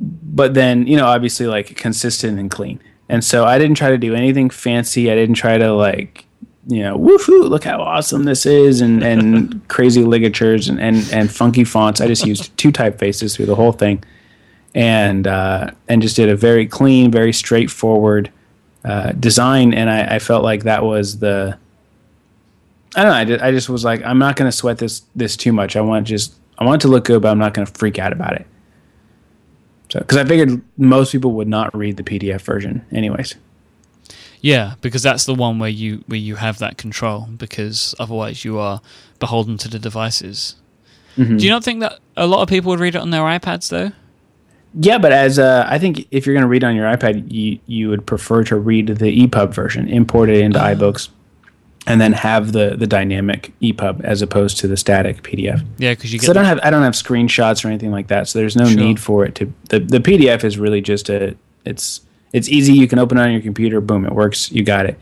but 0.00 0.54
then 0.54 0.86
you 0.86 0.96
know, 0.96 1.06
obviously 1.06 1.46
like 1.46 1.76
consistent 1.76 2.38
and 2.38 2.50
clean. 2.50 2.80
And 3.08 3.24
so 3.24 3.44
I 3.44 3.58
didn't 3.58 3.76
try 3.76 3.90
to 3.90 3.98
do 3.98 4.14
anything 4.14 4.50
fancy. 4.50 5.10
I 5.10 5.14
didn't 5.14 5.36
try 5.36 5.56
to 5.56 5.72
like, 5.72 6.26
you 6.66 6.82
know, 6.82 6.98
woohoo, 6.98 7.48
look 7.48 7.64
how 7.64 7.80
awesome 7.80 8.24
this 8.24 8.44
is, 8.46 8.80
and 8.80 9.02
and 9.02 9.66
crazy 9.68 10.04
ligatures 10.04 10.68
and, 10.68 10.80
and 10.80 11.08
and 11.12 11.30
funky 11.32 11.64
fonts. 11.64 12.00
I 12.00 12.06
just 12.06 12.26
used 12.26 12.56
two 12.58 12.70
typefaces 12.70 13.34
through 13.34 13.46
the 13.46 13.54
whole 13.56 13.72
thing 13.72 14.04
and 14.74 15.26
uh, 15.26 15.70
and 15.88 16.02
just 16.02 16.16
did 16.16 16.28
a 16.28 16.36
very 16.36 16.66
clean, 16.66 17.10
very 17.10 17.32
straightforward 17.32 18.30
uh, 18.84 19.12
design. 19.12 19.74
And 19.74 19.90
I, 19.90 20.16
I 20.16 20.18
felt 20.18 20.44
like 20.44 20.64
that 20.64 20.84
was 20.84 21.18
the 21.18 21.58
I 22.96 23.02
don't 23.02 23.12
know. 23.12 23.18
I 23.18 23.24
just, 23.24 23.44
I 23.44 23.50
just 23.50 23.68
was 23.68 23.84
like, 23.84 24.02
I'm 24.04 24.18
not 24.18 24.36
going 24.36 24.50
to 24.50 24.56
sweat 24.56 24.78
this 24.78 25.02
this 25.14 25.36
too 25.36 25.52
much. 25.52 25.76
I 25.76 25.80
want 25.80 26.06
just 26.06 26.34
I 26.58 26.64
want 26.64 26.82
it 26.82 26.86
to 26.86 26.88
look 26.88 27.04
good, 27.04 27.22
but 27.22 27.30
I'm 27.30 27.38
not 27.38 27.54
going 27.54 27.66
to 27.66 27.72
freak 27.72 27.98
out 27.98 28.12
about 28.12 28.34
it. 28.34 28.46
So 29.90 30.00
because 30.00 30.16
I 30.16 30.24
figured 30.24 30.60
most 30.76 31.12
people 31.12 31.32
would 31.32 31.48
not 31.48 31.74
read 31.76 31.96
the 31.96 32.02
PDF 32.02 32.42
version, 32.42 32.84
anyways. 32.92 33.34
Yeah, 34.40 34.74
because 34.80 35.02
that's 35.02 35.24
the 35.24 35.34
one 35.34 35.58
where 35.58 35.70
you 35.70 36.04
where 36.06 36.18
you 36.18 36.36
have 36.36 36.58
that 36.58 36.78
control. 36.78 37.28
Because 37.36 37.94
otherwise, 37.98 38.44
you 38.44 38.58
are 38.58 38.80
beholden 39.18 39.58
to 39.58 39.68
the 39.68 39.78
devices. 39.78 40.56
Mm-hmm. 41.16 41.36
Do 41.38 41.44
you 41.44 41.50
not 41.50 41.64
think 41.64 41.80
that 41.80 41.98
a 42.16 42.26
lot 42.26 42.42
of 42.42 42.48
people 42.48 42.70
would 42.70 42.80
read 42.80 42.94
it 42.94 43.00
on 43.00 43.10
their 43.10 43.22
iPads 43.22 43.68
though? 43.70 43.92
Yeah, 44.74 44.98
but 44.98 45.12
as 45.12 45.38
uh, 45.38 45.66
I 45.68 45.78
think 45.78 46.06
if 46.10 46.26
you're 46.26 46.34
going 46.34 46.42
to 46.42 46.48
read 46.48 46.62
on 46.64 46.76
your 46.76 46.86
iPad, 46.86 47.30
you 47.32 47.58
you 47.66 47.88
would 47.88 48.06
prefer 48.06 48.44
to 48.44 48.56
read 48.56 48.88
the 48.88 49.26
EPUB 49.26 49.54
version, 49.54 49.88
import 49.88 50.28
it 50.28 50.40
into 50.40 50.58
iBooks, 50.58 51.08
and 51.86 52.00
then 52.00 52.12
have 52.12 52.52
the 52.52 52.76
the 52.76 52.86
dynamic 52.86 53.52
EPUB 53.62 54.04
as 54.04 54.20
opposed 54.20 54.58
to 54.58 54.68
the 54.68 54.76
static 54.76 55.22
PDF. 55.22 55.64
Yeah, 55.78 55.92
because 55.92 56.12
you 56.12 56.18
Get 56.18 56.26
So 56.26 56.32
I 56.32 56.34
don't 56.34 56.44
have 56.44 56.60
I 56.62 56.70
don't 56.70 56.82
have 56.82 56.92
screenshots 56.94 57.64
or 57.64 57.68
anything 57.68 57.90
like 57.90 58.08
that. 58.08 58.28
So 58.28 58.38
there's 58.38 58.56
no 58.56 58.66
Sure. 58.66 58.78
need 58.78 59.00
for 59.00 59.24
it 59.24 59.34
to 59.36 59.52
the 59.70 59.80
the 59.80 60.00
PDF 60.00 60.44
is 60.44 60.58
really 60.58 60.82
just 60.82 61.08
a 61.08 61.34
it's 61.64 62.02
it's 62.32 62.48
easy. 62.48 62.74
You 62.74 62.86
can 62.86 62.98
open 62.98 63.16
it 63.16 63.22
on 63.22 63.32
your 63.32 63.40
computer. 63.40 63.80
Boom, 63.80 64.04
it 64.04 64.12
works. 64.12 64.52
You 64.52 64.62
got 64.62 64.84
it. 64.84 64.98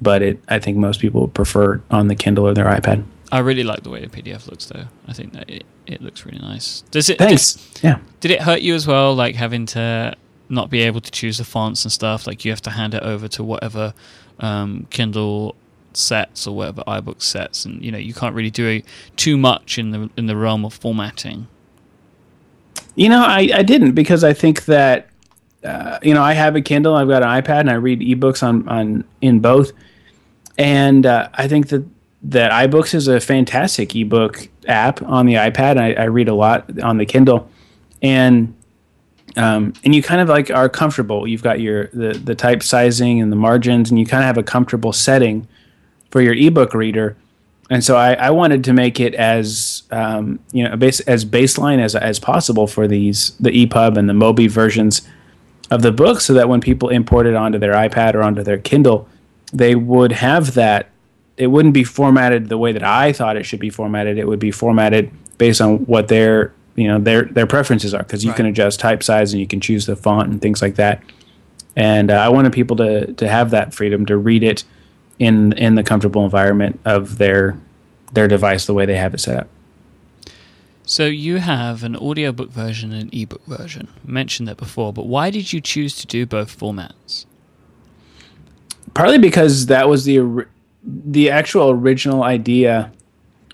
But 0.00 0.22
it 0.22 0.40
I 0.48 0.60
think 0.60 0.76
most 0.76 1.00
people 1.00 1.26
prefer 1.28 1.80
on 1.90 2.06
the 2.06 2.14
Kindle 2.14 2.46
or 2.46 2.54
their 2.54 2.66
iPad. 2.66 3.04
I 3.32 3.38
really 3.38 3.62
like 3.62 3.82
the 3.82 3.90
way 3.90 4.04
the 4.04 4.08
PDF 4.08 4.48
looks 4.48 4.66
though. 4.66 4.86
I 5.06 5.12
think 5.12 5.32
that 5.34 5.48
it, 5.48 5.64
it 5.86 6.02
looks 6.02 6.26
really 6.26 6.38
nice. 6.38 6.82
Does 6.90 7.08
it? 7.08 7.18
Thanks. 7.18 7.70
yeah. 7.82 7.98
Did 8.20 8.32
it 8.32 8.42
hurt 8.42 8.60
you 8.60 8.74
as 8.74 8.86
well, 8.86 9.14
like 9.14 9.36
having 9.36 9.66
to 9.66 10.16
not 10.48 10.68
be 10.68 10.82
able 10.82 11.00
to 11.00 11.10
choose 11.10 11.38
the 11.38 11.44
fonts 11.44 11.84
and 11.84 11.92
stuff? 11.92 12.26
Like 12.26 12.44
you 12.44 12.50
have 12.50 12.62
to 12.62 12.70
hand 12.70 12.94
it 12.94 13.02
over 13.02 13.28
to 13.28 13.44
whatever 13.44 13.94
um, 14.40 14.86
Kindle 14.90 15.54
sets 15.92 16.46
or 16.46 16.56
whatever 16.56 16.82
iBook 16.86 17.22
sets, 17.22 17.64
and 17.64 17.82
you 17.84 17.92
know 17.92 17.98
you 17.98 18.14
can't 18.14 18.34
really 18.34 18.50
do 18.50 18.82
too 19.16 19.36
much 19.36 19.78
in 19.78 19.90
the 19.90 20.10
in 20.16 20.26
the 20.26 20.36
realm 20.36 20.64
of 20.64 20.74
formatting. 20.74 21.46
You 22.96 23.08
know, 23.08 23.22
I, 23.22 23.48
I 23.54 23.62
didn't 23.62 23.92
because 23.92 24.24
I 24.24 24.32
think 24.32 24.64
that 24.64 25.08
uh, 25.62 25.98
you 26.02 26.14
know 26.14 26.22
I 26.22 26.32
have 26.32 26.56
a 26.56 26.60
Kindle, 26.60 26.96
I've 26.96 27.08
got 27.08 27.22
an 27.22 27.28
iPad, 27.28 27.60
and 27.60 27.70
I 27.70 27.74
read 27.74 28.00
ebooks 28.00 28.42
on 28.42 28.68
on 28.68 29.04
in 29.20 29.38
both, 29.38 29.70
and 30.58 31.06
uh, 31.06 31.28
I 31.34 31.46
think 31.46 31.68
that 31.68 31.84
that 32.22 32.52
iBooks 32.52 32.94
is 32.94 33.08
a 33.08 33.20
fantastic 33.20 33.94
ebook 33.96 34.48
app 34.68 35.02
on 35.02 35.26
the 35.26 35.34
iPad. 35.34 35.78
I, 35.78 35.94
I 35.94 36.04
read 36.04 36.28
a 36.28 36.34
lot 36.34 36.80
on 36.82 36.98
the 36.98 37.06
Kindle, 37.06 37.48
and 38.02 38.54
um, 39.36 39.72
and 39.84 39.94
you 39.94 40.02
kind 40.02 40.20
of 40.20 40.28
like 40.28 40.50
are 40.50 40.68
comfortable. 40.68 41.26
You've 41.26 41.42
got 41.42 41.60
your 41.60 41.86
the 41.88 42.12
the 42.12 42.34
type 42.34 42.62
sizing 42.62 43.20
and 43.20 43.30
the 43.30 43.36
margins, 43.36 43.90
and 43.90 43.98
you 43.98 44.06
kind 44.06 44.22
of 44.22 44.26
have 44.26 44.38
a 44.38 44.42
comfortable 44.42 44.92
setting 44.92 45.46
for 46.10 46.20
your 46.20 46.34
ebook 46.34 46.74
reader. 46.74 47.16
And 47.70 47.84
so 47.84 47.96
I, 47.96 48.14
I 48.14 48.30
wanted 48.30 48.64
to 48.64 48.72
make 48.72 48.98
it 48.98 49.14
as 49.14 49.84
um, 49.92 50.40
you 50.52 50.68
know 50.68 50.76
base, 50.76 51.00
as 51.00 51.24
baseline 51.24 51.78
as 51.78 51.94
as 51.94 52.18
possible 52.18 52.66
for 52.66 52.88
these 52.88 53.30
the 53.38 53.50
EPUB 53.50 53.96
and 53.96 54.08
the 54.08 54.12
Mobi 54.12 54.50
versions 54.50 55.02
of 55.70 55.82
the 55.82 55.92
book, 55.92 56.20
so 56.20 56.34
that 56.34 56.48
when 56.48 56.60
people 56.60 56.88
import 56.88 57.26
it 57.26 57.34
onto 57.34 57.58
their 57.58 57.74
iPad 57.74 58.14
or 58.14 58.22
onto 58.22 58.42
their 58.42 58.58
Kindle, 58.58 59.08
they 59.52 59.74
would 59.74 60.12
have 60.12 60.54
that. 60.54 60.90
It 61.36 61.48
wouldn't 61.48 61.74
be 61.74 61.84
formatted 61.84 62.48
the 62.48 62.58
way 62.58 62.72
that 62.72 62.82
I 62.82 63.12
thought 63.12 63.36
it 63.36 63.44
should 63.44 63.60
be 63.60 63.70
formatted. 63.70 64.18
It 64.18 64.26
would 64.26 64.38
be 64.38 64.50
formatted 64.50 65.10
based 65.38 65.60
on 65.60 65.78
what 65.86 66.08
their 66.08 66.52
you 66.76 66.86
know 66.86 66.98
their 66.98 67.24
their 67.24 67.46
preferences 67.46 67.94
are 67.94 68.02
because 68.02 68.24
you 68.24 68.30
right. 68.30 68.36
can 68.36 68.46
adjust 68.46 68.80
type 68.80 69.02
size 69.02 69.32
and 69.32 69.40
you 69.40 69.46
can 69.46 69.60
choose 69.60 69.86
the 69.86 69.96
font 69.96 70.30
and 70.30 70.40
things 70.40 70.62
like 70.62 70.76
that. 70.76 71.02
And 71.76 72.10
uh, 72.10 72.14
I 72.14 72.28
wanted 72.28 72.52
people 72.52 72.76
to 72.76 73.12
to 73.14 73.28
have 73.28 73.50
that 73.50 73.74
freedom 73.74 74.06
to 74.06 74.16
read 74.16 74.42
it 74.42 74.64
in 75.18 75.52
in 75.54 75.74
the 75.74 75.82
comfortable 75.82 76.24
environment 76.24 76.80
of 76.84 77.18
their 77.18 77.58
their 78.12 78.28
device 78.28 78.66
the 78.66 78.74
way 78.74 78.86
they 78.86 78.96
have 78.96 79.14
it 79.14 79.20
set 79.20 79.36
up. 79.36 79.48
So 80.84 81.06
you 81.06 81.36
have 81.36 81.84
an 81.84 81.94
audiobook 81.94 82.50
version 82.50 82.92
and 82.92 83.02
an 83.02 83.10
ebook 83.12 83.44
version. 83.46 83.86
I 84.06 84.10
mentioned 84.10 84.48
that 84.48 84.56
before, 84.56 84.92
but 84.92 85.06
why 85.06 85.30
did 85.30 85.52
you 85.52 85.60
choose 85.60 85.94
to 85.96 86.06
do 86.06 86.26
both 86.26 86.58
formats? 86.58 87.26
Partly 88.92 89.18
because 89.18 89.66
that 89.66 89.88
was 89.88 90.04
the 90.04 90.18
the 90.82 91.30
actual 91.30 91.70
original 91.70 92.22
idea 92.22 92.92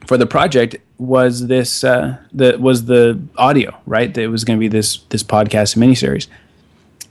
for 0.07 0.17
the 0.17 0.27
project 0.27 0.77
was 0.99 1.49
this 1.49 1.85
uh, 1.85 2.17
the 2.33 2.57
was 2.59 2.87
the 2.87 3.21
audio 3.37 3.77
right? 3.87 4.17
It 4.17 4.29
was 4.29 4.45
going 4.45 4.59
to 4.59 4.61
be 4.61 4.69
this 4.69 4.99
this 5.11 5.23
podcast 5.23 5.77
miniseries. 5.77 6.29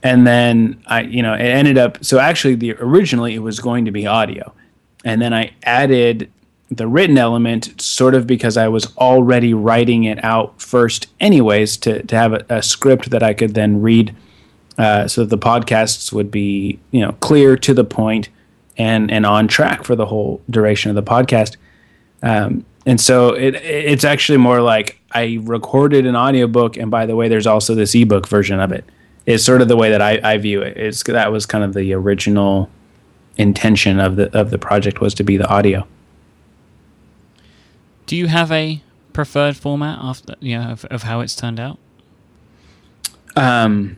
And 0.02 0.26
then 0.26 0.82
i 0.86 1.02
you 1.02 1.22
know 1.22 1.34
it 1.34 1.40
ended 1.40 1.78
up 1.78 2.04
so 2.04 2.18
actually 2.18 2.54
the 2.54 2.74
originally 2.74 3.34
it 3.34 3.40
was 3.40 3.60
going 3.60 3.84
to 3.84 3.90
be 3.90 4.06
audio. 4.06 4.52
And 5.04 5.20
then 5.20 5.32
i 5.32 5.52
added 5.62 6.30
the 6.70 6.86
written 6.86 7.16
element 7.16 7.80
sort 7.80 8.14
of 8.14 8.26
because 8.26 8.56
i 8.56 8.66
was 8.66 8.96
already 8.96 9.54
writing 9.54 10.04
it 10.04 10.22
out 10.24 10.60
first 10.60 11.06
anyways 11.20 11.76
to, 11.76 12.02
to 12.02 12.16
have 12.16 12.32
a, 12.32 12.44
a 12.48 12.62
script 12.62 13.10
that 13.10 13.22
i 13.22 13.32
could 13.32 13.54
then 13.54 13.80
read 13.80 14.14
uh, 14.78 15.08
so 15.08 15.22
that 15.22 15.30
the 15.30 15.38
podcasts 15.38 16.12
would 16.12 16.30
be 16.30 16.78
you 16.90 17.00
know 17.00 17.12
clear 17.20 17.56
to 17.56 17.72
the 17.72 17.84
point 17.84 18.28
and 18.78 19.10
and 19.10 19.26
on 19.26 19.48
track 19.48 19.84
for 19.84 19.96
the 19.96 20.06
whole 20.06 20.40
duration 20.50 20.90
of 20.90 20.94
the 20.94 21.02
podcast 21.02 21.56
um, 22.22 22.64
and 22.86 23.00
so 23.00 23.30
it 23.30 23.56
it's 23.56 24.04
actually 24.04 24.38
more 24.38 24.60
like 24.62 24.98
I 25.12 25.38
recorded 25.42 26.06
an 26.06 26.16
audiobook, 26.16 26.76
and 26.76 26.90
by 26.90 27.04
the 27.04 27.16
way, 27.16 27.28
there's 27.28 27.46
also 27.46 27.74
this 27.74 27.94
ebook 27.94 28.28
version 28.28 28.60
of 28.60 28.72
it. 28.72 28.84
It's 29.26 29.44
sort 29.44 29.60
of 29.60 29.68
the 29.68 29.76
way 29.76 29.90
that 29.90 30.00
I, 30.00 30.20
I 30.22 30.38
view 30.38 30.62
it. 30.62 30.76
It's 30.76 31.02
that 31.02 31.32
was 31.32 31.46
kind 31.46 31.64
of 31.64 31.74
the 31.74 31.92
original 31.92 32.70
intention 33.36 33.98
of 33.98 34.16
the 34.16 34.36
of 34.38 34.50
the 34.50 34.58
project 34.58 35.00
was 35.00 35.14
to 35.14 35.24
be 35.24 35.36
the 35.36 35.48
audio. 35.48 35.86
Do 38.06 38.16
you 38.16 38.28
have 38.28 38.52
a 38.52 38.82
preferred 39.12 39.56
format 39.56 39.98
after 40.00 40.34
you 40.38 40.56
know 40.56 40.70
of, 40.70 40.84
of 40.86 41.02
how 41.02 41.20
it's 41.20 41.34
turned 41.34 41.58
out? 41.58 41.78
Um, 43.34 43.96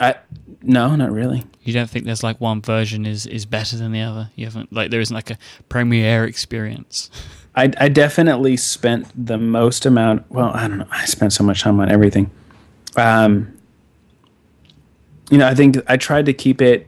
I 0.00 0.16
no, 0.62 0.96
not 0.96 1.12
really. 1.12 1.44
You 1.62 1.72
don't 1.72 1.88
think 1.88 2.04
there's 2.04 2.22
like 2.22 2.40
one 2.40 2.60
version 2.60 3.06
is 3.06 3.26
is 3.26 3.46
better 3.46 3.76
than 3.76 3.92
the 3.92 4.00
other? 4.00 4.30
You 4.34 4.46
haven't 4.46 4.72
like 4.72 4.90
there 4.90 5.00
isn't 5.00 5.14
like 5.14 5.30
a 5.30 5.38
premiere 5.68 6.24
experience. 6.24 7.10
I, 7.54 7.72
I 7.78 7.88
definitely 7.88 8.56
spent 8.58 9.06
the 9.16 9.38
most 9.38 9.86
amount. 9.86 10.30
Well, 10.30 10.50
I 10.52 10.68
don't 10.68 10.78
know. 10.78 10.88
I 10.90 11.06
spent 11.06 11.32
so 11.32 11.42
much 11.42 11.62
time 11.62 11.80
on 11.80 11.90
everything. 11.90 12.30
Um, 12.96 13.56
you 15.30 15.38
know, 15.38 15.46
I 15.46 15.54
think 15.54 15.78
I 15.88 15.96
tried 15.96 16.26
to 16.26 16.34
keep 16.34 16.60
it 16.60 16.86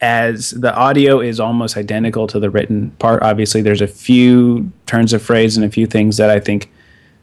as 0.00 0.50
the 0.50 0.74
audio 0.74 1.20
is 1.20 1.40
almost 1.40 1.76
identical 1.76 2.26
to 2.26 2.40
the 2.40 2.50
written 2.50 2.90
part. 2.92 3.22
Obviously, 3.22 3.62
there's 3.62 3.80
a 3.80 3.86
few 3.86 4.70
turns 4.86 5.12
of 5.12 5.22
phrase 5.22 5.56
and 5.56 5.64
a 5.64 5.70
few 5.70 5.86
things 5.86 6.16
that 6.16 6.28
I 6.28 6.40
think 6.40 6.70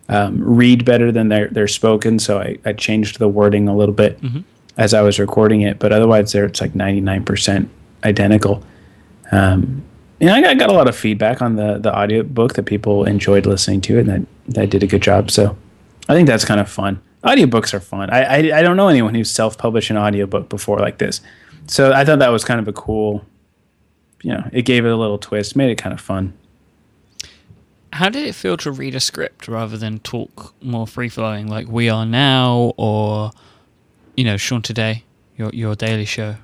um, 0.09 0.41
read 0.41 0.85
better 0.85 1.11
than 1.11 1.27
they're 1.27 1.49
they're 1.49 1.67
spoken. 1.67 2.19
So 2.19 2.39
I, 2.39 2.57
I 2.65 2.73
changed 2.73 3.19
the 3.19 3.27
wording 3.27 3.67
a 3.67 3.75
little 3.75 3.93
bit 3.93 4.21
mm-hmm. 4.21 4.39
As 4.77 4.93
I 4.93 5.01
was 5.01 5.19
recording 5.19 5.61
it. 5.61 5.79
But 5.79 5.91
otherwise, 5.91 6.31
there 6.31 6.45
it's 6.45 6.61
like 6.61 6.73
99% 6.73 7.67
identical. 8.03 8.63
Um, 9.31 9.83
know, 10.27 10.33
I 10.33 10.41
got, 10.41 10.49
I 10.51 10.53
got 10.55 10.69
a 10.69 10.73
lot 10.73 10.87
of 10.87 10.95
feedback 10.95 11.41
on 11.41 11.55
the 11.55 11.77
the 11.77 11.93
audio 11.93 12.23
book 12.23 12.53
that 12.53 12.63
people 12.63 13.05
enjoyed 13.05 13.45
listening 13.45 13.81
to 13.81 13.99
and 13.99 14.09
that 14.09 14.21
that 14.49 14.69
did 14.69 14.83
a 14.83 14.87
good 14.87 15.01
job. 15.01 15.31
So 15.31 15.57
I 16.07 16.13
think 16.13 16.27
that's 16.27 16.45
kind 16.45 16.59
of 16.59 16.69
fun. 16.69 17.01
Audiobooks 17.23 17.73
are 17.73 17.79
fun. 17.79 18.09
I, 18.09 18.23
I, 18.23 18.59
I 18.59 18.61
don't 18.61 18.75
know 18.75 18.89
anyone 18.89 19.15
who's 19.15 19.31
self 19.31 19.57
published 19.57 19.89
an 19.89 19.97
audiobook 19.97 20.49
before 20.49 20.79
like 20.79 20.97
this, 20.97 21.21
so 21.67 21.93
I 21.93 22.03
thought 22.03 22.19
that 22.19 22.31
was 22.31 22.43
kind 22.43 22.59
of 22.59 22.67
a 22.67 22.73
cool. 22.73 23.25
You 24.21 24.33
know, 24.33 24.49
it 24.53 24.63
gave 24.63 24.85
it 24.85 24.89
a 24.89 24.95
little 24.95 25.17
twist, 25.17 25.55
made 25.55 25.69
it 25.69 25.75
kind 25.75 25.93
of 25.93 25.99
fun. 25.99 26.33
How 27.91 28.09
did 28.09 28.25
it 28.25 28.33
feel 28.33 28.57
to 28.57 28.71
read 28.71 28.95
a 28.95 28.99
script 28.99 29.47
rather 29.47 29.77
than 29.77 29.99
talk 29.99 30.55
more 30.63 30.87
free 30.87 31.09
flowing 31.09 31.47
like 31.47 31.67
we 31.67 31.89
are 31.89 32.05
now, 32.05 32.73
or 32.77 33.31
you 34.15 34.23
know, 34.23 34.37
Shawn 34.37 34.61
today, 34.61 35.03
your 35.37 35.49
your 35.51 35.75
daily 35.75 36.05
show? 36.05 36.35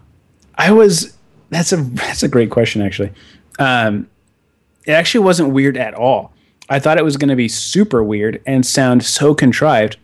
I 0.56 0.72
was. 0.72 1.16
That's 1.50 1.72
a 1.74 1.78
that's 1.78 2.24
a 2.24 2.28
great 2.28 2.52
question 2.52 2.82
actually. 2.82 3.12
Um, 3.58 4.08
it 4.86 4.94
actually 4.94 5.24
wasn't 5.24 5.50
weird 5.50 5.78
at 5.78 5.94
all. 5.94 6.34
I 6.70 6.80
thought 6.80 6.98
it 6.98 7.04
was 7.04 7.18
going 7.18 7.30
to 7.30 7.36
be 7.36 7.48
super 7.48 8.04
weird 8.04 8.42
and 8.46 8.66
sound 8.66 9.04
so 9.04 9.34
contrived. 9.34 9.98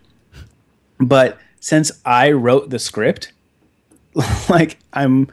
But 0.99 1.37
since 1.59 1.91
I 2.05 2.31
wrote 2.31 2.69
the 2.69 2.79
script, 2.79 3.31
like 4.49 4.79
I'm, 4.93 5.27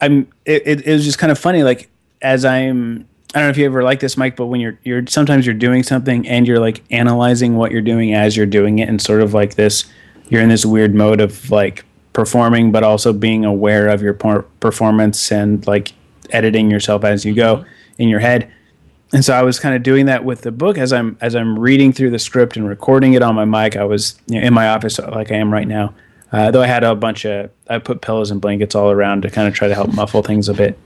I'm, 0.00 0.28
it, 0.44 0.62
it, 0.66 0.86
it 0.86 0.92
was 0.92 1.04
just 1.04 1.18
kind 1.18 1.30
of 1.32 1.38
funny. 1.38 1.62
Like 1.62 1.90
as 2.20 2.44
I'm, 2.44 3.08
I 3.34 3.40
don't 3.40 3.46
know 3.46 3.50
if 3.50 3.58
you 3.58 3.66
ever 3.66 3.82
like 3.82 4.00
this, 4.00 4.16
Mike, 4.16 4.36
but 4.36 4.46
when 4.46 4.60
you're, 4.60 4.78
you're 4.84 5.06
sometimes 5.06 5.46
you're 5.46 5.54
doing 5.54 5.82
something 5.82 6.26
and 6.26 6.46
you're 6.46 6.60
like 6.60 6.82
analyzing 6.90 7.56
what 7.56 7.72
you're 7.72 7.82
doing 7.82 8.14
as 8.14 8.36
you're 8.36 8.46
doing 8.46 8.78
it, 8.78 8.88
and 8.88 9.00
sort 9.00 9.20
of 9.20 9.34
like 9.34 9.54
this, 9.54 9.84
you're 10.28 10.42
in 10.42 10.48
this 10.48 10.64
weird 10.66 10.94
mode 10.94 11.20
of 11.20 11.50
like 11.50 11.84
performing, 12.12 12.72
but 12.72 12.82
also 12.82 13.12
being 13.12 13.44
aware 13.44 13.88
of 13.88 14.02
your 14.02 14.14
performance 14.14 15.30
and 15.30 15.66
like 15.66 15.92
editing 16.30 16.70
yourself 16.70 17.04
as 17.04 17.24
you 17.24 17.34
go 17.34 17.64
in 17.98 18.08
your 18.08 18.20
head. 18.20 18.50
And 19.12 19.24
so 19.24 19.32
I 19.32 19.42
was 19.42 19.58
kind 19.58 19.74
of 19.74 19.82
doing 19.82 20.06
that 20.06 20.24
with 20.24 20.42
the 20.42 20.52
book 20.52 20.76
as 20.76 20.92
I'm 20.92 21.16
as 21.20 21.34
I'm 21.34 21.58
reading 21.58 21.92
through 21.92 22.10
the 22.10 22.18
script 22.18 22.56
and 22.56 22.68
recording 22.68 23.14
it 23.14 23.22
on 23.22 23.34
my 23.34 23.44
mic. 23.44 23.76
I 23.76 23.84
was 23.84 24.20
you 24.26 24.40
know, 24.40 24.46
in 24.46 24.52
my 24.52 24.68
office 24.68 24.98
like 24.98 25.32
I 25.32 25.36
am 25.36 25.52
right 25.52 25.66
now. 25.66 25.94
Uh, 26.30 26.50
though 26.50 26.60
I 26.60 26.66
had 26.66 26.84
a 26.84 26.94
bunch 26.94 27.24
of 27.24 27.50
I 27.68 27.78
put 27.78 28.02
pillows 28.02 28.30
and 28.30 28.40
blankets 28.40 28.74
all 28.74 28.90
around 28.90 29.22
to 29.22 29.30
kind 29.30 29.48
of 29.48 29.54
try 29.54 29.66
to 29.68 29.74
help 29.74 29.94
muffle 29.94 30.22
things 30.22 30.48
a 30.48 30.54
bit. 30.54 30.78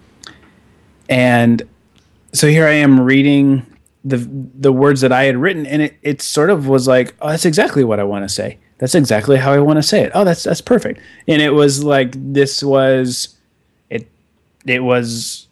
And 1.09 1.63
so 2.33 2.47
here 2.47 2.67
I 2.67 2.73
am 2.75 3.01
reading 3.01 3.67
the 4.05 4.19
the 4.55 4.73
words 4.73 5.01
that 5.01 5.13
I 5.13 5.25
had 5.25 5.37
written, 5.37 5.67
and 5.67 5.83
it 5.83 5.97
it 6.03 6.23
sort 6.23 6.51
of 6.51 6.69
was 6.69 6.87
like, 6.87 7.15
oh, 7.21 7.31
that's 7.31 7.45
exactly 7.45 7.83
what 7.83 7.99
I 7.99 8.05
want 8.05 8.25
to 8.25 8.29
say. 8.29 8.59
That's 8.83 8.97
exactly 8.97 9.37
how 9.37 9.53
I 9.53 9.61
want 9.61 9.77
to 9.77 9.83
say 9.85 10.03
it. 10.03 10.11
Oh, 10.13 10.25
that's 10.25 10.43
that's 10.43 10.61
perfect. 10.61 10.99
And 11.29 11.41
it 11.41 11.51
was 11.51 11.85
like 11.85 12.17
this 12.17 12.65
was 12.65 13.39
it 13.89 14.09
it 14.67 14.81
was 14.81 15.47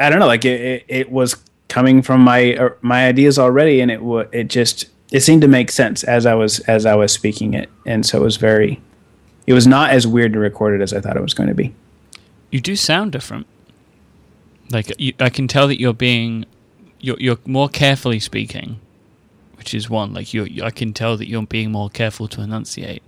I 0.00 0.08
don't 0.08 0.18
know, 0.18 0.26
like 0.26 0.46
it, 0.46 0.60
it, 0.62 0.84
it 0.88 1.12
was 1.12 1.36
coming 1.68 2.00
from 2.00 2.22
my 2.22 2.54
uh, 2.56 2.70
my 2.80 3.06
ideas 3.06 3.38
already, 3.38 3.82
and 3.82 3.90
it 3.90 3.98
w- 3.98 4.26
it 4.32 4.44
just 4.44 4.86
it 5.10 5.20
seemed 5.20 5.42
to 5.42 5.48
make 5.48 5.70
sense 5.70 6.04
as 6.04 6.24
I 6.24 6.32
was 6.32 6.60
as 6.60 6.86
I 6.86 6.94
was 6.94 7.12
speaking 7.12 7.52
it, 7.52 7.68
and 7.84 8.06
so 8.06 8.22
it 8.22 8.24
was 8.24 8.38
very, 8.38 8.80
it 9.46 9.52
was 9.52 9.66
not 9.66 9.90
as 9.90 10.06
weird 10.06 10.32
to 10.32 10.38
record 10.38 10.80
it 10.80 10.82
as 10.82 10.94
I 10.94 11.02
thought 11.02 11.18
it 11.18 11.22
was 11.22 11.34
going 11.34 11.50
to 11.50 11.54
be. 11.54 11.74
You 12.50 12.62
do 12.62 12.76
sound 12.76 13.12
different. 13.12 13.46
Like 14.70 14.98
you, 14.98 15.12
I 15.20 15.28
can 15.28 15.48
tell 15.48 15.68
that 15.68 15.78
you're 15.78 15.92
being, 15.92 16.46
you're 16.98 17.20
you're 17.20 17.38
more 17.44 17.68
carefully 17.68 18.20
speaking, 18.20 18.80
which 19.62 19.74
is 19.74 19.88
one. 19.88 20.12
Like 20.12 20.34
you, 20.34 20.48
I 20.64 20.72
can 20.72 20.92
tell 20.92 21.16
that 21.16 21.28
you're 21.28 21.46
being 21.46 21.70
more 21.70 21.88
careful 21.88 22.26
to 22.26 22.40
enunciate. 22.40 23.04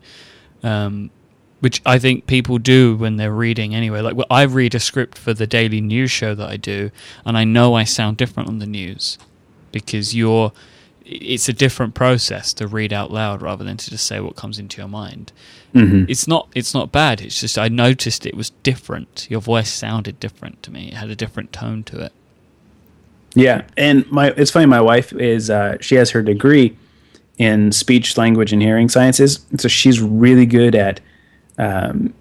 Um, 0.62 1.10
which 1.58 1.82
I 1.84 1.98
think 1.98 2.26
people 2.26 2.58
do 2.58 2.94
when 2.94 3.16
they're 3.16 3.32
reading 3.32 3.74
anyway. 3.74 4.00
Like 4.02 4.14
well, 4.14 4.28
I 4.30 4.42
read 4.42 4.76
a 4.76 4.78
script 4.78 5.18
for 5.18 5.34
the 5.34 5.48
daily 5.48 5.80
news 5.80 6.12
show 6.12 6.32
that 6.36 6.48
I 6.48 6.56
do, 6.56 6.92
and 7.26 7.36
I 7.36 7.42
know 7.42 7.74
I 7.74 7.82
sound 7.82 8.18
different 8.18 8.48
on 8.48 8.60
the 8.60 8.66
news 8.66 9.18
because 9.72 10.14
you're. 10.14 10.52
It's 11.04 11.50
a 11.50 11.52
different 11.52 11.94
process 11.94 12.54
to 12.54 12.66
read 12.66 12.90
out 12.92 13.10
loud 13.10 13.42
rather 13.42 13.62
than 13.62 13.76
to 13.76 13.90
just 13.90 14.06
say 14.06 14.20
what 14.20 14.36
comes 14.36 14.58
into 14.58 14.80
your 14.80 14.88
mind. 14.88 15.32
Mm-hmm. 15.74 16.08
It's 16.08 16.28
not. 16.28 16.48
It's 16.54 16.72
not 16.72 16.92
bad. 16.92 17.20
It's 17.20 17.40
just 17.40 17.58
I 17.58 17.66
noticed 17.68 18.26
it 18.26 18.36
was 18.36 18.50
different. 18.62 19.26
Your 19.28 19.40
voice 19.40 19.72
sounded 19.72 20.20
different 20.20 20.62
to 20.62 20.70
me. 20.70 20.88
It 20.88 20.94
had 20.94 21.10
a 21.10 21.16
different 21.16 21.52
tone 21.52 21.82
to 21.84 22.00
it. 22.00 22.12
Yeah, 23.34 23.62
and 23.76 24.10
my 24.10 24.28
it's 24.36 24.50
funny. 24.50 24.66
My 24.66 24.80
wife 24.80 25.12
is 25.12 25.50
uh, 25.50 25.76
she 25.80 25.96
has 25.96 26.10
her 26.10 26.22
degree 26.22 26.76
in 27.38 27.72
speech, 27.72 28.16
language, 28.16 28.52
and 28.52 28.62
hearing 28.62 28.88
sciences. 28.88 29.44
So 29.58 29.66
she's 29.68 30.00
really 30.00 30.46
good 30.46 30.74
at, 30.74 31.00
um, 31.58 32.14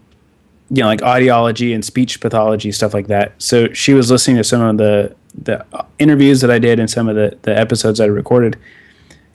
you 0.71 0.81
know, 0.81 0.87
like 0.87 1.01
audiology 1.01 1.73
and 1.73 1.85
speech 1.85 2.19
pathology 2.19 2.71
stuff 2.71 2.93
like 2.93 3.07
that. 3.07 3.33
So 3.37 3.71
she 3.73 3.93
was 3.93 4.09
listening 4.09 4.37
to 4.37 4.43
some 4.43 4.61
of 4.61 4.77
the 4.77 5.15
the 5.35 5.65
interviews 5.99 6.41
that 6.41 6.51
I 6.51 6.59
did 6.59 6.79
and 6.79 6.89
some 6.89 7.07
of 7.07 7.15
the 7.15 7.37
the 7.43 7.57
episodes 7.57 7.99
I 7.99 8.05
recorded, 8.05 8.57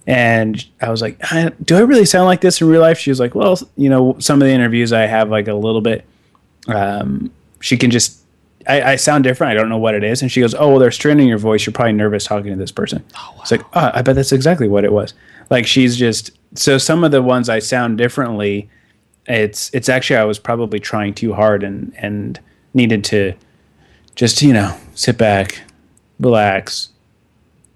and 0.06 0.64
I 0.80 0.90
was 0.90 1.00
like, 1.00 1.20
"Do 1.64 1.76
I 1.76 1.80
really 1.80 2.06
sound 2.06 2.26
like 2.26 2.40
this 2.40 2.60
in 2.60 2.68
real 2.68 2.80
life?" 2.80 2.98
She 2.98 3.10
was 3.10 3.20
like, 3.20 3.36
"Well, 3.36 3.56
you 3.76 3.88
know, 3.88 4.16
some 4.18 4.42
of 4.42 4.48
the 4.48 4.52
interviews 4.52 4.92
I 4.92 5.06
have 5.06 5.30
like 5.30 5.46
a 5.46 5.54
little 5.54 5.80
bit." 5.80 6.04
Um, 6.66 7.30
she 7.60 7.76
can 7.76 7.90
just 7.90 8.20
I, 8.68 8.92
I, 8.92 8.96
sound 8.96 9.24
different. 9.24 9.50
I 9.50 9.54
don't 9.54 9.68
know 9.68 9.78
what 9.78 9.94
it 9.94 10.04
is. 10.04 10.20
And 10.20 10.30
she 10.30 10.40
goes, 10.40 10.54
Oh, 10.54 10.68
well, 10.68 10.78
there's 10.78 10.94
strain 10.94 11.18
in 11.18 11.26
your 11.26 11.38
voice. 11.38 11.64
You're 11.64 11.72
probably 11.72 11.94
nervous 11.94 12.24
talking 12.24 12.50
to 12.50 12.56
this 12.56 12.70
person. 12.70 13.02
Oh, 13.16 13.32
wow. 13.34 13.42
It's 13.42 13.50
like, 13.50 13.62
oh, 13.72 13.90
I 13.94 14.02
bet 14.02 14.14
that's 14.14 14.32
exactly 14.32 14.68
what 14.68 14.84
it 14.84 14.92
was. 14.92 15.14
Like 15.50 15.66
she's 15.66 15.96
just 15.96 16.30
so 16.54 16.78
some 16.78 17.04
of 17.04 17.10
the 17.10 17.22
ones 17.22 17.48
I 17.48 17.58
sound 17.58 17.98
differently, 17.98 18.68
it's 19.26 19.72
it's 19.74 19.88
actually 19.88 20.16
I 20.16 20.24
was 20.24 20.38
probably 20.38 20.78
trying 20.78 21.14
too 21.14 21.32
hard 21.32 21.62
and 21.62 21.92
and 21.96 22.38
needed 22.74 23.04
to 23.04 23.34
just, 24.14 24.42
you 24.42 24.52
know, 24.52 24.76
sit 24.94 25.16
back, 25.16 25.62
relax, 26.20 26.90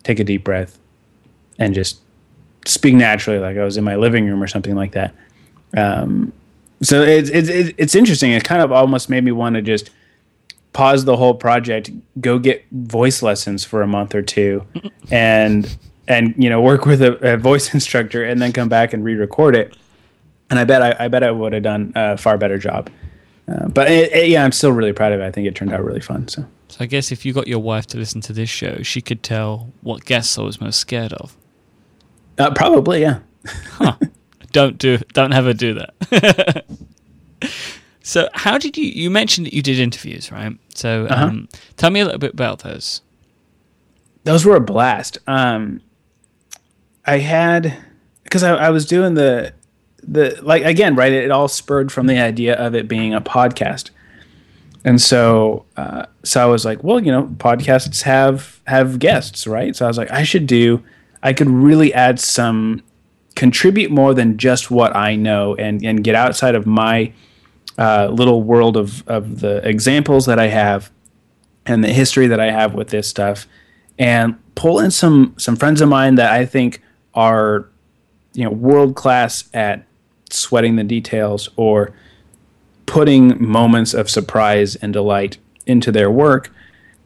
take 0.02 0.18
a 0.18 0.24
deep 0.24 0.44
breath, 0.44 0.78
and 1.58 1.74
just 1.74 2.00
speak 2.66 2.94
naturally 2.94 3.38
like 3.38 3.56
I 3.56 3.64
was 3.64 3.76
in 3.76 3.84
my 3.84 3.96
living 3.96 4.26
room 4.26 4.42
or 4.42 4.46
something 4.46 4.74
like 4.74 4.92
that. 4.92 5.14
Um, 5.76 6.32
so 6.82 7.00
it's, 7.00 7.30
it's 7.30 7.48
it's 7.78 7.94
interesting. 7.94 8.32
It 8.32 8.44
kind 8.44 8.60
of 8.60 8.72
almost 8.72 9.08
made 9.08 9.24
me 9.24 9.32
want 9.32 9.54
to 9.54 9.62
just 9.62 9.90
pause 10.72 11.04
the 11.04 11.16
whole 11.16 11.34
project, 11.34 11.90
go 12.20 12.38
get 12.38 12.64
voice 12.70 13.22
lessons 13.22 13.64
for 13.64 13.82
a 13.82 13.86
month 13.86 14.14
or 14.14 14.22
two, 14.22 14.66
and 15.10 15.76
and 16.08 16.34
you 16.36 16.50
know 16.50 16.60
work 16.60 16.86
with 16.86 17.02
a, 17.02 17.34
a 17.34 17.36
voice 17.36 17.72
instructor, 17.74 18.24
and 18.24 18.40
then 18.40 18.52
come 18.52 18.68
back 18.68 18.92
and 18.92 19.04
re-record 19.04 19.56
it. 19.56 19.76
And 20.50 20.58
I 20.58 20.64
bet 20.64 20.82
I, 20.82 21.04
I 21.04 21.08
bet 21.08 21.22
I 21.22 21.30
would 21.30 21.52
have 21.52 21.62
done 21.62 21.92
a 21.94 22.16
far 22.16 22.36
better 22.36 22.58
job. 22.58 22.90
Uh, 23.48 23.68
but 23.68 23.90
it, 23.90 24.12
it, 24.12 24.28
yeah, 24.28 24.44
I'm 24.44 24.52
still 24.52 24.72
really 24.72 24.92
proud 24.92 25.12
of 25.12 25.20
it. 25.20 25.24
I 25.24 25.30
think 25.30 25.46
it 25.46 25.54
turned 25.54 25.72
out 25.72 25.84
really 25.84 26.00
fun. 26.00 26.28
So. 26.28 26.44
So 26.68 26.78
I 26.80 26.86
guess 26.86 27.12
if 27.12 27.26
you 27.26 27.34
got 27.34 27.48
your 27.48 27.58
wife 27.58 27.86
to 27.88 27.98
listen 27.98 28.22
to 28.22 28.32
this 28.32 28.48
show, 28.48 28.78
she 28.82 29.02
could 29.02 29.22
tell 29.22 29.70
what 29.82 30.06
guests 30.06 30.38
I 30.38 30.42
was 30.42 30.58
most 30.58 30.78
scared 30.78 31.12
of. 31.12 31.36
Uh, 32.38 32.50
probably, 32.54 33.02
yeah. 33.02 33.18
huh. 33.72 33.96
Don't 34.52 34.78
do. 34.78 34.98
Don't 35.12 35.32
have 35.32 35.44
her 35.44 35.52
do 35.52 35.74
that. 35.74 36.64
So, 38.02 38.28
how 38.34 38.58
did 38.58 38.76
you? 38.76 38.84
You 38.84 39.10
mentioned 39.10 39.46
that 39.46 39.54
you 39.54 39.62
did 39.62 39.78
interviews, 39.78 40.32
right? 40.32 40.56
So, 40.74 41.06
uh-huh. 41.06 41.24
um, 41.24 41.48
tell 41.76 41.90
me 41.90 42.00
a 42.00 42.04
little 42.04 42.18
bit 42.18 42.34
about 42.34 42.60
those. 42.60 43.00
Those 44.24 44.44
were 44.44 44.56
a 44.56 44.60
blast. 44.60 45.18
Um, 45.26 45.80
I 47.04 47.18
had 47.18 47.76
because 48.24 48.42
I, 48.42 48.54
I, 48.54 48.70
was 48.70 48.86
doing 48.86 49.14
the 49.14 49.52
the 50.02 50.38
like 50.42 50.64
again, 50.64 50.94
right? 50.94 51.12
It, 51.12 51.24
it, 51.24 51.30
all 51.30 51.48
spurred 51.48 51.92
from 51.92 52.06
the 52.06 52.18
idea 52.18 52.54
of 52.54 52.74
it 52.74 52.88
being 52.88 53.14
a 53.14 53.20
podcast, 53.20 53.90
and 54.84 55.00
so 55.00 55.64
uh, 55.76 56.06
so 56.24 56.42
I 56.42 56.46
was 56.46 56.64
like, 56.64 56.82
well, 56.82 57.02
you 57.02 57.12
know, 57.12 57.24
podcasts 57.36 58.02
have 58.02 58.60
have 58.66 58.98
guests, 58.98 59.46
right? 59.46 59.74
So 59.74 59.84
I 59.84 59.88
was 59.88 59.98
like, 59.98 60.10
I 60.10 60.22
should 60.24 60.46
do. 60.46 60.82
I 61.24 61.32
could 61.32 61.48
really 61.48 61.94
add 61.94 62.18
some, 62.18 62.82
contribute 63.36 63.92
more 63.92 64.12
than 64.12 64.38
just 64.38 64.72
what 64.72 64.94
I 64.96 65.14
know, 65.14 65.54
and 65.56 65.84
and 65.84 66.02
get 66.02 66.14
outside 66.14 66.54
of 66.54 66.66
my 66.66 67.12
uh, 67.78 68.08
little 68.12 68.42
world 68.42 68.76
of 68.76 69.06
of 69.08 69.40
the 69.40 69.66
examples 69.68 70.26
that 70.26 70.38
I 70.38 70.48
have 70.48 70.90
and 71.66 71.82
the 71.82 71.92
history 71.92 72.26
that 72.26 72.40
I 72.40 72.50
have 72.50 72.74
with 72.74 72.88
this 72.88 73.08
stuff, 73.08 73.46
and 73.98 74.36
pull 74.54 74.78
in 74.80 74.90
some 74.90 75.34
some 75.38 75.56
friends 75.56 75.80
of 75.80 75.88
mine 75.88 76.16
that 76.16 76.32
I 76.32 76.46
think 76.46 76.82
are 77.14 77.68
you 78.34 78.44
know 78.44 78.50
world 78.50 78.94
class 78.94 79.44
at 79.54 79.84
sweating 80.30 80.76
the 80.76 80.84
details 80.84 81.48
or 81.56 81.92
putting 82.86 83.42
moments 83.42 83.94
of 83.94 84.10
surprise 84.10 84.76
and 84.76 84.92
delight 84.92 85.38
into 85.66 85.92
their 85.92 86.10
work 86.10 86.52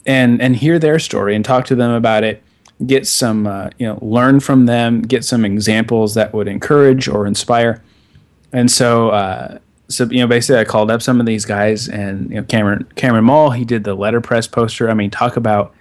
and 0.07 0.41
and 0.41 0.57
hear 0.57 0.79
their 0.79 0.99
story 0.99 1.35
and 1.35 1.45
talk 1.45 1.65
to 1.67 1.75
them 1.75 1.91
about 1.91 2.25
it 2.25 2.43
get 2.85 3.07
some 3.07 3.47
uh, 3.47 3.71
you 3.79 3.87
know 3.87 3.99
learn 4.03 4.41
from 4.41 4.67
them 4.67 5.03
get 5.03 5.25
some 5.25 5.45
examples 5.45 6.15
that 6.15 6.33
would 6.35 6.49
encourage 6.49 7.09
or 7.09 7.27
inspire. 7.27 7.83
And 8.53 8.71
so 8.71 9.11
uh, 9.11 9.59
so 9.89 10.05
you 10.05 10.21
know 10.21 10.27
basically 10.27 10.61
I 10.61 10.65
called 10.65 10.91
up 10.91 11.03
some 11.03 11.21
of 11.21 11.27
these 11.27 11.45
guys 11.45 11.89
and 11.89 12.29
you 12.31 12.37
know 12.37 12.43
Cameron 12.45 12.87
Cameron 12.97 13.25
Moll 13.25 13.51
he 13.51 13.65
did 13.65 13.85
the 13.85 13.95
letterpress 13.95 14.47
poster. 14.47 14.91
I 14.91 14.95
mean 14.95 15.11
talk 15.11 15.37
about 15.37 15.75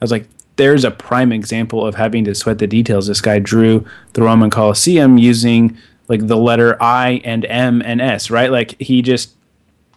I 0.00 0.04
was 0.04 0.10
like 0.10 0.28
there's 0.56 0.84
a 0.84 0.90
prime 0.90 1.32
example 1.32 1.86
of 1.86 1.94
having 1.94 2.24
to 2.24 2.34
sweat 2.34 2.58
the 2.58 2.66
details. 2.66 3.06
This 3.06 3.20
guy 3.20 3.38
drew 3.38 3.84
the 4.14 4.22
Roman 4.22 4.50
Colosseum 4.50 5.18
using 5.18 5.76
like 6.08 6.26
the 6.26 6.36
letter 6.36 6.80
I 6.82 7.20
and 7.24 7.44
M 7.46 7.82
and 7.82 8.00
S 8.00 8.30
right? 8.30 8.50
Like 8.50 8.80
he 8.80 9.02
just 9.02 9.34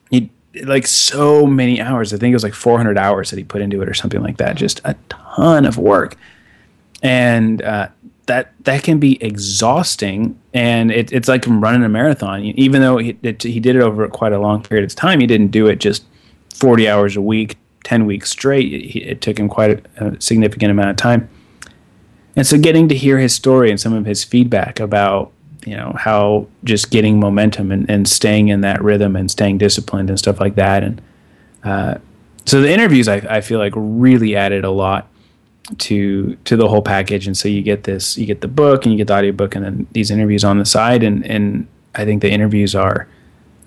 he 0.10 0.30
like 0.64 0.86
so 0.86 1.46
many 1.46 1.82
hours. 1.82 2.14
I 2.14 2.18
think 2.18 2.32
it 2.32 2.36
was 2.36 2.44
like 2.44 2.54
400 2.54 2.98
hours 2.98 3.30
that 3.30 3.38
he 3.38 3.44
put 3.44 3.62
into 3.62 3.82
it 3.82 3.90
or 3.90 3.94
something 3.94 4.22
like 4.22 4.38
that. 4.38 4.56
Just 4.56 4.82
a 4.86 4.96
ton 5.10 5.66
of 5.66 5.78
work. 5.78 6.18
And 7.02 7.62
uh, 7.62 7.90
that 8.30 8.54
that 8.64 8.84
can 8.84 9.00
be 9.00 9.22
exhausting. 9.22 10.40
And 10.54 10.92
it, 10.92 11.12
it's 11.12 11.28
like 11.28 11.46
him 11.46 11.62
running 11.62 11.84
a 11.84 11.90
marathon. 11.90 12.44
Even 12.44 12.82
though 12.82 12.98
he, 12.98 13.18
it, 13.24 13.44
he 13.44 13.60
did 13.60 13.76
it 13.76 13.82
over 13.82 14.08
quite 14.08 14.32
a 14.32 14.40
long 14.40 14.64
period 14.64 14.90
of 14.90 14.96
time 14.96 15.20
he 15.20 15.28
didn't 15.28 15.50
do 15.50 15.68
it 15.68 15.80
just 15.80 16.06
40 16.54 16.88
hours 16.88 17.18
a 17.18 17.22
week 17.22 17.58
10 17.84 18.06
weeks 18.06 18.30
straight. 18.30 18.72
It, 18.72 19.00
it 19.00 19.22
took 19.22 19.38
him 19.38 19.50
quite 19.50 19.84
a, 19.98 20.06
a, 20.06 20.22
significant 20.22 20.72
amount 20.72 20.92
of 20.92 20.96
time. 20.96 21.28
And 22.36 22.46
so 22.46 22.58
getting 22.58 22.88
to 22.90 22.96
hear 22.96 23.18
his 23.18 23.34
story 23.34 23.72
and 23.72 23.80
some 23.80 23.94
of 23.94 24.06
his 24.06 24.24
feedback 24.24 24.80
about 24.80 25.32
you 25.66 25.76
know 25.76 25.94
how 25.98 26.48
just 26.64 26.90
getting 26.90 27.20
momentum 27.20 27.72
and, 27.72 27.90
and 27.90 28.08
staying 28.08 28.48
in 28.48 28.62
that 28.62 28.82
rhythm 28.82 29.16
and 29.18 29.30
staying 29.30 29.58
disciplined 29.58 30.10
and 30.10 30.18
stuff 30.18 30.40
like 30.40 30.56
that. 30.56 30.84
And 30.84 31.02
uh, 31.64 31.96
so 32.46 32.62
the 32.62 32.72
interviews 32.72 33.08
I, 33.08 33.18
I 33.18 33.42
feel 33.42 33.60
like 33.60 33.74
really 33.76 34.36
added 34.36 34.64
a 34.64 34.70
lot 34.70 35.09
to 35.78 36.36
to 36.36 36.58
the 36.58 36.68
whole 36.68 36.82
package. 36.82 37.28
And 37.28 37.38
so 37.38 37.48
you 37.48 37.62
get 37.62 37.84
this 37.84 38.18
you 38.18 38.26
get 38.26 38.42
the 38.42 38.48
book 38.48 38.86
and 38.86 38.92
you 38.92 38.98
get 38.98 39.08
the 39.08 39.16
audiobook 39.16 39.56
and 39.56 39.66
then 39.66 39.88
these 39.92 40.12
interviews 40.12 40.44
on 40.44 40.58
the 40.58 40.66
side. 40.66 41.04
And 41.04 41.26
and 41.26 41.68
i 41.96 42.06
think 42.06 42.22
the 42.22 42.30
interviews 42.30 42.76
are 42.76 43.08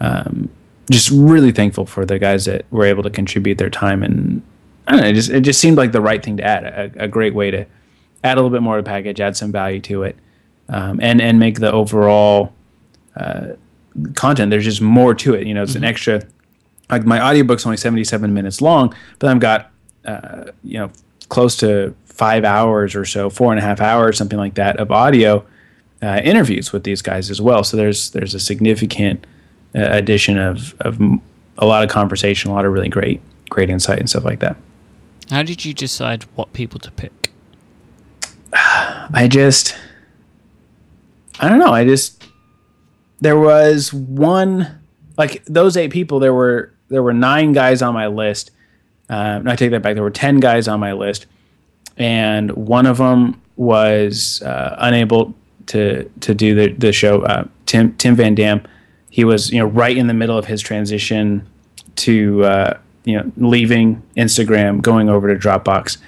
um, 0.01 0.49
just 0.91 1.11
really 1.11 1.53
thankful 1.53 1.87
for 1.87 2.05
the 2.05 2.19
guys 2.19 2.45
that 2.45 2.65
were 2.71 2.85
able 2.85 3.03
to 3.03 3.11
contribute 3.11 3.59
their 3.59 3.71
time. 3.71 4.03
And 4.03 4.43
i 4.87 4.93
don't 4.93 5.01
know 5.01 5.07
it 5.07 5.15
just 5.15 5.31
it 5.31 5.41
just 5.43 5.61
seemed 5.61 5.77
like 5.77 5.93
the 5.93 6.01
right 6.01 6.23
thing 6.25 6.37
to 6.37 6.45
add 6.45 6.65
a, 6.65 7.05
a 7.05 7.09
great 7.09 7.35
way 7.35 7.51
to 7.51 7.65
add 8.25 8.37
a 8.37 8.41
little 8.41 8.51
bit 8.51 8.63
more 8.63 8.77
to 8.77 8.83
the 8.83 8.89
package 8.89 9.21
add 9.21 9.37
some 9.37 9.53
value 9.53 9.81
to 9.81 10.03
it 10.03 10.17
um, 10.69 10.99
and 11.01 11.21
and 11.21 11.39
make 11.39 11.61
the 11.61 11.71
overall 11.71 12.53
uh, 13.17 13.49
content 14.15 14.51
there's 14.51 14.65
just 14.65 14.81
more 14.81 15.15
to 15.15 15.35
it. 15.35 15.47
You 15.47 15.55
know 15.55 15.63
it's 15.63 15.73
mm-hmm. 15.73 15.85
an 15.85 15.89
extra 15.89 16.23
like 16.91 17.05
my 17.05 17.21
audiobook's 17.21 17.65
only 17.65 17.77
77 17.77 18.35
minutes 18.35 18.61
long 18.61 18.95
but 19.19 19.31
i've 19.31 19.41
got 19.41 19.71
uh, 20.05 20.45
you 20.65 20.79
know 20.79 20.91
close 21.33 21.57
to 21.57 21.95
five 22.05 22.45
hours 22.45 22.95
or 22.95 23.07
so, 23.07 23.31
four 23.31 23.53
and 23.53 23.59
a 23.59 23.63
half 23.63 23.81
hours, 23.81 24.19
something 24.19 24.39
like 24.39 24.55
that, 24.55 24.77
of 24.79 24.93
audio 24.93 25.45
uh, 26.03 26.21
interviews 26.23 26.73
with 26.73 26.85
these 26.85 27.01
guys 27.01 27.31
as 27.31 27.41
well. 27.41 27.65
So 27.65 27.77
there's 27.77 28.11
there's 28.11 28.35
a 28.35 28.39
significant 28.39 29.27
uh, 29.75 29.89
addition 29.91 30.37
of 30.39 30.75
of 30.81 31.01
a 31.57 31.67
lot 31.67 31.83
of 31.83 31.89
conversation, 31.89 32.51
a 32.51 32.55
lot 32.55 32.67
of 32.67 32.73
really 32.73 32.91
great 32.91 33.23
great 33.49 33.71
insight 33.71 33.99
and 33.99 34.11
stuff 34.11 34.25
like 34.25 34.41
that. 34.41 34.57
How 35.31 35.43
did 35.43 35.65
you 35.65 35.73
decide 35.73 36.25
what 36.35 36.53
people 36.53 36.79
to 36.81 36.91
pick? 36.91 37.31
I 38.53 39.27
just 39.27 39.75
I 41.41 41.49
don't 41.49 41.59
know. 41.59 41.73
I 41.73 41.85
just 41.85 42.23
there 43.23 43.39
was 43.39 43.91
one 43.95 44.81
like 45.17 45.43
those 45.47 45.79
eight 45.79 45.93
people. 45.93 46.21
There 46.21 46.35
were 46.35 46.75
there 46.89 47.03
were 47.03 47.15
nine 47.15 47.53
guys 47.55 47.81
on 47.81 47.95
my 47.95 48.09
list 48.09 48.51
uh, 49.09 49.41
no, 49.41 49.51
I 49.51 49.57
take 49.57 49.71
that 49.73 49.83
back. 49.83 49.95
There 49.95 50.03
were 50.03 50.11
10 50.11 50.41
guys 50.41 50.69
on 50.69 50.81
my 50.81 50.93
list, 50.93 51.27
and 51.97 52.51
one 52.53 52.87
of 52.87 52.99
them 52.99 53.41
was 53.57 54.43
uh, 54.43 54.77
unable 54.79 55.35
to 55.67 56.09
to 56.21 56.35
do 56.35 56.55
the, 56.55 56.73
the 56.73 56.93
show. 56.93 57.23
Uh, 57.23 57.47
Tim 57.67 57.95
Tim 57.97 58.17
Van 58.17 58.35
Damme, 58.35 58.63
he 59.11 59.25
was 59.25 59.51
you 59.51 59.59
know 59.59 59.67
right 59.67 59.97
in 59.97 60.07
the 60.07 60.15
middle 60.15 60.37
of 60.37 60.47
his 60.47 60.61
transition 60.61 61.47
to 61.97 62.45
uh, 62.45 62.79
you 63.05 63.17
know 63.17 63.31
leaving 63.37 64.03
Instagram, 64.17 64.81
going 64.83 65.09
over 65.09 65.33
to 65.33 65.41
Dropbox, 65.41 65.99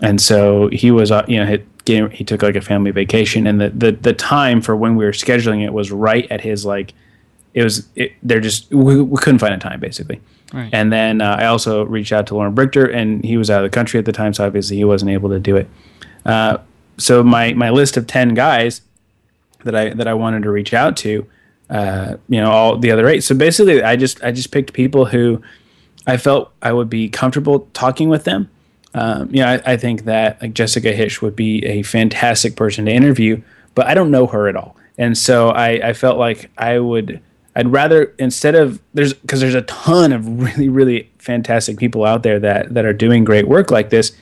and 0.00 0.20
so 0.20 0.68
he 0.68 0.90
was 0.90 1.10
uh, 1.10 1.24
you 1.28 1.38
know 1.44 1.58
he, 1.86 2.08
he 2.16 2.24
took 2.24 2.42
like 2.42 2.56
a 2.56 2.60
family 2.60 2.90
vacation, 2.90 3.46
and 3.46 3.60
the, 3.60 3.70
the 3.70 3.92
the 3.92 4.12
time 4.12 4.60
for 4.60 4.76
when 4.76 4.96
we 4.96 5.04
were 5.04 5.12
scheduling 5.12 5.64
it 5.64 5.72
was 5.72 5.90
right 5.90 6.30
at 6.30 6.40
his 6.40 6.64
like 6.64 6.94
it 7.52 7.62
was 7.62 7.86
it, 7.94 8.12
they're 8.22 8.40
just 8.40 8.70
we, 8.72 9.00
we 9.00 9.18
couldn't 9.18 9.38
find 9.38 9.54
a 9.54 9.58
time 9.58 9.80
basically. 9.80 10.20
Right. 10.52 10.70
And 10.72 10.92
then 10.92 11.20
uh, 11.20 11.36
I 11.40 11.46
also 11.46 11.84
reached 11.84 12.12
out 12.12 12.26
to 12.28 12.34
Loren 12.34 12.54
Brichter, 12.54 12.92
and 12.94 13.24
he 13.24 13.36
was 13.36 13.50
out 13.50 13.64
of 13.64 13.70
the 13.70 13.74
country 13.74 13.98
at 13.98 14.04
the 14.04 14.12
time, 14.12 14.34
so 14.34 14.46
obviously 14.46 14.76
he 14.76 14.84
wasn't 14.84 15.10
able 15.10 15.30
to 15.30 15.40
do 15.40 15.56
it. 15.56 15.68
Uh, 16.24 16.58
so 16.96 17.22
my 17.22 17.52
my 17.54 17.70
list 17.70 17.96
of 17.96 18.06
ten 18.06 18.34
guys 18.34 18.82
that 19.64 19.74
I 19.74 19.90
that 19.90 20.06
I 20.06 20.14
wanted 20.14 20.44
to 20.44 20.50
reach 20.50 20.72
out 20.72 20.96
to, 20.98 21.26
uh, 21.70 22.16
you 22.28 22.40
know, 22.40 22.50
all 22.50 22.78
the 22.78 22.90
other 22.90 23.08
eight. 23.08 23.24
So 23.24 23.34
basically, 23.34 23.82
I 23.82 23.96
just 23.96 24.22
I 24.22 24.30
just 24.30 24.52
picked 24.52 24.72
people 24.72 25.06
who 25.06 25.42
I 26.06 26.16
felt 26.16 26.52
I 26.62 26.72
would 26.72 26.88
be 26.88 27.08
comfortable 27.08 27.68
talking 27.72 28.08
with 28.08 28.24
them. 28.24 28.48
Um, 28.94 29.34
you 29.34 29.40
know, 29.40 29.48
I, 29.48 29.72
I 29.72 29.76
think 29.76 30.04
that 30.04 30.40
like 30.40 30.54
Jessica 30.54 30.92
Hische 30.92 31.20
would 31.20 31.34
be 31.34 31.64
a 31.64 31.82
fantastic 31.82 32.54
person 32.54 32.84
to 32.84 32.92
interview, 32.92 33.42
but 33.74 33.86
I 33.86 33.94
don't 33.94 34.12
know 34.12 34.28
her 34.28 34.46
at 34.46 34.54
all, 34.54 34.76
and 34.96 35.18
so 35.18 35.48
I, 35.48 35.88
I 35.88 35.92
felt 35.94 36.18
like 36.18 36.50
I 36.56 36.78
would. 36.78 37.20
I'd 37.56 37.70
rather 37.70 38.14
instead 38.18 38.54
of 38.54 38.80
there's 38.94 39.14
because 39.14 39.40
there's 39.40 39.54
a 39.54 39.62
ton 39.62 40.12
of 40.12 40.26
really 40.40 40.68
really 40.68 41.10
fantastic 41.18 41.78
people 41.78 42.04
out 42.04 42.22
there 42.22 42.38
that 42.40 42.74
that 42.74 42.84
are 42.84 42.92
doing 42.92 43.24
great 43.24 43.48
work 43.48 43.70
like 43.70 43.90
this, 43.90 44.12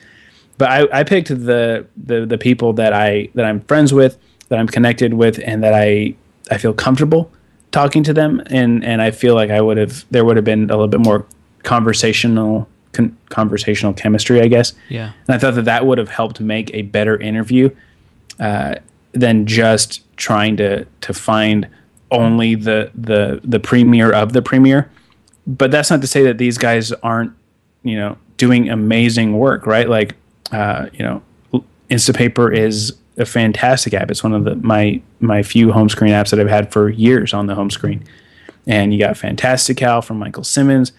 but 0.57 0.69
I, 0.69 0.99
I 0.99 1.03
picked 1.03 1.29
the, 1.29 1.85
the 1.97 2.25
the 2.25 2.37
people 2.37 2.73
that 2.73 2.93
I 2.93 3.29
that 3.35 3.45
I'm 3.45 3.61
friends 3.61 3.93
with, 3.93 4.17
that 4.49 4.59
I'm 4.59 4.67
connected 4.67 5.13
with, 5.15 5.39
and 5.43 5.63
that 5.63 5.73
I 5.73 6.15
I 6.51 6.57
feel 6.57 6.73
comfortable 6.73 7.31
talking 7.71 8.03
to 8.03 8.13
them, 8.13 8.41
and 8.47 8.83
and 8.83 9.01
I 9.01 9.11
feel 9.11 9.35
like 9.35 9.49
I 9.49 9.59
would 9.59 9.77
have 9.77 10.05
there 10.11 10.23
would 10.23 10.37
have 10.37 10.45
been 10.45 10.69
a 10.69 10.73
little 10.73 10.87
bit 10.87 11.01
more 11.01 11.25
conversational 11.63 12.67
con- 12.93 13.17
conversational 13.29 13.93
chemistry, 13.93 14.41
I 14.41 14.47
guess. 14.47 14.73
Yeah. 14.87 15.11
And 15.27 15.35
I 15.35 15.37
thought 15.37 15.55
that 15.55 15.65
that 15.65 15.85
would 15.85 15.97
have 15.97 16.09
helped 16.09 16.39
make 16.39 16.73
a 16.73 16.83
better 16.83 17.17
interview 17.17 17.69
uh, 18.39 18.75
than 19.11 19.45
just 19.45 20.01
trying 20.15 20.55
to 20.57 20.85
to 21.01 21.13
find 21.13 21.67
only 22.13 22.55
the 22.55 22.91
the 22.95 23.41
the 23.43 23.59
premier 23.59 24.11
of 24.11 24.33
the 24.33 24.41
premier. 24.41 24.89
But 25.45 25.71
that's 25.71 25.89
not 25.89 25.99
to 26.01 26.07
say 26.07 26.23
that 26.23 26.37
these 26.37 26.57
guys 26.57 26.93
aren't, 26.93 27.33
you 27.83 27.97
know, 27.97 28.17
doing 28.37 28.69
amazing 28.69 29.37
work, 29.37 29.65
right? 29.65 29.89
Like, 29.89 30.15
uh, 30.53 30.87
you 30.93 31.03
know, 31.03 31.21
Instapaper 31.89 32.55
is 32.55 32.95
a 33.17 33.25
fantastic 33.25 33.93
app. 33.93 34.09
It's 34.09 34.23
one 34.23 34.33
of 34.33 34.45
the 34.45 34.55
my 34.55 35.01
my 35.19 35.43
few 35.43 35.71
home 35.73 35.89
screen 35.89 36.13
apps 36.13 36.29
that 36.31 36.39
I've 36.39 36.49
had 36.49 36.71
for 36.71 36.89
years 36.89 37.33
on 37.33 37.47
the 37.47 37.55
home 37.55 37.69
screen. 37.69 38.03
And 38.65 38.93
you 38.93 38.99
got 38.99 39.17
Fantastical 39.17 40.01
from 40.01 40.19
Michael 40.19 40.45
Simmons. 40.45 40.93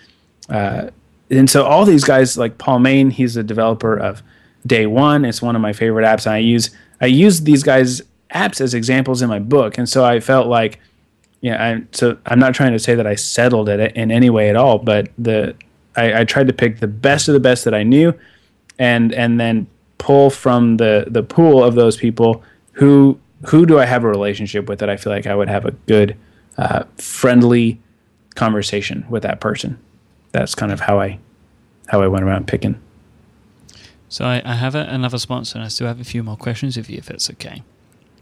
Uh, 0.51 0.91
and 1.31 1.49
so 1.49 1.65
all 1.65 1.87
these 1.87 2.05
guys 2.05 2.37
like 2.37 2.59
Paul 2.59 2.81
Mayne, 2.81 3.11
he's 3.11 3.39
a 3.39 3.43
developer 3.43 3.97
of 3.97 4.23
Day 4.67 4.87
One. 4.87 5.25
It's 5.25 5.41
one 5.41 5.57
of 5.57 5.63
my 5.63 5.73
favorite 5.73 6.05
apps. 6.05 6.27
And 6.27 6.35
I 6.35 6.39
use 6.39 6.71
I 7.01 7.07
use 7.07 7.43
these 7.43 7.63
guys 7.63 8.03
apps 8.35 8.61
as 8.61 8.75
examples 8.75 9.23
in 9.23 9.29
my 9.29 9.39
book. 9.39 9.79
And 9.79 9.89
so 9.89 10.05
I 10.05 10.21
felt 10.21 10.49
like 10.49 10.81
yeah, 11.45 11.63
I, 11.63 11.83
so 11.93 12.17
I'm 12.25 12.39
not 12.39 12.55
trying 12.55 12.73
to 12.73 12.79
say 12.79 12.95
that 12.95 13.07
I 13.07 13.17
settled 13.17 13.69
it 13.69 13.95
in 13.95 14.11
any 14.11 14.31
way 14.31 14.49
at 14.49 14.57
all, 14.57 14.79
but 14.79 15.11
the 15.19 15.55
I, 15.95 16.21
I 16.21 16.25
tried 16.25 16.47
to 16.47 16.55
pick 16.55 16.81
the 16.81 16.87
best 16.87 17.29
of 17.29 17.35
the 17.35 17.41
best 17.41 17.67
that 17.67 17.75
I 17.75 17.83
knew, 17.83 18.19
and 18.79 19.13
and 19.13 19.39
then 19.39 19.67
pull 19.99 20.31
from 20.31 20.79
the 20.79 21.05
the 21.07 21.23
pool 21.23 21.63
of 21.63 21.75
those 21.75 21.99
people 21.99 22.43
who 22.73 23.21
who 23.45 23.67
do 23.67 23.79
I 23.79 23.85
have 23.85 24.05
a 24.05 24.09
relationship 24.09 24.71
with 24.71 24.79
that 24.79 24.89
I 24.89 24.97
feel 24.97 25.13
like 25.13 25.27
I 25.27 25.35
would 25.35 25.51
have 25.51 25.67
a 25.67 25.73
good 25.87 26.17
uh, 26.57 26.85
friendly 26.97 27.79
conversation 28.37 29.05
with 29.11 29.23
that 29.25 29.43
person. 29.43 29.79
That's 30.33 30.55
kind 30.55 30.73
of 30.73 30.81
how 30.81 30.99
I 30.99 31.19
how 31.89 32.01
I 32.01 32.07
went 32.07 32.25
around 32.25 32.47
picking. 32.47 32.81
So 34.09 34.25
I, 34.25 34.41
I 34.47 34.55
have 34.55 34.75
a, 34.75 34.87
another 34.89 35.19
sponsor, 35.19 35.59
and 35.59 35.65
I 35.67 35.69
still 35.69 35.89
have 35.89 36.01
a 36.01 36.05
few 36.05 36.23
more 36.23 36.39
questions 36.39 36.79
if 36.79 36.89
you, 36.89 36.97
if 36.97 37.11
it's 37.11 37.29
okay. 37.29 37.63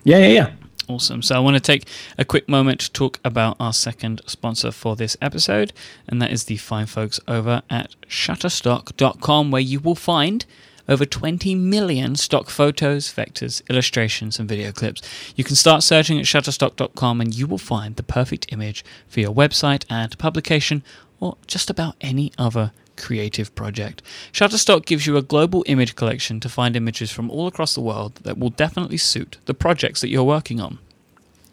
Yeah, 0.03 0.19
yeah, 0.19 0.27
yeah. 0.27 0.51
Awesome. 0.89 1.23
So 1.23 1.37
I 1.37 1.39
want 1.39 1.55
to 1.55 1.61
take 1.61 1.87
a 2.19 2.25
quick 2.25 2.49
moment 2.49 2.81
to 2.81 2.93
talk 2.93 3.21
about 3.25 3.57
our 3.61 3.73
second 3.73 4.21
sponsor 4.27 4.73
for 4.73 4.97
this 4.97 5.17
episode, 5.23 5.73
and 6.09 6.21
that 6.21 6.33
is 6.33 6.45
the 6.45 6.57
fine 6.57 6.87
folks 6.87 7.21
over 7.29 7.63
at 7.71 7.95
Shutterstock.com, 8.09 9.51
where 9.51 9.63
you 9.63 9.81
will 9.81 9.95
find 9.95 10.45
over 10.89 11.05
20 11.05 11.55
million 11.55 12.17
stock 12.17 12.51
photos, 12.51 13.13
vectors, 13.13 13.63
illustrations, 13.71 14.39
and 14.39 14.49
video 14.49 14.73
clips. 14.73 15.01
You 15.37 15.45
can 15.45 15.57
start 15.57 15.83
searching 15.83 16.19
at 16.19 16.25
Shutterstock.com 16.25 17.21
and 17.21 17.35
you 17.35 17.47
will 17.47 17.59
find 17.59 17.97
the 17.97 18.03
perfect 18.03 18.53
image 18.53 18.85
for 19.07 19.21
your 19.21 19.33
website 19.33 19.85
and 19.89 20.19
publication 20.19 20.83
or 21.21 21.37
just 21.47 21.71
about 21.71 21.95
any 22.01 22.33
other 22.37 22.73
creative 22.97 23.55
project. 23.55 24.03
Shutterstock 24.33 24.87
gives 24.87 25.07
you 25.07 25.17
a 25.17 25.23
global 25.23 25.65
image 25.67 25.97
collection 25.97 26.41
to 26.41 26.49
find 26.49 26.77
images 26.77 27.11
from 27.11 27.31
all 27.31 27.47
across 27.47 27.75
the 27.75 27.81
world 27.81 28.17
that 28.23 28.39
will 28.39 28.51
definitely 28.51 28.97
suit 28.97 29.39
the 29.47 29.55
projects 29.55 30.01
that 30.01 30.09
you're 30.09 30.25
working 30.25 30.61
on. 30.61 30.79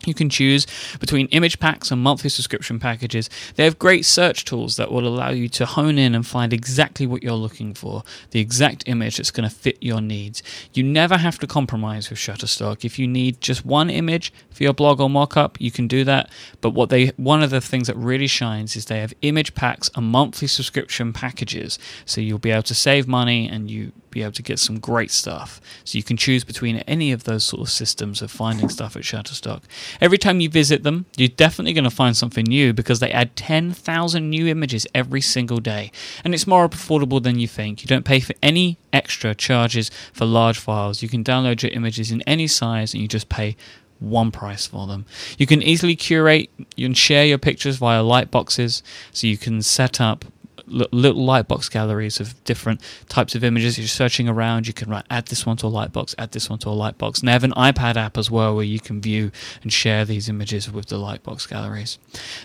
You 0.10 0.16
can 0.16 0.30
choose 0.30 0.66
between 0.99 1.28
image 1.28 1.60
packs 1.60 1.91
and 1.91 2.01
monthly 2.01 2.32
subscription 2.32 2.80
packages. 2.80 3.30
They 3.55 3.64
have 3.64 3.78
great 3.78 4.05
search 4.05 4.43
tools 4.43 4.76
that 4.78 4.91
will 4.91 5.07
allow 5.07 5.30
you 5.30 5.47
to 5.49 5.68
hone 5.68 5.99
in 5.99 6.16
and 6.16 6.26
find 6.26 6.51
exactly 6.51 7.05
what 7.05 7.22
you're 7.22 7.34
looking 7.34 7.76
for, 7.76 8.03
the 8.32 8.39
exact 8.39 8.84
image 8.88 9.18
that's 9.18 9.30
going 9.30 9.47
to 9.47 9.55
fit 9.55 9.78
your 9.82 10.01
needs. 10.01 10.41
You 10.74 10.82
never 10.82 11.18
have 11.18 11.38
to 11.39 11.47
compromise 11.47 12.10
with 12.10 12.18
Shutterstock. 12.18 12.84
If 12.84 12.97
you 12.97 13.07
need 13.07 13.39
just 13.39 13.64
one 13.64 13.91
image 13.91 14.34
for 14.49 14.64
your 14.64 14.74
blog 14.74 14.99
or 14.99 15.10
mockup, 15.10 15.57
you 15.60 15.70
can 15.70 15.88
do 15.88 16.03
that. 16.05 16.32
But 16.60 16.72
what 16.72 16.89
they 16.89 17.07
one 17.18 17.43
of 17.43 17.51
the 17.51 17.62
things 17.62 17.86
that 17.86 17.95
really 17.95 18.28
shines 18.28 18.76
is 18.76 18.86
they 18.86 18.99
have 18.99 19.14
image 19.22 19.53
packs 19.53 19.91
and 19.95 20.07
monthly 20.07 20.47
subscription 20.47 21.14
packages. 21.14 21.78
So 22.05 22.20
you'll 22.20 22.39
be 22.39 22.51
able 22.51 22.64
to 22.64 22.76
save 22.76 23.07
money 23.07 23.47
and 23.47 23.70
you 23.70 23.91
be 24.12 24.22
able 24.22 24.34
to 24.34 24.43
get 24.43 24.60
some 24.60 24.80
great 24.80 25.12
stuff. 25.12 25.62
So 25.84 25.97
you 25.97 26.03
can 26.03 26.18
choose 26.18 26.43
between 26.43 26.78
any 26.80 27.12
of 27.12 27.24
those 27.24 27.43
sort 27.43 27.62
of 27.62 27.70
systems 27.70 28.22
of 28.22 28.32
finding 28.32 28.70
stuff 28.70 28.95
at 28.95 29.03
Shutterstock. 29.03 29.64
Every 30.01 30.18
time 30.18 30.39
you 30.39 30.49
visit 30.49 30.84
them, 30.84 31.05
you're 31.18 31.30
definitely 31.30 31.74
going 31.74 31.84
to 31.84 31.89
find 31.89 32.16
something 32.16 32.45
new 32.45 32.74
because 32.74 32.99
they 32.99 33.12
add 33.12 33.36
10,000 33.36 34.30
new 34.30 34.47
images 34.47 34.88
every 34.93 35.22
single 35.22 35.60
day. 35.60 35.91
And 36.24 36.34
it's 36.34 36.47
more 36.47 36.68
affordable 36.68 37.22
than 37.22 37.39
you 37.39 37.47
think. 37.47 37.82
You 37.82 37.88
don't 37.88 38.05
pay 38.05 38.20
for 38.20 38.34
any 38.41 38.78
extra 38.93 39.36
charges 39.36 39.91
for 40.14 40.26
large 40.26 40.60
files. 40.60 41.01
You 41.01 41.10
can 41.10 41.24
download 41.24 41.62
your 41.62 41.72
images 41.72 42.12
in 42.12 42.22
any 42.24 42.47
size 42.47 42.93
and 42.93 43.01
you 43.01 43.07
just 43.07 43.30
pay 43.30 43.55
one 43.99 44.32
price 44.32 44.66
for 44.66 44.88
them. 44.88 45.05
You 45.38 45.45
can 45.45 45.62
easily 45.62 45.95
curate 45.95 46.49
and 46.78 46.97
share 46.97 47.26
your 47.26 47.38
pictures 47.38 47.76
via 47.76 48.01
lightboxes, 48.01 48.82
so 49.12 49.28
you 49.28 49.38
can 49.38 49.62
set 49.62 49.99
up 49.99 50.26
little 50.70 51.26
lightbox 51.26 51.70
galleries 51.70 52.20
of 52.20 52.42
different 52.44 52.82
types 53.08 53.36
of 53.36 53.44
images. 53.44 53.78
You're 53.78 53.88
searching 53.88 54.30
around, 54.30 54.68
you 54.68 54.74
can 54.74 55.04
add 55.10 55.28
this 55.28 55.46
one 55.46 55.58
to 55.58 55.68
a 55.68 55.72
lightbox, 55.72 56.16
add 56.18 56.32
this 56.32 56.50
one 56.50 56.60
to 56.60 56.70
a 56.70 56.74
lightbox. 56.74 57.20
And 57.20 57.28
they 57.28 57.32
have 57.32 57.44
an 57.44 57.52
iPad 57.52 57.96
app 57.96 58.18
as 58.18 58.30
well 58.30 58.56
where 58.56 58.66
you 58.66 58.80
can 58.80 59.02
view 59.02 59.32
and 59.62 59.72
share 59.72 60.06
these 60.06 60.30
images 60.30 60.72
with 60.72 60.88
the 60.88 60.98
lightbox 60.98 61.48
galleries. 61.50 61.98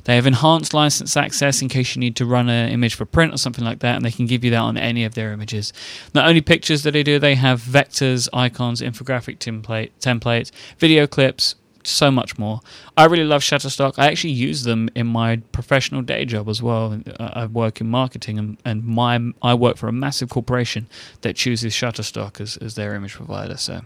They 0.04 0.16
have 0.16 0.26
enhanced 0.26 0.74
license 0.74 1.16
access 1.16 1.62
in 1.62 1.68
case 1.68 1.94
you 1.94 2.00
need 2.00 2.16
to 2.16 2.26
run 2.26 2.48
an 2.48 2.70
image 2.70 2.94
for 2.94 3.04
print 3.04 3.34
or 3.34 3.38
something 3.38 3.64
like 3.64 3.80
that, 3.80 3.96
and 3.96 4.04
they 4.04 4.10
can 4.10 4.26
give 4.26 4.44
you 4.44 4.50
that 4.50 4.58
on 4.58 4.76
any 4.76 5.04
of 5.04 5.14
their 5.14 5.32
images. 5.32 5.72
Not 6.14 6.26
only 6.26 6.40
pictures 6.40 6.82
that 6.82 6.92
they 6.92 7.02
do, 7.02 7.18
they 7.18 7.34
have 7.34 7.60
vectors, 7.60 8.28
icons, 8.32 8.80
infographic 8.80 9.38
template, 9.38 9.90
templates, 10.00 10.50
video 10.78 11.06
clips, 11.06 11.56
so 11.86 12.10
much 12.10 12.38
more. 12.38 12.60
I 12.96 13.04
really 13.04 13.24
love 13.24 13.42
Shutterstock. 13.42 13.94
I 13.98 14.06
actually 14.06 14.32
use 14.32 14.64
them 14.64 14.88
in 14.94 15.06
my 15.06 15.36
professional 15.52 16.02
day 16.02 16.24
job 16.24 16.48
as 16.48 16.62
well. 16.62 17.00
I 17.18 17.46
work 17.46 17.80
in 17.80 17.88
marketing, 17.88 18.38
and, 18.38 18.58
and 18.64 18.84
my 18.84 19.20
I 19.42 19.54
work 19.54 19.76
for 19.76 19.88
a 19.88 19.92
massive 19.92 20.28
corporation 20.28 20.88
that 21.20 21.36
chooses 21.36 21.72
Shutterstock 21.72 22.40
as, 22.40 22.56
as 22.58 22.74
their 22.74 22.94
image 22.94 23.14
provider. 23.14 23.56
So 23.56 23.82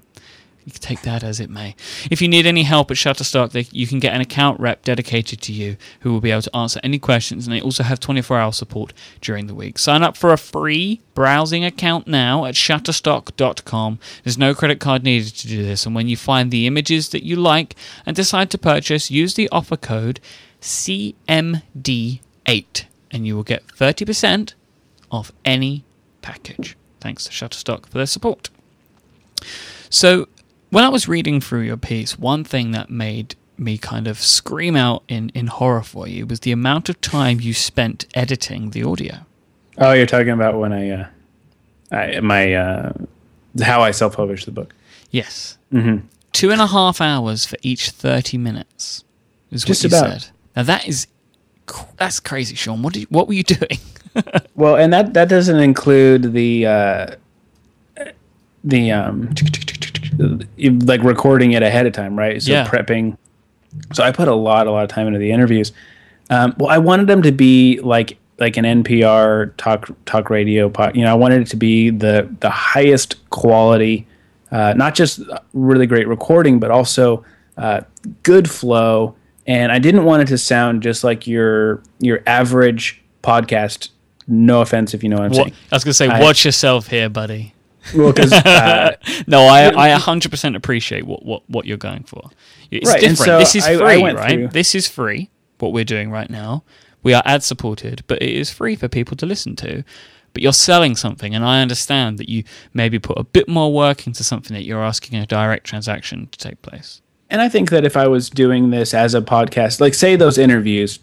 you 0.69 0.73
can 0.73 0.83
take 0.83 1.01
that 1.01 1.25
as 1.25 1.41
it 1.41 1.49
may. 1.49 1.75
If 2.11 2.21
you 2.21 2.29
need 2.29 2.45
any 2.45 2.65
help 2.65 2.91
at 2.91 2.99
Shutterstock, 2.99 3.71
you 3.73 3.87
can 3.87 4.01
get 4.01 4.13
an 4.13 4.21
account 4.21 4.61
rep 4.61 4.85
dedicated 4.85 5.41
to 5.41 5.51
you 5.51 5.79
who 6.01 6.13
will 6.13 6.21
be 6.21 6.31
able 6.31 6.43
to 6.43 6.55
answer 6.55 6.79
any 6.85 6.99
questions, 6.99 7.47
and 7.47 7.57
they 7.57 7.61
also 7.63 7.83
have 7.83 7.99
24 7.99 8.39
hour 8.39 8.53
support 8.53 8.93
during 9.23 9.47
the 9.47 9.55
week. 9.55 9.79
Sign 9.79 10.03
up 10.03 10.15
for 10.15 10.31
a 10.31 10.37
free 10.37 11.01
browsing 11.15 11.65
account 11.65 12.07
now 12.07 12.45
at 12.45 12.55
Shutterstock.com. 12.55 13.99
There's 14.25 14.37
no 14.37 14.55
credit 14.55 14.79
card 14.79 15.05
needed 15.05 15.35
to 15.37 15.49
do 15.49 15.63
this, 15.63 15.87
and 15.87 15.95
when 15.95 16.07
you 16.07 16.19
find 16.19 16.51
the 16.51 16.67
images 16.67 17.09
that 17.09 17.25
you 17.25 17.37
like 17.37 17.75
and 18.05 18.15
decide 18.15 18.51
to 18.51 18.59
purchase, 18.59 19.11
use 19.11 19.33
the 19.33 19.49
offer 19.49 19.79
code 19.79 20.21
CMD8 20.61 22.21
and 23.11 23.27
you 23.27 23.35
will 23.35 23.43
get 23.43 23.67
30% 23.69 24.53
off 25.11 25.33
any 25.47 25.87
package. 26.21 26.77
Thanks 27.01 27.25
to 27.25 27.31
Shutterstock 27.31 27.87
for 27.87 27.97
their 27.97 28.07
support. 28.07 28.51
So, 29.89 30.29
when 30.71 30.85
I 30.85 30.89
was 30.89 31.09
reading 31.09 31.41
through 31.41 31.63
your 31.63 31.77
piece, 31.77 32.19
one 32.19 32.45
thing 32.45 32.73
that 32.73 32.91
made 32.91 33.35
me 33.57 33.77
kind 33.79 34.07
of 34.07 34.21
scream 34.21 34.77
out 34.77 35.03
in, 35.09 35.31
in 35.31 35.49
horror 35.49 35.83
for 35.83 36.07
you 36.07 36.27
was 36.27 36.41
the 36.41 36.53
amount 36.53 36.89
of 36.89 37.01
time 37.01 37.41
you 37.41 37.53
spent 37.53 38.07
editing 38.15 38.71
the 38.71 38.83
audio. 38.83 39.19
Oh, 39.79 39.93
you're 39.93 40.07
talking 40.07 40.31
about 40.31 40.59
when 40.59 40.73
I, 40.73 40.91
uh, 40.91 41.07
I 41.91 42.21
my 42.21 42.55
uh, 42.55 42.93
how 43.63 43.83
I 43.83 43.93
self 43.93 44.17
published 44.17 44.47
the 44.47 44.53
book. 44.53 44.75
Yes, 45.11 45.57
mm-hmm. 45.73 46.07
two 46.33 46.51
and 46.51 46.61
a 46.61 46.67
half 46.67 47.01
hours 47.01 47.45
for 47.45 47.57
each 47.63 47.91
thirty 47.91 48.37
minutes 48.37 49.05
is 49.51 49.69
what 49.69 49.83
you 49.83 49.89
about. 49.89 50.23
said. 50.23 50.31
Now 50.57 50.65
that 50.65 50.89
is 50.89 51.07
that's 51.97 52.19
crazy, 52.19 52.57
Shawn. 52.57 52.83
What 52.83 52.95
did 52.95 53.09
what 53.11 53.29
were 53.29 53.35
you 53.35 53.45
doing? 53.45 53.79
well, 54.57 54.77
and 54.77 54.93
that 54.93 55.15
that 55.15 55.29
doesn't 55.29 55.61
include 55.61 56.33
the 56.33 56.67
uh, 56.67 57.07
the 58.65 58.91
um 58.91 59.33
like 60.19 61.03
recording 61.03 61.53
it 61.53 61.63
ahead 61.63 61.87
of 61.87 61.93
time, 61.93 62.19
right? 62.19 62.43
So 62.43 62.53
Yeah. 62.53 62.67
prepping. 62.67 63.17
So 63.93 64.03
I 64.03 64.13
put 64.13 64.29
a 64.29 64.35
lot, 64.35 64.67
a 64.67 64.71
lot 64.71 64.85
of 64.85 64.91
time 64.91 65.07
into 65.07 65.19
the 65.19 65.31
interviews. 65.31 65.73
Um, 66.31 66.55
well, 66.59 66.71
I 66.71 66.79
wanted 66.79 67.07
them 67.07 67.23
to 67.23 67.33
be 67.33 67.81
like 67.81 68.19
like 68.39 68.57
an 68.57 68.65
NPR 68.65 69.53
talk 69.57 69.91
talk 70.07 70.31
radio. 70.31 70.69
pod- 70.69 70.95
You 70.97 71.03
know, 71.03 71.11
I 71.11 71.15
wanted 71.15 71.43
it 71.43 71.49
to 71.49 71.57
be 71.57 71.91
the 71.91 72.29
the 72.41 72.51
highest 72.51 73.17
quality, 73.31 74.07
uh, 74.53 74.75
not 74.77 74.95
just 74.95 75.21
really 75.55 75.87
great 75.87 76.07
recording, 76.09 76.59
but 76.61 76.71
also 76.71 77.25
uh, 77.57 77.81
good 78.23 78.49
flow. 78.49 79.15
And 79.47 79.73
I 79.73 79.79
didn't 79.79 80.05
want 80.05 80.23
it 80.23 80.29
to 80.29 80.39
sound 80.39 80.83
just 80.83 81.03
like 81.05 81.27
your 81.27 81.83
your 82.01 82.21
average 82.27 83.03
podcast. 83.23 83.89
No 84.29 84.61
offense 84.61 84.93
if 84.95 85.03
you 85.03 85.09
know 85.09 85.17
what 85.17 85.25
I'm 85.25 85.31
What, 85.31 85.37
saying. 85.37 85.53
I 85.73 85.77
was 85.77 85.85
going 85.85 85.91
to 85.93 85.95
say, 85.95 86.07
I- 86.09 86.21
watch 86.21 86.45
yourself 86.45 86.89
here, 86.89 87.09
buddy. 87.09 87.55
Well, 87.95 88.13
because 88.13 88.33
uh, 88.45 88.97
no, 89.27 89.43
I 89.43 89.93
I 89.95 89.99
100% 89.99 90.57
appreciate 90.57 91.07
what, 91.07 91.25
what, 91.25 91.43
what 91.49 91.67
you're 91.67 91.77
going 91.77 92.05
for. 92.05 92.31
It's 92.71 92.89
Right, 92.89 93.01
different. 93.01 93.19
so 93.19 93.39
this 93.39 93.55
is 93.55 93.65
I- 93.67 93.73
I 93.75 93.79
free, 93.79 94.03
went 94.03 94.19
right? 94.19 94.31
through- 94.33 94.49
This 94.49 94.75
is 94.75 94.87
free. 94.89 95.31
What 95.59 95.73
we're 95.73 95.85
doing 95.85 96.11
right 96.11 96.31
now, 96.31 96.63
we 97.03 97.15
are 97.15 97.23
ad 97.25 97.43
supported, 97.43 98.05
but 98.07 98.23
it 98.23 98.31
is 98.31 98.51
free 98.51 98.77
for 98.77 98.87
people 98.89 99.17
to 99.17 99.27
listen 99.27 99.57
to. 99.57 99.83
But 100.35 100.43
you're 100.43 100.53
selling 100.53 100.95
something, 100.95 101.35
and 101.35 101.45
I 101.45 101.63
understand 101.63 102.19
that 102.19 102.29
you 102.29 102.45
maybe 102.75 102.99
put 102.99 103.19
a 103.19 103.25
bit 103.25 103.49
more 103.49 103.73
work 103.73 104.07
into 104.07 104.23
something 104.23 104.55
that 104.55 104.65
you're 104.65 104.85
asking 104.85 105.19
a 105.19 105.27
direct 105.27 105.67
transaction 105.67 106.29
to 106.31 106.39
take 106.39 106.61
place. 106.63 107.01
and 107.31 107.41
I 107.43 107.49
think 107.49 107.71
that 107.71 107.85
if 107.85 107.97
I 107.97 108.07
was 108.09 108.31
doing 108.31 108.71
this 108.71 108.95
as 108.95 109.15
a 109.15 109.21
podcast, 109.21 109.81
like 109.81 109.95
say 109.95 110.17
those 110.17 110.39
interviews, 110.39 110.99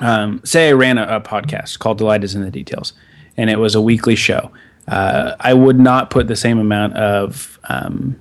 um, 0.00 0.40
say 0.44 0.68
I 0.68 0.72
ran 0.72 0.98
a, 0.98 1.16
a 1.16 1.20
podcast 1.20 1.78
called 1.78 1.98
"Delight 1.98 2.24
is 2.24 2.34
in 2.34 2.42
the 2.42 2.50
Details," 2.50 2.92
and 3.36 3.48
it 3.50 3.58
was 3.58 3.74
a 3.74 3.80
weekly 3.80 4.16
show, 4.16 4.50
uh, 4.88 5.34
I 5.40 5.54
would 5.54 5.78
not 5.78 6.10
put 6.10 6.28
the 6.28 6.36
same 6.36 6.58
amount 6.58 6.94
of 6.94 7.58
um, 7.68 8.18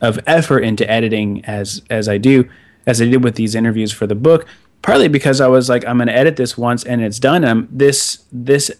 of 0.00 0.18
effort 0.26 0.60
into 0.60 0.88
editing 0.90 1.44
as 1.44 1.82
as 1.90 2.08
I 2.08 2.18
do 2.18 2.48
as 2.86 3.00
I 3.00 3.06
did 3.06 3.22
with 3.22 3.36
these 3.36 3.54
interviews 3.54 3.92
for 3.92 4.06
the 4.06 4.14
book. 4.14 4.46
Partly 4.82 5.08
because 5.08 5.42
I 5.42 5.46
was 5.46 5.68
like, 5.68 5.86
I'm 5.86 5.98
going 5.98 6.08
to 6.08 6.16
edit 6.16 6.36
this 6.36 6.56
once 6.56 6.84
and 6.84 7.02
it's 7.02 7.18
done. 7.18 7.44
And 7.44 7.50
I'm, 7.50 7.68
this 7.70 8.24
this 8.32 8.70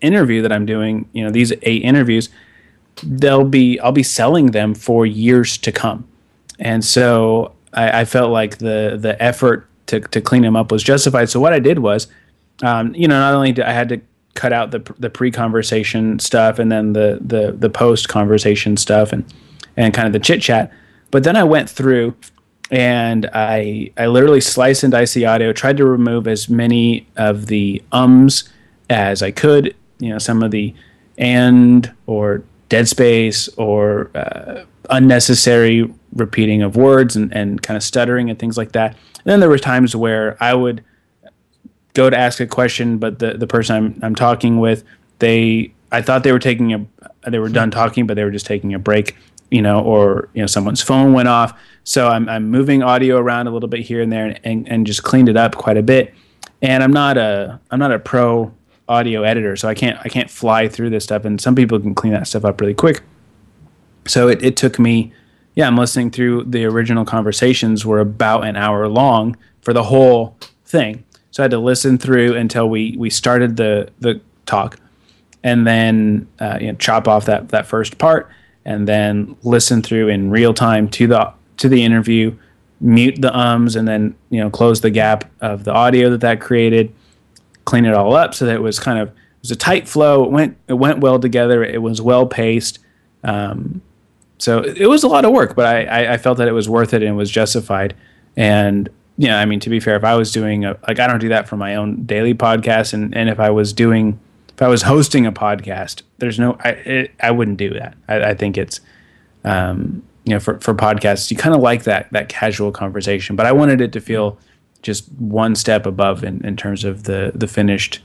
interview 0.00 0.40
that 0.42 0.52
I'm 0.52 0.64
doing, 0.64 1.08
you 1.12 1.22
know, 1.22 1.30
these 1.30 1.52
eight 1.62 1.82
interviews, 1.82 2.30
they'll 3.02 3.44
be 3.44 3.78
I'll 3.80 3.92
be 3.92 4.02
selling 4.02 4.46
them 4.52 4.74
for 4.74 5.04
years 5.06 5.58
to 5.58 5.70
come. 5.70 6.08
And 6.58 6.84
so 6.84 7.52
I, 7.72 8.00
I 8.00 8.04
felt 8.04 8.30
like 8.30 8.58
the 8.58 8.96
the 8.98 9.20
effort 9.22 9.68
to, 9.86 10.00
to 10.00 10.20
clean 10.20 10.42
them 10.42 10.56
up 10.56 10.72
was 10.72 10.82
justified. 10.82 11.28
So 11.28 11.40
what 11.40 11.52
I 11.52 11.58
did 11.58 11.80
was, 11.80 12.06
um, 12.62 12.94
you 12.94 13.06
know, 13.08 13.18
not 13.18 13.34
only 13.34 13.52
did 13.52 13.64
I 13.64 13.72
had 13.72 13.88
to 13.90 14.00
cut 14.34 14.52
out 14.52 14.70
the 14.70 14.80
the 14.98 15.10
pre 15.10 15.30
conversation 15.30 16.18
stuff 16.18 16.58
and 16.58 16.70
then 16.70 16.92
the 16.92 17.18
the 17.20 17.52
the 17.52 17.70
post 17.70 18.08
conversation 18.08 18.76
stuff 18.76 19.12
and 19.12 19.24
and 19.76 19.94
kind 19.94 20.06
of 20.06 20.12
the 20.12 20.20
chit 20.20 20.42
chat, 20.42 20.72
but 21.10 21.24
then 21.24 21.36
I 21.36 21.44
went 21.44 21.68
through 21.68 22.14
and 22.70 23.28
I 23.32 23.90
I 23.96 24.06
literally 24.06 24.40
sliced 24.40 24.82
and 24.82 24.92
diced 24.92 25.14
the 25.14 25.26
audio, 25.26 25.52
tried 25.52 25.76
to 25.78 25.84
remove 25.84 26.28
as 26.28 26.48
many 26.48 27.06
of 27.16 27.46
the 27.46 27.82
ums 27.92 28.48
as 28.88 29.22
I 29.22 29.30
could, 29.30 29.74
you 29.98 30.10
know, 30.10 30.18
some 30.18 30.42
of 30.42 30.50
the 30.50 30.74
and 31.18 31.92
or 32.06 32.42
dead 32.68 32.88
space 32.88 33.48
or 33.56 34.10
uh, 34.14 34.64
unnecessary 34.90 35.92
repeating 36.14 36.62
of 36.62 36.76
words 36.76 37.16
and, 37.16 37.32
and 37.34 37.62
kind 37.62 37.76
of 37.76 37.82
stuttering 37.82 38.30
and 38.30 38.38
things 38.38 38.56
like 38.56 38.72
that. 38.72 38.92
And 39.16 39.26
then 39.26 39.40
there 39.40 39.48
were 39.48 39.58
times 39.58 39.94
where 39.94 40.42
I 40.42 40.54
would 40.54 40.82
go 41.94 42.10
to 42.10 42.16
ask 42.16 42.40
a 42.40 42.46
question, 42.46 42.98
but 42.98 43.18
the, 43.18 43.34
the 43.34 43.46
person 43.46 43.76
I'm, 43.76 44.00
I'm 44.02 44.14
talking 44.14 44.58
with, 44.58 44.84
they 45.18 45.72
I 45.92 46.02
thought 46.02 46.22
they 46.22 46.32
were 46.32 46.38
taking 46.38 46.72
a 46.72 47.30
they 47.30 47.38
were 47.38 47.48
done 47.48 47.70
talking, 47.70 48.06
but 48.06 48.14
they 48.14 48.24
were 48.24 48.30
just 48.30 48.46
taking 48.46 48.74
a 48.74 48.78
break, 48.78 49.16
you 49.50 49.62
know, 49.62 49.80
or 49.80 50.28
you 50.34 50.40
know 50.40 50.46
someone's 50.46 50.82
phone 50.82 51.12
went 51.12 51.28
off. 51.28 51.58
So 51.84 52.08
I'm 52.08 52.28
I'm 52.28 52.50
moving 52.50 52.82
audio 52.82 53.18
around 53.18 53.46
a 53.46 53.50
little 53.50 53.68
bit 53.68 53.80
here 53.80 54.00
and 54.00 54.12
there 54.12 54.26
and, 54.26 54.40
and, 54.44 54.68
and 54.68 54.86
just 54.86 55.02
cleaned 55.02 55.28
it 55.28 55.36
up 55.36 55.56
quite 55.56 55.76
a 55.76 55.82
bit. 55.82 56.14
And 56.62 56.82
I'm 56.82 56.92
not 56.92 57.16
a 57.16 57.60
I'm 57.70 57.78
not 57.78 57.92
a 57.92 57.98
pro 57.98 58.52
audio 58.88 59.22
editor, 59.22 59.56
so 59.56 59.68
I 59.68 59.74
can't 59.74 59.98
I 60.04 60.08
can't 60.08 60.30
fly 60.30 60.68
through 60.68 60.90
this 60.90 61.04
stuff. 61.04 61.24
And 61.24 61.40
some 61.40 61.54
people 61.54 61.80
can 61.80 61.94
clean 61.94 62.12
that 62.12 62.26
stuff 62.26 62.44
up 62.44 62.60
really 62.60 62.74
quick. 62.74 63.02
So 64.06 64.28
it, 64.28 64.42
it 64.42 64.56
took 64.56 64.78
me, 64.78 65.12
yeah, 65.54 65.66
I'm 65.66 65.76
listening 65.76 66.10
through 66.10 66.44
the 66.44 66.64
original 66.64 67.04
conversations 67.04 67.84
were 67.84 68.00
about 68.00 68.44
an 68.44 68.56
hour 68.56 68.88
long 68.88 69.36
for 69.60 69.72
the 69.72 69.84
whole 69.84 70.36
thing. 70.64 71.04
So 71.30 71.42
I 71.42 71.44
had 71.44 71.50
to 71.52 71.58
listen 71.58 71.98
through 71.98 72.36
until 72.36 72.68
we 72.68 72.96
we 72.98 73.10
started 73.10 73.56
the 73.56 73.90
the 74.00 74.20
talk, 74.46 74.78
and 75.42 75.66
then 75.66 76.28
uh, 76.38 76.58
you 76.60 76.68
know, 76.68 76.74
chop 76.74 77.06
off 77.06 77.26
that 77.26 77.50
that 77.50 77.66
first 77.66 77.98
part, 77.98 78.30
and 78.64 78.88
then 78.88 79.36
listen 79.42 79.82
through 79.82 80.08
in 80.08 80.30
real 80.30 80.54
time 80.54 80.88
to 80.90 81.06
the 81.06 81.32
to 81.58 81.68
the 81.68 81.84
interview, 81.84 82.36
mute 82.80 83.20
the 83.20 83.36
ums, 83.36 83.76
and 83.76 83.86
then 83.86 84.14
you 84.30 84.40
know 84.40 84.50
close 84.50 84.80
the 84.80 84.90
gap 84.90 85.30
of 85.40 85.64
the 85.64 85.72
audio 85.72 86.10
that 86.10 86.20
that 86.20 86.40
created, 86.40 86.92
clean 87.64 87.84
it 87.84 87.94
all 87.94 88.14
up 88.14 88.34
so 88.34 88.46
that 88.46 88.54
it 88.56 88.62
was 88.62 88.80
kind 88.80 88.98
of 88.98 89.08
it 89.08 89.42
was 89.42 89.50
a 89.50 89.56
tight 89.56 89.88
flow. 89.88 90.24
It 90.24 90.30
went 90.30 90.56
it 90.68 90.74
went 90.74 90.98
well 90.98 91.18
together. 91.18 91.62
It 91.62 91.80
was 91.80 92.02
well 92.02 92.26
paced. 92.26 92.78
Um, 93.22 93.82
so 94.38 94.62
it 94.62 94.86
was 94.86 95.04
a 95.04 95.08
lot 95.08 95.26
of 95.26 95.32
work, 95.32 95.54
but 95.54 95.66
I, 95.66 96.14
I, 96.14 96.16
felt 96.16 96.38
that 96.38 96.48
it 96.48 96.52
was 96.52 96.66
worth 96.66 96.94
it 96.94 97.02
and 97.02 97.10
it 97.10 97.14
was 97.14 97.30
justified. 97.30 97.94
And 98.38 98.88
yeah, 99.20 99.38
I 99.38 99.44
mean, 99.44 99.60
to 99.60 99.68
be 99.68 99.80
fair, 99.80 99.96
if 99.96 100.04
I 100.04 100.14
was 100.14 100.32
doing 100.32 100.64
a, 100.64 100.78
like 100.88 100.98
I 100.98 101.06
don't 101.06 101.18
do 101.18 101.28
that 101.28 101.46
for 101.46 101.58
my 101.58 101.74
own 101.74 102.04
daily 102.04 102.32
podcast, 102.32 102.94
and 102.94 103.14
and 103.14 103.28
if 103.28 103.38
I 103.38 103.50
was 103.50 103.74
doing 103.74 104.18
if 104.48 104.62
I 104.62 104.68
was 104.68 104.80
hosting 104.80 105.26
a 105.26 105.32
podcast, 105.32 106.00
there's 106.16 106.38
no 106.38 106.56
I 106.64 106.70
it, 106.70 107.10
I 107.20 107.30
wouldn't 107.30 107.58
do 107.58 107.68
that. 107.74 107.98
I, 108.08 108.30
I 108.30 108.34
think 108.34 108.56
it's 108.56 108.80
um, 109.44 110.02
you 110.24 110.32
know 110.32 110.40
for 110.40 110.58
for 110.60 110.72
podcasts 110.72 111.30
you 111.30 111.36
kind 111.36 111.54
of 111.54 111.60
like 111.60 111.84
that 111.84 112.10
that 112.12 112.30
casual 112.30 112.72
conversation, 112.72 113.36
but 113.36 113.44
I 113.44 113.52
wanted 113.52 113.82
it 113.82 113.92
to 113.92 114.00
feel 114.00 114.38
just 114.80 115.12
one 115.18 115.54
step 115.54 115.84
above 115.84 116.24
in, 116.24 116.42
in 116.42 116.56
terms 116.56 116.82
of 116.82 117.02
the 117.02 117.32
the 117.34 117.46
finished 117.46 118.00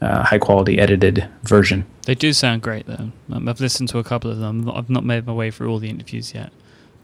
uh, 0.00 0.24
high 0.24 0.38
quality 0.38 0.80
edited 0.80 1.28
version. 1.44 1.86
They 2.06 2.16
do 2.16 2.32
sound 2.32 2.62
great, 2.62 2.86
though. 2.86 3.12
Um, 3.30 3.48
I've 3.48 3.60
listened 3.60 3.88
to 3.90 3.98
a 3.98 4.04
couple 4.04 4.32
of 4.32 4.38
them. 4.38 4.68
I've 4.68 4.90
not 4.90 5.04
made 5.04 5.26
my 5.26 5.32
way 5.32 5.52
through 5.52 5.70
all 5.70 5.78
the 5.78 5.90
interviews 5.90 6.34
yet, 6.34 6.52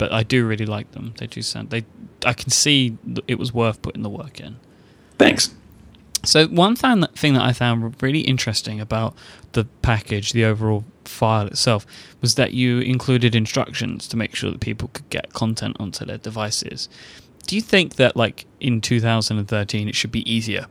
but 0.02 0.12
I 0.12 0.24
do 0.24 0.44
really 0.44 0.66
like 0.66 0.90
them. 0.90 1.14
They 1.18 1.28
do 1.28 1.42
sound. 1.42 1.70
They. 1.70 1.84
I 2.26 2.32
can 2.32 2.50
see 2.50 2.98
it 3.28 3.38
was 3.38 3.54
worth 3.54 3.80
putting 3.82 4.02
the 4.02 4.08
work 4.08 4.40
in. 4.40 4.56
Thanks. 5.16 5.54
So 6.24 6.48
one 6.48 6.74
thing 6.74 6.98
that, 7.02 7.16
thing 7.16 7.34
that 7.34 7.42
I 7.42 7.52
found 7.52 8.02
really 8.02 8.22
interesting 8.22 8.80
about 8.80 9.14
the 9.52 9.64
package, 9.80 10.32
the 10.32 10.44
overall 10.44 10.84
file 11.04 11.46
itself, 11.46 11.86
was 12.20 12.34
that 12.34 12.52
you 12.52 12.80
included 12.80 13.36
instructions 13.36 14.08
to 14.08 14.16
make 14.16 14.34
sure 14.34 14.50
that 14.50 14.60
people 14.60 14.88
could 14.92 15.08
get 15.08 15.32
content 15.34 15.76
onto 15.78 16.04
their 16.04 16.18
devices. 16.18 16.88
Do 17.46 17.54
you 17.54 17.62
think 17.62 17.94
that, 17.94 18.16
like 18.16 18.46
in 18.58 18.80
2013, 18.80 19.88
it 19.88 19.94
should 19.94 20.10
be 20.10 20.28
easier 20.28 20.66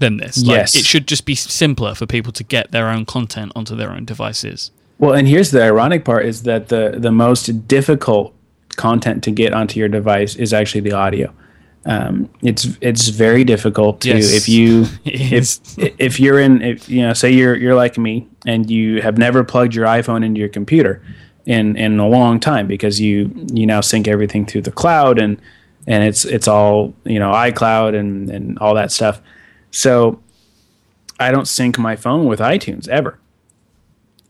than 0.00 0.16
this? 0.16 0.38
Like, 0.44 0.56
Yes. 0.56 0.74
it 0.74 0.84
should 0.84 1.06
just 1.06 1.24
be 1.24 1.36
simpler 1.36 1.94
for 1.94 2.04
people 2.06 2.32
to 2.32 2.42
get 2.42 2.72
their 2.72 2.88
own 2.88 3.06
content 3.06 3.52
onto 3.54 3.76
their 3.76 3.92
own 3.92 4.04
devices. 4.04 4.72
Well, 4.98 5.14
and 5.14 5.28
here's 5.28 5.50
the 5.50 5.62
ironic 5.62 6.04
part: 6.04 6.26
is 6.26 6.42
that 6.42 6.68
the 6.68 6.94
the 6.98 7.12
most 7.12 7.68
difficult 7.68 8.34
content 8.76 9.22
to 9.24 9.30
get 9.30 9.52
onto 9.52 9.78
your 9.78 9.88
device 9.88 10.36
is 10.36 10.52
actually 10.52 10.80
the 10.82 10.92
audio. 10.92 11.32
Um, 11.86 12.28
it's 12.42 12.66
it's 12.80 13.08
very 13.08 13.44
difficult 13.44 14.00
to 14.02 14.08
Yes. 14.08 14.32
if 14.34 14.48
you 14.48 14.86
if 15.04 15.58
if 15.98 16.20
you're 16.20 16.40
in 16.40 16.62
if 16.62 16.88
you 16.88 17.02
know 17.02 17.12
say 17.12 17.30
you're 17.30 17.56
you're 17.56 17.74
like 17.74 17.96
me 17.96 18.26
and 18.46 18.68
you 18.70 19.00
have 19.02 19.16
never 19.18 19.44
plugged 19.44 19.74
your 19.74 19.86
iPhone 19.86 20.24
into 20.24 20.40
your 20.40 20.48
computer 20.48 21.00
in 21.46 21.76
in 21.76 21.98
a 21.98 22.06
long 22.08 22.40
time 22.40 22.66
because 22.66 23.00
you 23.00 23.30
you 23.52 23.66
now 23.66 23.80
sync 23.80 24.06
everything 24.08 24.44
through 24.44 24.62
the 24.62 24.72
cloud 24.72 25.18
and 25.18 25.40
and 25.86 26.04
it's 26.04 26.24
it's 26.24 26.46
all 26.48 26.92
you 27.04 27.18
know 27.18 27.30
iCloud 27.32 27.94
and 27.98 28.28
and 28.28 28.58
all 28.58 28.74
that 28.74 28.90
stuff. 28.92 29.22
So 29.70 30.20
I 31.20 31.30
don't 31.30 31.46
sync 31.48 31.78
my 31.78 31.96
phone 31.96 32.26
with 32.26 32.40
iTunes 32.40 32.88
ever. 32.88 33.18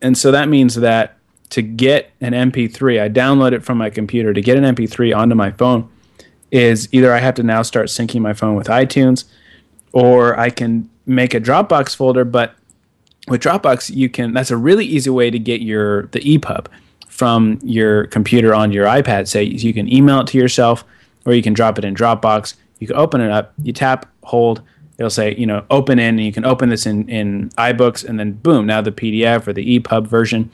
And 0.01 0.17
so 0.17 0.31
that 0.31 0.49
means 0.49 0.77
that 0.77 1.17
to 1.51 1.63
get 1.63 2.11
an 2.21 2.33
MP3, 2.33 3.01
I 3.01 3.09
download 3.09 3.53
it 3.53 3.65
from 3.65 3.79
my 3.79 3.91
computer. 3.91 4.33
To 4.33 4.41
get 4.41 4.57
an 4.57 4.75
MP3 4.75 5.17
onto 5.17 5.35
my 5.35 5.51
phone 5.53 5.89
is 6.51 6.89
either 6.93 7.13
I 7.13 7.19
have 7.19 7.35
to 7.35 7.43
now 7.43 7.63
start 7.63 7.87
syncing 7.87 8.21
my 8.21 8.33
phone 8.33 8.55
with 8.55 8.69
iTunes 8.69 9.25
or 9.93 10.39
I 10.39 10.51
can 10.51 10.89
make 11.07 11.35
a 11.35 11.41
Dropbox 11.41 11.97
folder, 11.97 12.25
but 12.25 12.55
with 13.29 13.43
Dropbox 13.43 13.95
you 13.95 14.09
can 14.09 14.33
that's 14.33 14.51
a 14.51 14.57
really 14.57 14.87
easy 14.87 15.11
way 15.11 15.31
to 15.31 15.39
get 15.39 15.61
your 15.61 16.07
the 16.07 16.21
EPUB 16.21 16.67
from 17.09 17.59
your 17.63 18.07
computer 18.07 18.55
onto 18.55 18.75
your 18.75 18.87
iPad. 18.87 19.29
Say 19.29 19.43
you 19.43 19.75
can 19.75 19.93
email 19.93 20.21
it 20.21 20.29
to 20.29 20.39
yourself 20.39 20.85
or 21.27 21.35
you 21.35 21.43
can 21.43 21.53
drop 21.53 21.79
it 21.79 21.85
in 21.85 21.95
Dropbox. 21.95 22.55
You 22.79 22.87
can 22.87 22.97
open 22.97 23.21
it 23.21 23.31
up, 23.31 23.53
you 23.63 23.73
tap, 23.73 24.07
hold, 24.23 24.63
it'll 24.99 25.11
say, 25.11 25.35
you 25.37 25.47
know, 25.47 25.65
open 25.71 25.99
in, 25.99 26.17
and 26.17 26.25
you 26.25 26.33
can 26.33 26.45
open 26.45 26.69
this 26.69 26.85
in, 26.85 27.09
in 27.09 27.51
iBooks, 27.51 28.05
and 28.05 28.19
then 28.19 28.33
boom, 28.33 28.67
now 28.67 28.81
the 28.81 28.93
PDF 28.93 29.47
or 29.47 29.53
the 29.53 29.79
EPUB 29.79 30.07
version 30.07 30.51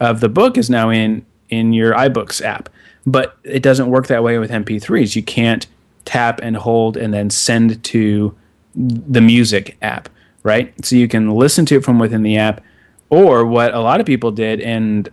of 0.00 0.20
the 0.20 0.28
book 0.28 0.58
is 0.58 0.68
now 0.68 0.90
in 0.90 1.24
in 1.48 1.72
your 1.72 1.92
iBooks 1.94 2.42
app. 2.42 2.68
But 3.06 3.36
it 3.44 3.62
doesn't 3.62 3.90
work 3.90 4.06
that 4.06 4.22
way 4.22 4.38
with 4.38 4.50
MP3s. 4.50 5.14
You 5.14 5.22
can't 5.22 5.66
tap 6.04 6.40
and 6.42 6.56
hold 6.56 6.96
and 6.96 7.12
then 7.12 7.30
send 7.30 7.82
to 7.84 8.34
the 8.74 9.20
music 9.20 9.76
app, 9.82 10.08
right? 10.42 10.72
So 10.84 10.96
you 10.96 11.08
can 11.08 11.30
listen 11.30 11.66
to 11.66 11.76
it 11.76 11.84
from 11.84 11.98
within 11.98 12.22
the 12.22 12.38
app, 12.38 12.62
or 13.10 13.44
what 13.44 13.74
a 13.74 13.80
lot 13.80 14.00
of 14.00 14.06
people 14.06 14.30
did, 14.30 14.60
and 14.60 15.10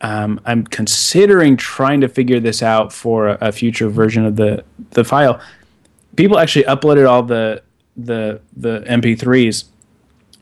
um, 0.00 0.40
I'm 0.46 0.64
considering 0.64 1.56
trying 1.56 2.00
to 2.00 2.08
figure 2.08 2.40
this 2.40 2.62
out 2.62 2.92
for 2.92 3.28
a, 3.28 3.38
a 3.40 3.52
future 3.52 3.88
version 3.88 4.24
of 4.24 4.36
the 4.36 4.64
the 4.90 5.04
file. 5.04 5.40
People 6.16 6.38
actually 6.38 6.64
uploaded 6.64 7.08
all 7.08 7.22
the 7.22 7.62
the 7.96 8.40
the 8.56 8.80
MP3s 8.88 9.64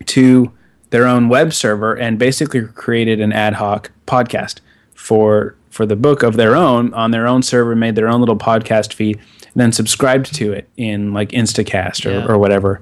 to 0.07 0.53
their 0.91 1.07
own 1.07 1.29
web 1.29 1.53
server 1.53 1.95
and 1.95 2.19
basically 2.19 2.63
created 2.63 3.21
an 3.21 3.33
ad 3.33 3.55
hoc 3.55 3.91
podcast 4.07 4.61
for 4.95 5.55
for 5.71 5.87
the 5.87 5.97
book 5.97 6.23
of 6.23 6.37
their 6.37 6.57
own 6.57 6.93
on 6.95 7.11
their 7.11 7.27
own 7.27 7.43
server, 7.43 7.77
made 7.77 7.95
their 7.95 8.09
own 8.09 8.21
little 8.21 8.37
podcast 8.39 8.93
feed, 8.93 9.17
and 9.17 9.55
then 9.55 9.73
subscribed 9.73 10.35
to 10.35 10.53
it 10.53 10.69
in 10.77 11.13
like 11.13 11.31
Instacast 11.31 12.07
or, 12.07 12.11
Yeah. 12.11 12.27
or 12.27 12.39
whatever. 12.39 12.81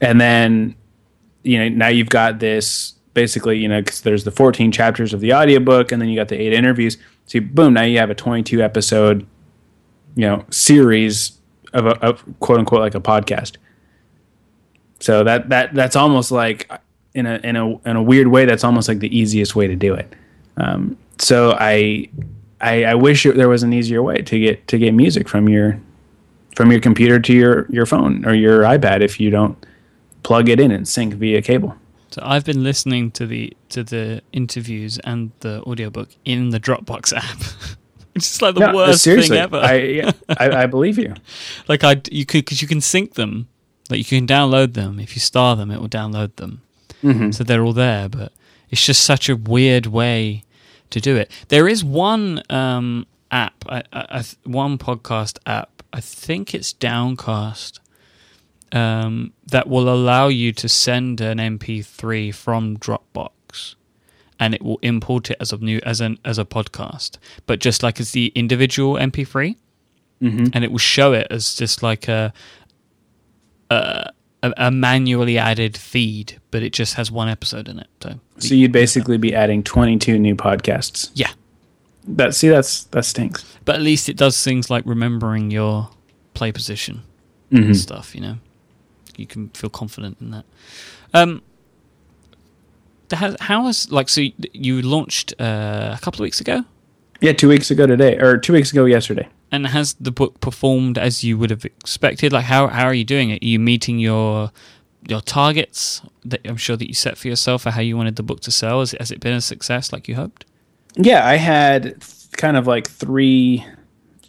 And 0.00 0.20
then 0.20 0.74
you 1.42 1.58
know 1.58 1.68
now 1.68 1.88
you've 1.88 2.08
got 2.08 2.38
this 2.38 2.94
basically, 3.14 3.56
you 3.58 3.66
know, 3.66 3.80
because 3.80 4.02
there's 4.02 4.24
the 4.24 4.30
14 4.30 4.70
chapters 4.70 5.14
of 5.14 5.20
the 5.20 5.32
audiobook 5.32 5.90
and 5.90 6.02
then 6.02 6.08
you 6.10 6.16
got 6.16 6.28
the 6.28 6.38
eight 6.38 6.52
interviews. 6.52 6.98
So, 7.24 7.38
you, 7.38 7.40
boom, 7.40 7.72
now 7.72 7.80
you 7.82 7.96
have 7.98 8.10
a 8.10 8.14
22 8.14 8.60
episode, 8.62 9.26
you 10.14 10.26
know, 10.26 10.44
series 10.50 11.32
of 11.72 11.86
a 11.86 11.98
of 12.04 12.22
quote 12.40 12.58
unquote 12.58 12.80
like 12.82 12.94
a 12.94 13.00
podcast. 13.00 13.56
So 15.00 15.24
that 15.24 15.48
that 15.50 15.74
that's 15.74 15.96
almost 15.96 16.30
like 16.30 16.70
in 17.14 17.26
a 17.26 17.40
in 17.42 17.56
a 17.56 17.78
in 17.88 17.96
a 17.96 18.02
weird 18.02 18.28
way 18.28 18.44
that's 18.44 18.64
almost 18.64 18.88
like 18.88 18.98
the 19.00 19.16
easiest 19.16 19.54
way 19.56 19.66
to 19.66 19.76
do 19.76 19.94
it. 19.94 20.12
Um, 20.56 20.96
so 21.18 21.56
I, 21.58 22.08
I 22.60 22.84
I 22.84 22.94
wish 22.94 23.24
there 23.24 23.48
was 23.48 23.62
an 23.62 23.72
easier 23.72 24.02
way 24.02 24.22
to 24.22 24.38
get 24.38 24.66
to 24.68 24.78
get 24.78 24.92
music 24.92 25.28
from 25.28 25.48
your 25.48 25.78
from 26.54 26.70
your 26.70 26.80
computer 26.80 27.18
to 27.20 27.32
your 27.32 27.66
your 27.70 27.86
phone 27.86 28.24
or 28.24 28.34
your 28.34 28.62
iPad 28.62 29.02
if 29.02 29.20
you 29.20 29.30
don't 29.30 29.56
plug 30.22 30.48
it 30.48 30.58
in 30.60 30.70
and 30.70 30.86
sync 30.88 31.14
via 31.14 31.42
cable. 31.42 31.74
So 32.10 32.22
I've 32.24 32.44
been 32.44 32.62
listening 32.62 33.10
to 33.12 33.26
the 33.26 33.52
to 33.70 33.84
the 33.84 34.22
interviews 34.32 34.98
and 35.04 35.32
the 35.40 35.62
audiobook 35.64 36.08
in 36.24 36.50
the 36.50 36.60
Dropbox 36.60 37.12
app. 37.12 37.38
It's 38.16 38.36
is 38.36 38.40
like 38.40 38.54
the 38.54 38.60
No, 38.60 38.74
worst 38.74 39.04
thing 39.04 39.30
ever. 39.32 39.58
I, 39.58 39.74
yeah, 39.74 40.10
I 40.38 40.62
I 40.62 40.66
believe 40.66 40.98
you. 40.98 41.12
like 41.68 41.84
I 41.84 42.00
you 42.10 42.24
could 42.24 42.46
because 42.46 42.62
you 42.62 42.68
can 42.68 42.80
sync 42.80 43.12
them. 43.12 43.46
Like 43.90 43.98
you 43.98 44.04
can 44.18 44.26
download 44.26 44.74
them. 44.74 44.98
If 44.98 45.14
you 45.16 45.20
star 45.20 45.56
them, 45.56 45.70
it 45.70 45.80
will 45.80 45.88
download 45.88 46.36
them. 46.36 46.62
Mm-hmm. 47.02 47.30
So 47.32 47.44
they're 47.44 47.62
all 47.64 47.72
there. 47.72 48.08
But 48.08 48.32
it's 48.70 48.84
just 48.84 49.02
such 49.04 49.28
a 49.28 49.36
weird 49.36 49.86
way 49.86 50.44
to 50.90 51.00
do 51.00 51.16
it. 51.16 51.30
There 51.48 51.68
is 51.68 51.84
one 51.84 52.42
um, 52.50 53.06
app, 53.30 53.64
I, 53.68 53.82
I, 53.92 54.06
I, 54.20 54.24
one 54.44 54.78
podcast 54.78 55.38
app. 55.46 55.82
I 55.92 56.00
think 56.00 56.54
it's 56.54 56.72
Downcast. 56.72 57.80
Um, 58.72 59.32
that 59.46 59.68
will 59.68 59.88
allow 59.88 60.26
you 60.26 60.52
to 60.54 60.68
send 60.68 61.20
an 61.20 61.38
MP3 61.38 62.34
from 62.34 62.76
Dropbox, 62.78 63.76
and 64.40 64.54
it 64.54 64.62
will 64.62 64.80
import 64.82 65.30
it 65.30 65.36
as 65.40 65.52
a 65.52 65.56
new 65.58 65.80
as 65.84 66.00
an 66.00 66.18
as 66.24 66.36
a 66.36 66.44
podcast, 66.44 67.18
but 67.46 67.60
just 67.60 67.84
like 67.84 68.00
as 68.00 68.10
the 68.10 68.32
individual 68.34 68.94
MP3 68.94 69.56
Mm-hmm. 70.22 70.46
and 70.54 70.64
it 70.64 70.72
will 70.72 70.78
show 70.78 71.12
it 71.12 71.26
as 71.30 71.54
just 71.54 71.82
like 71.82 72.08
a, 72.08 72.32
a 73.70 74.10
a 74.42 74.52
a 74.56 74.70
manually 74.70 75.38
added 75.38 75.76
feed, 75.76 76.38
but 76.50 76.62
it 76.62 76.72
just 76.72 76.94
has 76.94 77.10
one 77.10 77.28
episode 77.28 77.68
in 77.68 77.78
it. 77.78 77.88
So, 78.02 78.20
So 78.38 78.54
you'd 78.54 78.72
basically 78.72 79.16
be 79.18 79.34
adding 79.34 79.62
22 79.62 80.18
new 80.18 80.36
podcasts. 80.36 81.10
yeah, 81.14 81.30
That 82.06 82.34
see 82.34 82.48
that's 82.48 82.84
that 82.84 83.04
stinks. 83.04 83.44
but 83.64 83.74
at 83.76 83.82
least 83.82 84.08
it 84.08 84.16
does 84.16 84.42
things 84.42 84.68
like 84.70 84.84
remembering 84.86 85.50
your 85.50 85.88
play 86.34 86.52
position 86.52 87.02
Mhm. 87.50 87.64
and 87.66 87.76
stuff. 87.76 88.14
You 88.14 88.20
know, 88.20 88.38
you 89.16 89.26
can 89.26 89.48
feel 89.50 89.70
confident 89.70 90.18
in 90.20 90.30
that. 90.32 90.44
Um, 91.14 91.42
how 93.40 93.64
has 93.66 93.90
like 93.92 94.08
so 94.08 94.22
you 94.52 94.82
launched 94.82 95.32
uh, 95.40 95.94
a 95.96 96.00
couple 96.02 96.18
of 96.18 96.24
weeks 96.24 96.40
ago, 96.40 96.64
Yeah, 97.20 97.32
two 97.32 97.48
weeks 97.48 97.70
ago 97.70 97.86
today, 97.86 98.16
or 98.18 98.36
two 98.36 98.52
weeks 98.52 98.72
ago 98.72 98.84
yesterday. 98.84 99.28
And 99.56 99.66
has 99.68 99.94
the 99.94 100.10
book 100.10 100.40
performed 100.40 100.98
as 100.98 101.24
you 101.24 101.38
would 101.38 101.50
have 101.50 101.64
expected? 101.64 102.32
Like 102.32 102.44
how 102.44 102.68
how 102.68 102.84
are 102.84 102.94
you 102.94 103.04
doing 103.04 103.30
it? 103.30 103.42
Are 103.42 103.46
you 103.46 103.58
meeting 103.58 103.98
your 103.98 104.52
your 105.08 105.20
targets 105.20 106.02
that 106.24 106.40
I'm 106.44 106.56
sure 106.56 106.76
that 106.76 106.88
you 106.88 106.94
set 106.94 107.16
for 107.16 107.28
yourself 107.28 107.62
for 107.62 107.70
how 107.70 107.80
you 107.80 107.96
wanted 107.96 108.16
the 108.16 108.22
book 108.22 108.40
to 108.40 108.50
sell? 108.50 108.80
Has, 108.80 108.92
has 108.92 109.10
it 109.10 109.20
been 109.20 109.34
a 109.34 109.40
success 109.40 109.92
like 109.92 110.08
you 110.08 110.16
hoped? 110.16 110.44
Yeah, 110.96 111.26
I 111.26 111.36
had 111.36 112.04
kind 112.36 112.56
of 112.56 112.66
like 112.66 112.88
three 112.88 113.64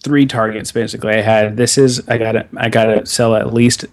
three 0.03 0.25
targets 0.25 0.71
basically. 0.71 1.13
I 1.13 1.21
had 1.21 1.57
this 1.57 1.77
is 1.77 2.07
I 2.07 2.17
got 2.17 2.33
to 2.33 2.47
I 2.57 2.69
got 2.69 2.85
to 2.85 3.05
sell 3.05 3.35
at 3.35 3.53
least 3.53 3.85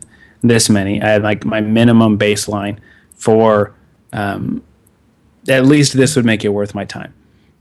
this 0.43 0.69
many. 0.69 1.03
I 1.03 1.09
had 1.09 1.23
like 1.23 1.45
my 1.45 1.61
minimum 1.61 2.19
baseline 2.19 2.79
for 3.15 3.75
um, 4.13 4.63
at 5.49 5.67
least 5.67 5.95
this 5.95 6.17
would 6.17 6.25
make 6.25 6.45
it 6.45 6.51
worth 6.51 6.75
my 6.75 6.85
time. 6.85 7.15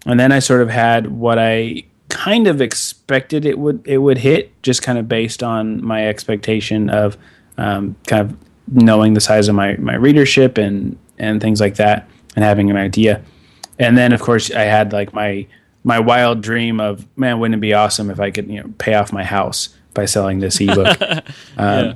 And 0.06 0.20
then 0.20 0.32
I 0.32 0.40
sort 0.40 0.62
of 0.62 0.70
had 0.70 1.08
what 1.08 1.40
I 1.40 1.84
kind 2.14 2.48
of 2.48 2.62
expected 2.62 3.46
it 3.46 3.58
would 3.58 3.82
it 3.86 3.98
would 3.98 4.20
hit, 4.20 4.52
just 4.62 4.84
kind 4.84 4.98
of 5.00 5.10
based 5.10 5.42
on 5.42 5.84
my 5.84 6.08
expectation 6.08 6.90
of 6.90 7.18
um, 7.58 7.96
kind 8.08 8.22
of 8.30 8.38
knowing 8.72 9.14
the 9.16 9.22
size 9.22 9.48
of 9.48 9.56
my 9.56 9.76
my 9.78 9.96
readership 9.96 10.58
and 10.58 10.98
and 11.18 11.42
things 11.42 11.60
like 11.60 11.76
that, 11.76 12.08
and 12.36 12.46
having 12.46 12.70
an 12.70 12.78
idea. 12.78 13.22
And 13.80 13.98
then 13.98 14.14
of 14.14 14.22
course 14.22 14.52
I 14.52 14.62
had 14.62 14.94
like 14.94 15.14
my 15.14 15.48
my 15.84 16.00
wild 16.00 16.42
dream 16.42 16.80
of 16.80 17.06
man, 17.18 17.40
wouldn't 17.40 17.58
it 17.58 17.62
be 17.62 17.74
awesome 17.74 18.10
if 18.12 18.20
I 18.20 18.30
could 18.32 18.48
you 18.48 18.62
know 18.62 18.72
pay 18.78 18.94
off 18.94 19.12
my 19.12 19.24
house 19.24 19.70
by 19.94 20.06
selling 20.06 20.40
this 20.40 20.62
ebook? 20.62 21.02
um, 21.58 21.96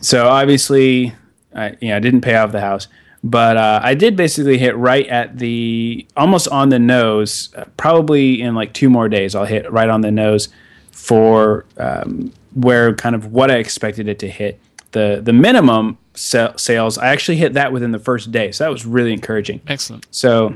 So 0.00 0.26
obviously, 0.28 1.14
I 1.54 1.76
you 1.80 1.88
know 1.88 1.96
I 1.96 2.00
didn't 2.00 2.22
pay 2.22 2.34
off 2.34 2.50
the 2.50 2.60
house, 2.60 2.88
but 3.24 3.56
uh, 3.56 3.80
I 3.82 3.94
did 3.94 4.16
basically 4.16 4.58
hit 4.58 4.76
right 4.76 5.06
at 5.06 5.38
the 5.38 6.06
almost 6.16 6.48
on 6.48 6.70
the 6.70 6.78
nose. 6.78 7.54
Uh, 7.54 7.64
probably 7.76 8.42
in 8.42 8.54
like 8.54 8.72
two 8.72 8.90
more 8.90 9.08
days, 9.08 9.34
I'll 9.34 9.44
hit 9.44 9.70
right 9.70 9.88
on 9.88 10.00
the 10.00 10.10
nose 10.10 10.48
for 10.90 11.64
um, 11.78 12.32
where 12.54 12.94
kind 12.94 13.14
of 13.14 13.26
what 13.26 13.50
I 13.50 13.56
expected 13.56 14.08
it 14.08 14.18
to 14.20 14.28
hit. 14.28 14.58
The 14.90 15.20
the 15.22 15.32
minimum 15.32 15.98
sa- 16.14 16.56
sales, 16.56 16.98
I 16.98 17.08
actually 17.08 17.36
hit 17.36 17.54
that 17.54 17.72
within 17.72 17.92
the 17.92 17.98
first 17.98 18.32
day, 18.32 18.50
so 18.50 18.64
that 18.64 18.70
was 18.70 18.84
really 18.84 19.12
encouraging. 19.12 19.60
Excellent. 19.68 20.06
So 20.10 20.54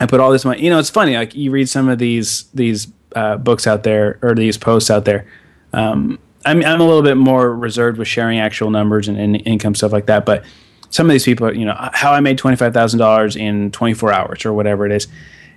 I 0.00 0.06
put 0.06 0.20
all 0.20 0.30
this 0.30 0.44
money. 0.44 0.62
You 0.62 0.70
know, 0.70 0.78
it's 0.78 0.90
funny. 0.90 1.16
Like 1.16 1.34
you 1.34 1.50
read 1.50 1.68
some 1.68 1.88
of 1.88 1.98
these 1.98 2.44
these 2.54 2.86
uh, 3.16 3.36
books 3.36 3.66
out 3.66 3.82
there 3.82 4.18
or 4.22 4.34
these 4.34 4.56
posts 4.56 4.90
out 4.90 5.04
there. 5.04 5.26
Um, 5.72 6.18
I'm 6.44 6.64
I'm 6.64 6.80
a 6.80 6.84
little 6.84 7.02
bit 7.02 7.16
more 7.16 7.54
reserved 7.54 7.98
with 7.98 8.08
sharing 8.08 8.38
actual 8.38 8.70
numbers 8.70 9.08
and, 9.08 9.18
and 9.18 9.44
income 9.46 9.74
stuff 9.74 9.92
like 9.92 10.06
that. 10.06 10.24
But 10.24 10.44
some 10.90 11.06
of 11.06 11.12
these 11.12 11.24
people, 11.24 11.46
are, 11.46 11.52
you 11.54 11.64
know, 11.64 11.76
how 11.92 12.12
I 12.12 12.20
made 12.20 12.38
twenty 12.38 12.56
five 12.56 12.72
thousand 12.74 12.98
dollars 12.98 13.36
in 13.36 13.70
twenty 13.72 13.94
four 13.94 14.12
hours 14.12 14.44
or 14.44 14.52
whatever 14.52 14.86
it 14.86 14.92
is, 14.92 15.06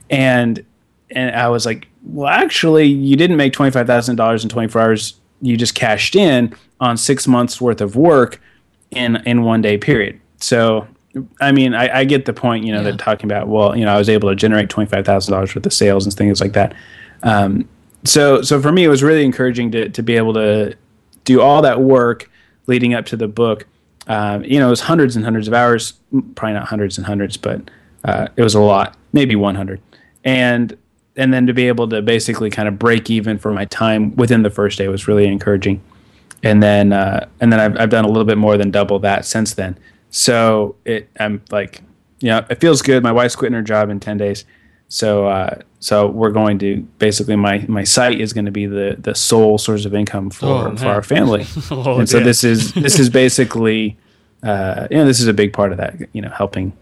and 0.09 0.63
and 1.11 1.35
I 1.35 1.49
was 1.49 1.65
like, 1.65 1.87
well, 2.03 2.27
actually, 2.29 2.85
you 2.85 3.15
didn't 3.15 3.37
make 3.37 3.53
twenty 3.53 3.71
five 3.71 3.87
thousand 3.87 4.15
dollars 4.15 4.43
in 4.43 4.49
twenty 4.49 4.67
four 4.67 4.81
hours. 4.81 5.15
You 5.41 5.57
just 5.57 5.73
cashed 5.75 6.15
in 6.15 6.53
on 6.79 6.97
six 6.97 7.27
months 7.27 7.59
worth 7.61 7.81
of 7.81 7.95
work 7.95 8.41
in 8.91 9.17
in 9.25 9.43
one 9.43 9.61
day 9.61 9.77
period. 9.77 10.19
So 10.37 10.87
I 11.41 11.51
mean, 11.51 11.73
I, 11.73 11.99
I 11.99 12.03
get 12.05 12.25
the 12.25 12.33
point. 12.33 12.65
You 12.65 12.71
know, 12.71 12.79
Yeah. 12.79 12.83
they're 12.85 12.97
talking 12.97 13.25
about. 13.29 13.47
Well, 13.47 13.75
you 13.75 13.83
know, 13.85 13.93
I 13.93 13.97
was 13.97 14.07
able 14.09 14.29
to 14.29 14.35
generate 14.35 14.69
twenty 14.69 14.89
five 14.89 15.05
thousand 15.05 15.33
dollars 15.33 15.55
worth 15.55 15.65
of 15.65 15.73
sales 15.73 16.05
and 16.05 16.13
things 16.13 16.39
like 16.41 16.53
that. 16.53 16.73
Um, 17.23 17.67
so, 18.03 18.41
so 18.41 18.59
for 18.61 18.71
me, 18.71 18.83
it 18.83 18.87
was 18.87 19.03
really 19.03 19.23
encouraging 19.25 19.71
to 19.71 19.89
to 19.89 20.03
be 20.03 20.15
able 20.15 20.33
to 20.35 20.75
do 21.23 21.41
all 21.41 21.61
that 21.61 21.81
work 21.81 22.29
leading 22.67 22.93
up 22.93 23.05
to 23.07 23.15
the 23.17 23.27
book. 23.27 23.65
Um, 24.11 24.43
you 24.43 24.59
know, 24.59 24.67
it 24.67 24.71
was 24.71 24.81
hundreds 24.81 25.15
and 25.15 25.23
hundreds 25.23 25.47
of 25.47 25.53
hours. 25.53 25.93
Probably 26.35 26.53
not 26.53 26.67
hundreds 26.67 26.97
and 26.97 27.07
hundreds, 27.07 27.37
but 27.37 27.61
uh, 28.03 28.27
it 28.35 28.43
was 28.43 28.55
a 28.55 28.59
lot. 28.59 28.97
Maybe 29.13 29.35
one 29.35 29.55
hundred, 29.55 29.81
and 30.23 30.77
and 31.15 31.33
then 31.33 31.47
to 31.47 31.53
be 31.53 31.67
able 31.67 31.87
to 31.89 32.01
basically 32.01 32.49
kind 32.49 32.67
of 32.67 32.79
break 32.79 33.09
even 33.09 33.37
for 33.37 33.51
my 33.51 33.65
time 33.65 34.15
within 34.15 34.43
the 34.43 34.49
first 34.49 34.77
day 34.77 34.87
was 34.87 35.07
really 35.07 35.25
encouraging 35.27 35.81
and 36.43 36.61
then 36.61 36.93
uh, 36.93 37.27
and 37.39 37.51
then 37.51 37.59
I've, 37.59 37.79
I've 37.79 37.89
done 37.89 38.05
a 38.05 38.07
little 38.07 38.25
bit 38.25 38.37
more 38.37 38.57
than 38.57 38.71
double 38.71 38.99
that 38.99 39.25
since 39.25 39.53
then. 39.53 39.77
So 40.09 40.75
it 40.85 41.09
I'm 41.19 41.41
like, 41.51 41.81
you 42.19 42.29
know, 42.29 42.45
it 42.49 42.59
feels 42.59 42.81
good. 42.81 43.03
My 43.03 43.11
wife's 43.11 43.35
quitting 43.35 43.55
her 43.55 43.61
job 43.61 43.89
in 43.89 43.99
ten 43.99 44.17
days, 44.17 44.45
so 44.93 45.25
uh, 45.27 45.55
so 45.79 46.07
we're 46.07 46.31
going 46.31 46.59
to 46.59 46.81
basically 46.99 47.37
my 47.37 47.63
my 47.69 47.85
site 47.85 48.19
is 48.19 48.33
going 48.33 48.45
to 48.45 48.51
be 48.51 48.65
the 48.65 48.97
the 48.99 49.15
sole 49.15 49.57
source 49.57 49.85
of 49.85 49.93
income 49.95 50.29
for 50.29 50.45
Oh, 50.67 50.75
for 50.75 50.87
our 50.87 51.01
family, 51.03 51.45
Oh, 51.71 51.99
and 51.99 52.09
so 52.09 52.19
this 52.19 52.43
is 52.43 52.73
this 52.73 52.99
is 52.99 53.09
basically, 53.23 53.95
uh, 54.43 54.87
you 54.91 54.97
know, 54.97 55.05
this 55.05 55.21
is 55.21 55.27
a 55.27 55.33
big 55.33 55.53
part 55.53 55.71
of 55.71 55.77
that. 55.77 55.95
You 56.13 56.21
know, 56.21 56.29
helping 56.29 56.73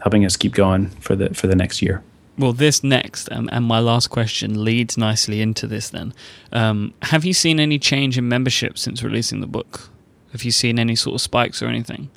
helping 0.00 0.24
us 0.24 0.36
keep 0.38 0.54
going 0.54 0.88
for 1.00 1.14
the 1.14 1.28
for 1.34 1.46
the 1.48 1.54
next 1.56 1.82
year. 1.82 2.02
Well, 2.38 2.54
this 2.54 2.82
next, 2.82 3.28
um, 3.30 3.50
and 3.52 3.66
my 3.66 3.80
last 3.80 4.08
question 4.08 4.64
leads 4.64 4.96
nicely 4.96 5.42
into 5.42 5.66
this 5.66 5.90
then. 5.90 6.14
Um, 6.52 6.94
have 7.02 7.26
you 7.26 7.34
seen 7.34 7.60
any 7.60 7.78
change 7.78 8.16
in 8.16 8.26
membership 8.28 8.78
since 8.78 9.02
releasing 9.02 9.42
the 9.42 9.46
book? 9.46 9.90
Have 10.32 10.42
you 10.44 10.50
seen 10.50 10.78
any 10.78 10.96
sort 10.96 11.14
of 11.16 11.20
spikes 11.20 11.60
or 11.62 11.66
anything? 11.66 12.08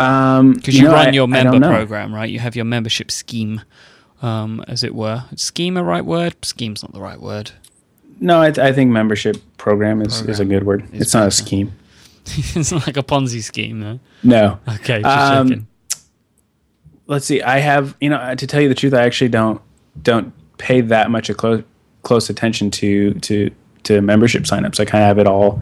Um, 0.00 0.54
Because 0.54 0.76
you, 0.76 0.84
know, 0.84 0.92
run 0.92 1.08
I- 1.08 1.12
your 1.12 1.28
member 1.28 1.60
program, 1.60 2.12
right? 2.12 2.28
You 2.30 2.40
have 2.40 2.56
your 2.56 2.64
membership 2.64 3.10
scheme, 3.10 3.60
um, 4.22 4.64
as 4.68 4.82
it 4.84 4.94
were. 4.94 5.24
Is 5.32 5.42
scheme 5.42 5.76
a 5.76 5.84
right 5.84 6.04
word? 6.04 6.36
Scheme's 6.42 6.82
not 6.82 6.92
the 6.92 7.00
right 7.00 7.20
word. 7.20 7.52
No, 8.20 8.42
I, 8.42 8.48
I 8.48 8.72
think 8.72 8.90
membership 8.90 9.36
program 9.58 10.02
is, 10.02 10.22
is 10.22 10.40
a 10.40 10.44
good 10.44 10.64
word. 10.64 10.88
It's 10.92 11.14
not 11.14 11.28
a 11.28 11.30
scheme. 11.30 11.72
it's 12.26 12.72
not 12.72 12.86
like 12.86 12.96
a 12.96 13.02
Ponzi 13.02 13.42
scheme, 13.42 13.80
though. 13.80 14.00
No. 14.24 14.58
Okay, 14.68 15.02
just 15.02 15.32
Um, 15.32 15.68
let's 17.08 17.24
see 17.24 17.42
i 17.42 17.58
have 17.58 17.96
you 18.00 18.08
know 18.08 18.34
to 18.34 18.46
tell 18.46 18.60
you 18.60 18.68
the 18.68 18.74
truth 18.74 18.94
i 18.94 19.02
actually 19.02 19.28
don't 19.28 19.60
don't 20.02 20.32
pay 20.58 20.80
that 20.80 21.10
much 21.10 21.28
a 21.28 21.34
close 21.34 21.64
close 22.02 22.30
attention 22.30 22.70
to 22.70 23.12
to 23.14 23.50
to 23.82 24.00
membership 24.00 24.44
signups 24.44 24.78
i 24.78 24.84
kind 24.84 25.02
of 25.02 25.08
have 25.08 25.18
it 25.18 25.26
all 25.26 25.60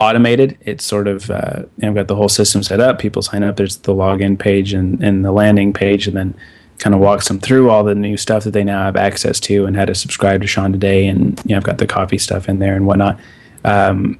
automated 0.00 0.58
it's 0.62 0.84
sort 0.84 1.06
of 1.06 1.30
uh, 1.30 1.62
you 1.76 1.82
know, 1.82 1.88
i've 1.88 1.94
got 1.94 2.08
the 2.08 2.16
whole 2.16 2.28
system 2.28 2.62
set 2.62 2.80
up 2.80 2.98
people 2.98 3.22
sign 3.22 3.42
up 3.42 3.56
there's 3.56 3.78
the 3.78 3.94
login 3.94 4.38
page 4.38 4.74
and, 4.74 5.02
and 5.02 5.24
the 5.24 5.32
landing 5.32 5.72
page 5.72 6.06
and 6.06 6.16
then 6.16 6.34
kind 6.78 6.94
of 6.94 7.00
walks 7.00 7.28
them 7.28 7.38
through 7.38 7.70
all 7.70 7.84
the 7.84 7.94
new 7.94 8.16
stuff 8.16 8.44
that 8.44 8.50
they 8.50 8.64
now 8.64 8.84
have 8.84 8.96
access 8.96 9.40
to 9.40 9.64
and 9.64 9.76
how 9.76 9.84
to 9.84 9.94
subscribe 9.94 10.40
to 10.40 10.46
shawn 10.46 10.72
today 10.72 11.06
and 11.06 11.40
you 11.44 11.50
know 11.50 11.56
i've 11.56 11.64
got 11.64 11.78
the 11.78 11.86
coffee 11.86 12.18
stuff 12.18 12.48
in 12.48 12.58
there 12.58 12.74
and 12.74 12.86
whatnot 12.86 13.18
um, 13.64 14.18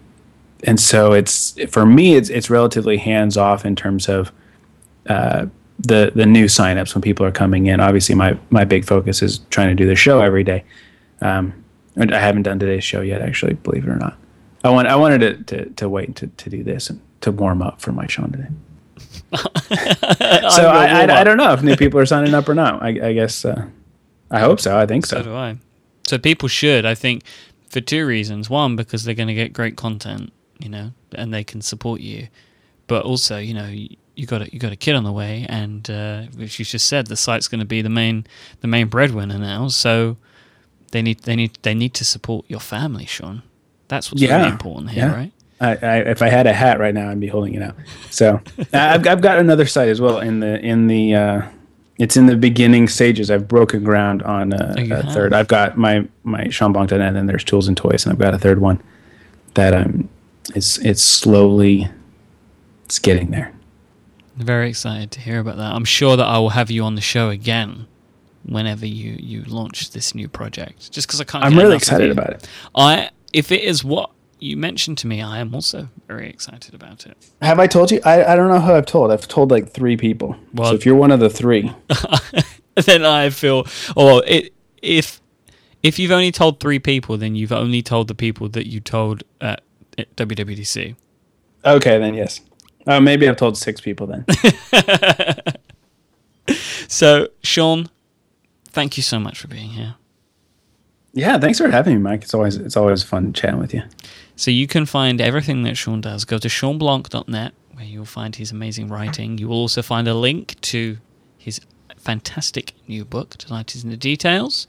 and 0.62 0.80
so 0.80 1.12
it's 1.12 1.58
for 1.68 1.84
me 1.84 2.14
it's 2.14 2.30
it's 2.30 2.48
relatively 2.48 2.96
hands 2.96 3.36
off 3.36 3.64
in 3.64 3.76
terms 3.76 4.08
of 4.08 4.32
uh, 5.08 5.46
the 5.78 6.12
the 6.14 6.26
new 6.26 6.46
signups 6.46 6.94
when 6.94 7.02
people 7.02 7.26
are 7.26 7.32
coming 7.32 7.66
in. 7.66 7.80
Obviously, 7.80 8.14
my 8.14 8.38
my 8.50 8.64
big 8.64 8.84
focus 8.84 9.22
is 9.22 9.38
trying 9.50 9.68
to 9.68 9.74
do 9.74 9.86
the 9.86 9.96
show 9.96 10.20
every 10.20 10.44
day. 10.44 10.64
Um, 11.20 11.64
I 11.96 12.18
haven't 12.18 12.42
done 12.42 12.58
today's 12.58 12.84
show 12.84 13.00
yet, 13.00 13.22
actually, 13.22 13.54
believe 13.54 13.84
it 13.84 13.90
or 13.90 13.96
not. 13.96 14.16
I 14.62 14.70
want 14.70 14.88
I 14.88 14.96
wanted 14.96 15.46
to 15.48 15.56
to, 15.56 15.70
to 15.70 15.88
wait 15.88 16.16
to, 16.16 16.26
to 16.26 16.50
do 16.50 16.62
this 16.62 16.90
and 16.90 17.00
to 17.22 17.32
warm 17.32 17.62
up 17.62 17.80
for 17.80 17.92
my 17.92 18.06
show 18.06 18.24
today. 18.24 18.48
so 20.50 20.68
I, 20.68 21.06
I, 21.06 21.20
I, 21.20 21.24
don't 21.24 21.36
know 21.36 21.52
if 21.52 21.62
new 21.62 21.76
people 21.76 21.98
are 22.00 22.06
signing 22.06 22.34
up 22.34 22.48
or 22.48 22.54
not. 22.54 22.82
I, 22.82 22.88
I 22.88 23.12
guess 23.12 23.44
uh, 23.44 23.66
I 24.30 24.40
hope 24.40 24.60
so. 24.60 24.78
I 24.78 24.86
think 24.86 25.06
so. 25.06 25.18
So 25.18 25.22
do 25.24 25.34
I. 25.34 25.56
So 26.06 26.18
people 26.18 26.48
should. 26.48 26.84
I 26.84 26.94
think 26.94 27.22
for 27.74 27.80
two 27.80 28.06
reasons. 28.06 28.48
One, 28.48 28.76
because 28.76 29.04
they're 29.04 29.14
going 29.14 29.28
to 29.28 29.34
get 29.34 29.52
great 29.52 29.76
content, 29.76 30.32
you 30.58 30.68
know, 30.68 30.92
and 31.12 31.34
they 31.34 31.44
can 31.44 31.60
support 31.60 32.00
you. 32.00 32.28
But 32.86 33.04
also, 33.04 33.38
you 33.38 33.54
know, 33.54 33.66
you 34.14 34.26
got 34.26 34.42
a, 34.42 34.52
you 34.52 34.58
got 34.58 34.72
a 34.72 34.76
kid 34.76 34.94
on 34.94 35.04
the 35.04 35.12
way, 35.12 35.44
and 35.48 35.88
uh, 35.90 36.22
which 36.36 36.58
you 36.58 36.64
just 36.64 36.86
said, 36.86 37.08
the 37.08 37.16
site's 37.16 37.48
going 37.48 37.60
to 37.60 37.66
be 37.66 37.82
the 37.82 37.88
main 37.90 38.26
the 38.60 38.68
main 38.68 38.88
breadwinner 38.88 39.38
now. 39.38 39.68
So 39.68 40.16
they 40.92 41.02
need 41.02 41.20
they 41.20 41.34
need 41.34 41.58
they 41.62 41.74
need 41.74 41.94
to 41.94 42.04
support 42.04 42.46
your 42.48 42.60
family, 42.60 43.06
Shawn. 43.06 43.42
That's 43.88 44.10
what's 44.10 44.22
yeah. 44.22 44.36
really 44.36 44.50
important 44.50 44.90
here, 44.90 45.06
yeah. 45.06 45.14
right? 45.14 45.32
I, 45.60 45.70
I, 45.70 45.96
if 45.98 46.22
I 46.22 46.28
had 46.28 46.46
a 46.46 46.52
hat 46.52 46.80
right 46.80 46.94
now, 46.94 47.10
I'd 47.10 47.20
be 47.20 47.28
holding 47.28 47.54
it 47.54 47.62
out. 47.62 47.76
So 48.10 48.40
I've, 48.72 49.06
I've 49.06 49.20
got 49.20 49.38
another 49.38 49.66
site 49.66 49.88
as 49.88 50.00
well 50.00 50.18
in 50.18 50.40
the 50.40 50.58
in 50.60 50.86
the 50.88 51.14
uh, 51.14 51.42
it's 51.98 52.16
in 52.16 52.26
the 52.26 52.36
beginning 52.36 52.88
stages. 52.88 53.30
I've 53.30 53.46
broken 53.46 53.84
ground 53.84 54.22
on 54.22 54.52
a, 54.52 54.74
oh, 54.76 54.98
a 54.98 55.02
third. 55.12 55.32
I've 55.32 55.48
got 55.48 55.78
my 55.78 56.06
my 56.24 56.44
ShawnBlanc.net, 56.44 57.00
and 57.00 57.16
then 57.16 57.26
there's 57.26 57.44
tools 57.44 57.68
and 57.68 57.76
toys, 57.76 58.04
and 58.04 58.12
I've 58.12 58.18
got 58.18 58.34
a 58.34 58.38
third 58.38 58.60
one 58.60 58.82
that 59.54 59.74
I'm. 59.74 60.08
It's 60.54 60.78
it's 60.78 61.02
slowly, 61.02 61.88
it's 62.84 62.98
getting 62.98 63.30
there. 63.30 63.52
Very 64.36 64.68
excited 64.68 65.12
to 65.12 65.20
hear 65.20 65.38
about 65.38 65.56
that. 65.56 65.72
I'm 65.72 65.84
sure 65.84 66.16
that 66.16 66.26
I 66.26 66.38
will 66.38 66.50
have 66.50 66.70
you 66.70 66.82
on 66.82 66.96
the 66.96 67.00
show 67.00 67.30
again 67.30 67.86
whenever 68.44 68.84
you 68.86 69.16
you 69.18 69.44
launch 69.44 69.92
this 69.92 70.14
new 70.14 70.28
project. 70.28 70.90
Just 70.90 71.06
because 71.06 71.20
I 71.20 71.24
can't. 71.24 71.44
I'm 71.44 71.56
really 71.56 71.76
excited 71.76 72.10
about 72.10 72.30
it. 72.30 72.48
I 72.74 73.10
if 73.32 73.52
it 73.52 73.62
is 73.62 73.84
what 73.84 74.10
you 74.44 74.58
mentioned 74.58 74.98
to 74.98 75.06
me, 75.06 75.22
I 75.22 75.38
am 75.38 75.54
also 75.54 75.88
very 76.06 76.28
excited 76.28 76.74
about 76.74 77.06
it. 77.06 77.16
Have 77.40 77.58
I 77.58 77.66
told 77.66 77.90
you? 77.90 78.00
I, 78.04 78.24
I 78.24 78.36
don't 78.36 78.48
know 78.48 78.60
who 78.60 78.72
I've 78.72 78.84
told. 78.84 79.10
I've 79.10 79.26
told 79.26 79.50
like 79.50 79.70
three 79.70 79.96
people. 79.96 80.36
Well, 80.52 80.68
so 80.68 80.74
if 80.74 80.84
you're 80.84 80.96
one 80.96 81.10
of 81.10 81.18
the 81.18 81.30
three, 81.30 81.72
then 82.74 83.06
I 83.06 83.30
feel. 83.30 83.66
Or 83.96 84.22
it, 84.26 84.52
if 84.82 85.22
if 85.82 85.98
you've 85.98 86.10
only 86.10 86.30
told 86.30 86.60
three 86.60 86.78
people, 86.78 87.16
then 87.16 87.34
you've 87.34 87.52
only 87.52 87.80
told 87.80 88.08
the 88.08 88.14
people 88.14 88.50
that 88.50 88.66
you 88.66 88.80
told 88.80 89.24
at, 89.40 89.62
at 89.96 90.14
WWDC. 90.16 90.94
Okay, 91.64 91.98
then 91.98 92.12
yes. 92.12 92.42
Oh, 92.86 93.00
maybe 93.00 93.26
I've 93.26 93.38
told 93.38 93.56
six 93.56 93.80
people 93.80 94.06
then. 94.06 94.26
so, 96.88 97.28
Shawn, 97.42 97.88
thank 98.68 98.98
you 98.98 99.02
so 99.02 99.18
much 99.18 99.38
for 99.38 99.48
being 99.48 99.70
here. 99.70 99.94
Yeah, 101.14 101.38
thanks 101.38 101.58
for 101.58 101.70
having 101.70 101.94
me, 101.94 102.00
Mike. 102.00 102.24
It's 102.24 102.34
always 102.34 102.56
it's 102.56 102.76
always 102.76 103.02
fun 103.02 103.32
chatting 103.32 103.58
with 103.58 103.72
you. 103.72 103.82
So 104.36 104.50
you 104.50 104.66
can 104.66 104.86
find 104.86 105.20
everything 105.20 105.62
that 105.62 105.76
Shawn 105.76 106.00
does. 106.00 106.24
Go 106.24 106.38
to 106.38 106.48
shawnblanc.net 106.48 107.54
where 107.74 107.84
you'll 107.84 108.04
find 108.04 108.36
his 108.36 108.50
amazing 108.50 108.88
writing. 108.88 109.38
You 109.38 109.48
will 109.48 109.56
also 109.56 109.82
find 109.82 110.06
a 110.08 110.14
link 110.14 110.60
to 110.62 110.98
his 111.36 111.60
fantastic 111.98 112.72
new 112.86 113.04
book, 113.04 113.36
Delight 113.38 113.74
is 113.74 113.82
in 113.82 113.90
the 113.90 113.96
Details. 113.96 114.66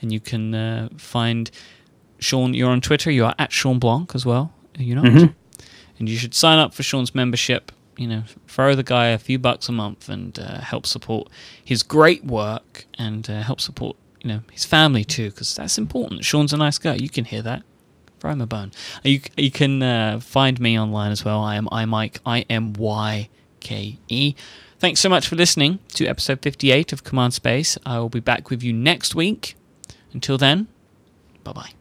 And 0.00 0.12
you 0.12 0.20
can 0.20 0.54
uh, 0.54 0.88
find 0.96 1.50
Shawn, 2.18 2.54
you're 2.54 2.70
on 2.70 2.80
Twitter, 2.80 3.10
you 3.10 3.24
are 3.24 3.34
at 3.38 3.52
Shawn 3.52 3.78
Blanc 3.78 4.14
as 4.14 4.26
well, 4.26 4.52
are 4.78 4.82
you 4.82 4.94
not? 4.94 5.04
Mm-hmm. 5.04 5.32
And 5.98 6.08
you 6.08 6.16
should 6.16 6.34
sign 6.34 6.58
up 6.58 6.74
for 6.74 6.82
Shawn's 6.82 7.14
membership. 7.14 7.72
You 7.96 8.06
know, 8.06 8.22
throw 8.46 8.76
the 8.76 8.84
guy 8.84 9.08
a 9.08 9.18
few 9.18 9.40
bucks 9.40 9.68
a 9.68 9.72
month 9.72 10.08
and 10.08 10.38
uh, 10.38 10.60
help 10.60 10.86
support 10.86 11.28
his 11.64 11.82
great 11.82 12.24
work 12.24 12.86
and 12.96 13.28
uh, 13.28 13.42
help 13.42 13.60
support, 13.60 13.96
you 14.22 14.28
know, 14.28 14.40
his 14.52 14.64
family 14.64 15.02
too, 15.02 15.30
because 15.30 15.56
that's 15.56 15.78
important. 15.78 16.24
Shawn's 16.24 16.52
a 16.52 16.56
nice 16.56 16.78
guy. 16.78 16.94
You 16.94 17.08
can 17.08 17.24
hear 17.24 17.42
that. 17.42 17.64
A 18.24 18.46
bone. 18.46 18.72
You 19.04 19.20
you 19.36 19.50
can 19.50 19.82
uh, 19.82 20.20
find 20.20 20.60
me 20.60 20.78
online 20.78 21.12
as 21.12 21.24
well. 21.24 21.40
I 21.40 21.56
am 21.56 21.66
imyke. 21.66 22.18
I 22.26 22.44
M 22.50 22.72
Y 22.74 23.28
K 23.60 23.98
E. 24.08 24.34
Thanks 24.78 25.00
so 25.00 25.08
much 25.08 25.26
for 25.26 25.34
listening 25.34 25.80
to 25.94 26.06
episode 26.06 26.40
58 26.40 26.92
of 26.92 27.02
Command 27.02 27.34
Space. 27.34 27.76
I 27.84 27.98
will 27.98 28.08
be 28.08 28.20
back 28.20 28.48
with 28.48 28.62
you 28.62 28.72
next 28.72 29.14
week. 29.14 29.56
Until 30.12 30.38
then, 30.38 30.68
bye 31.42 31.52
bye. 31.52 31.77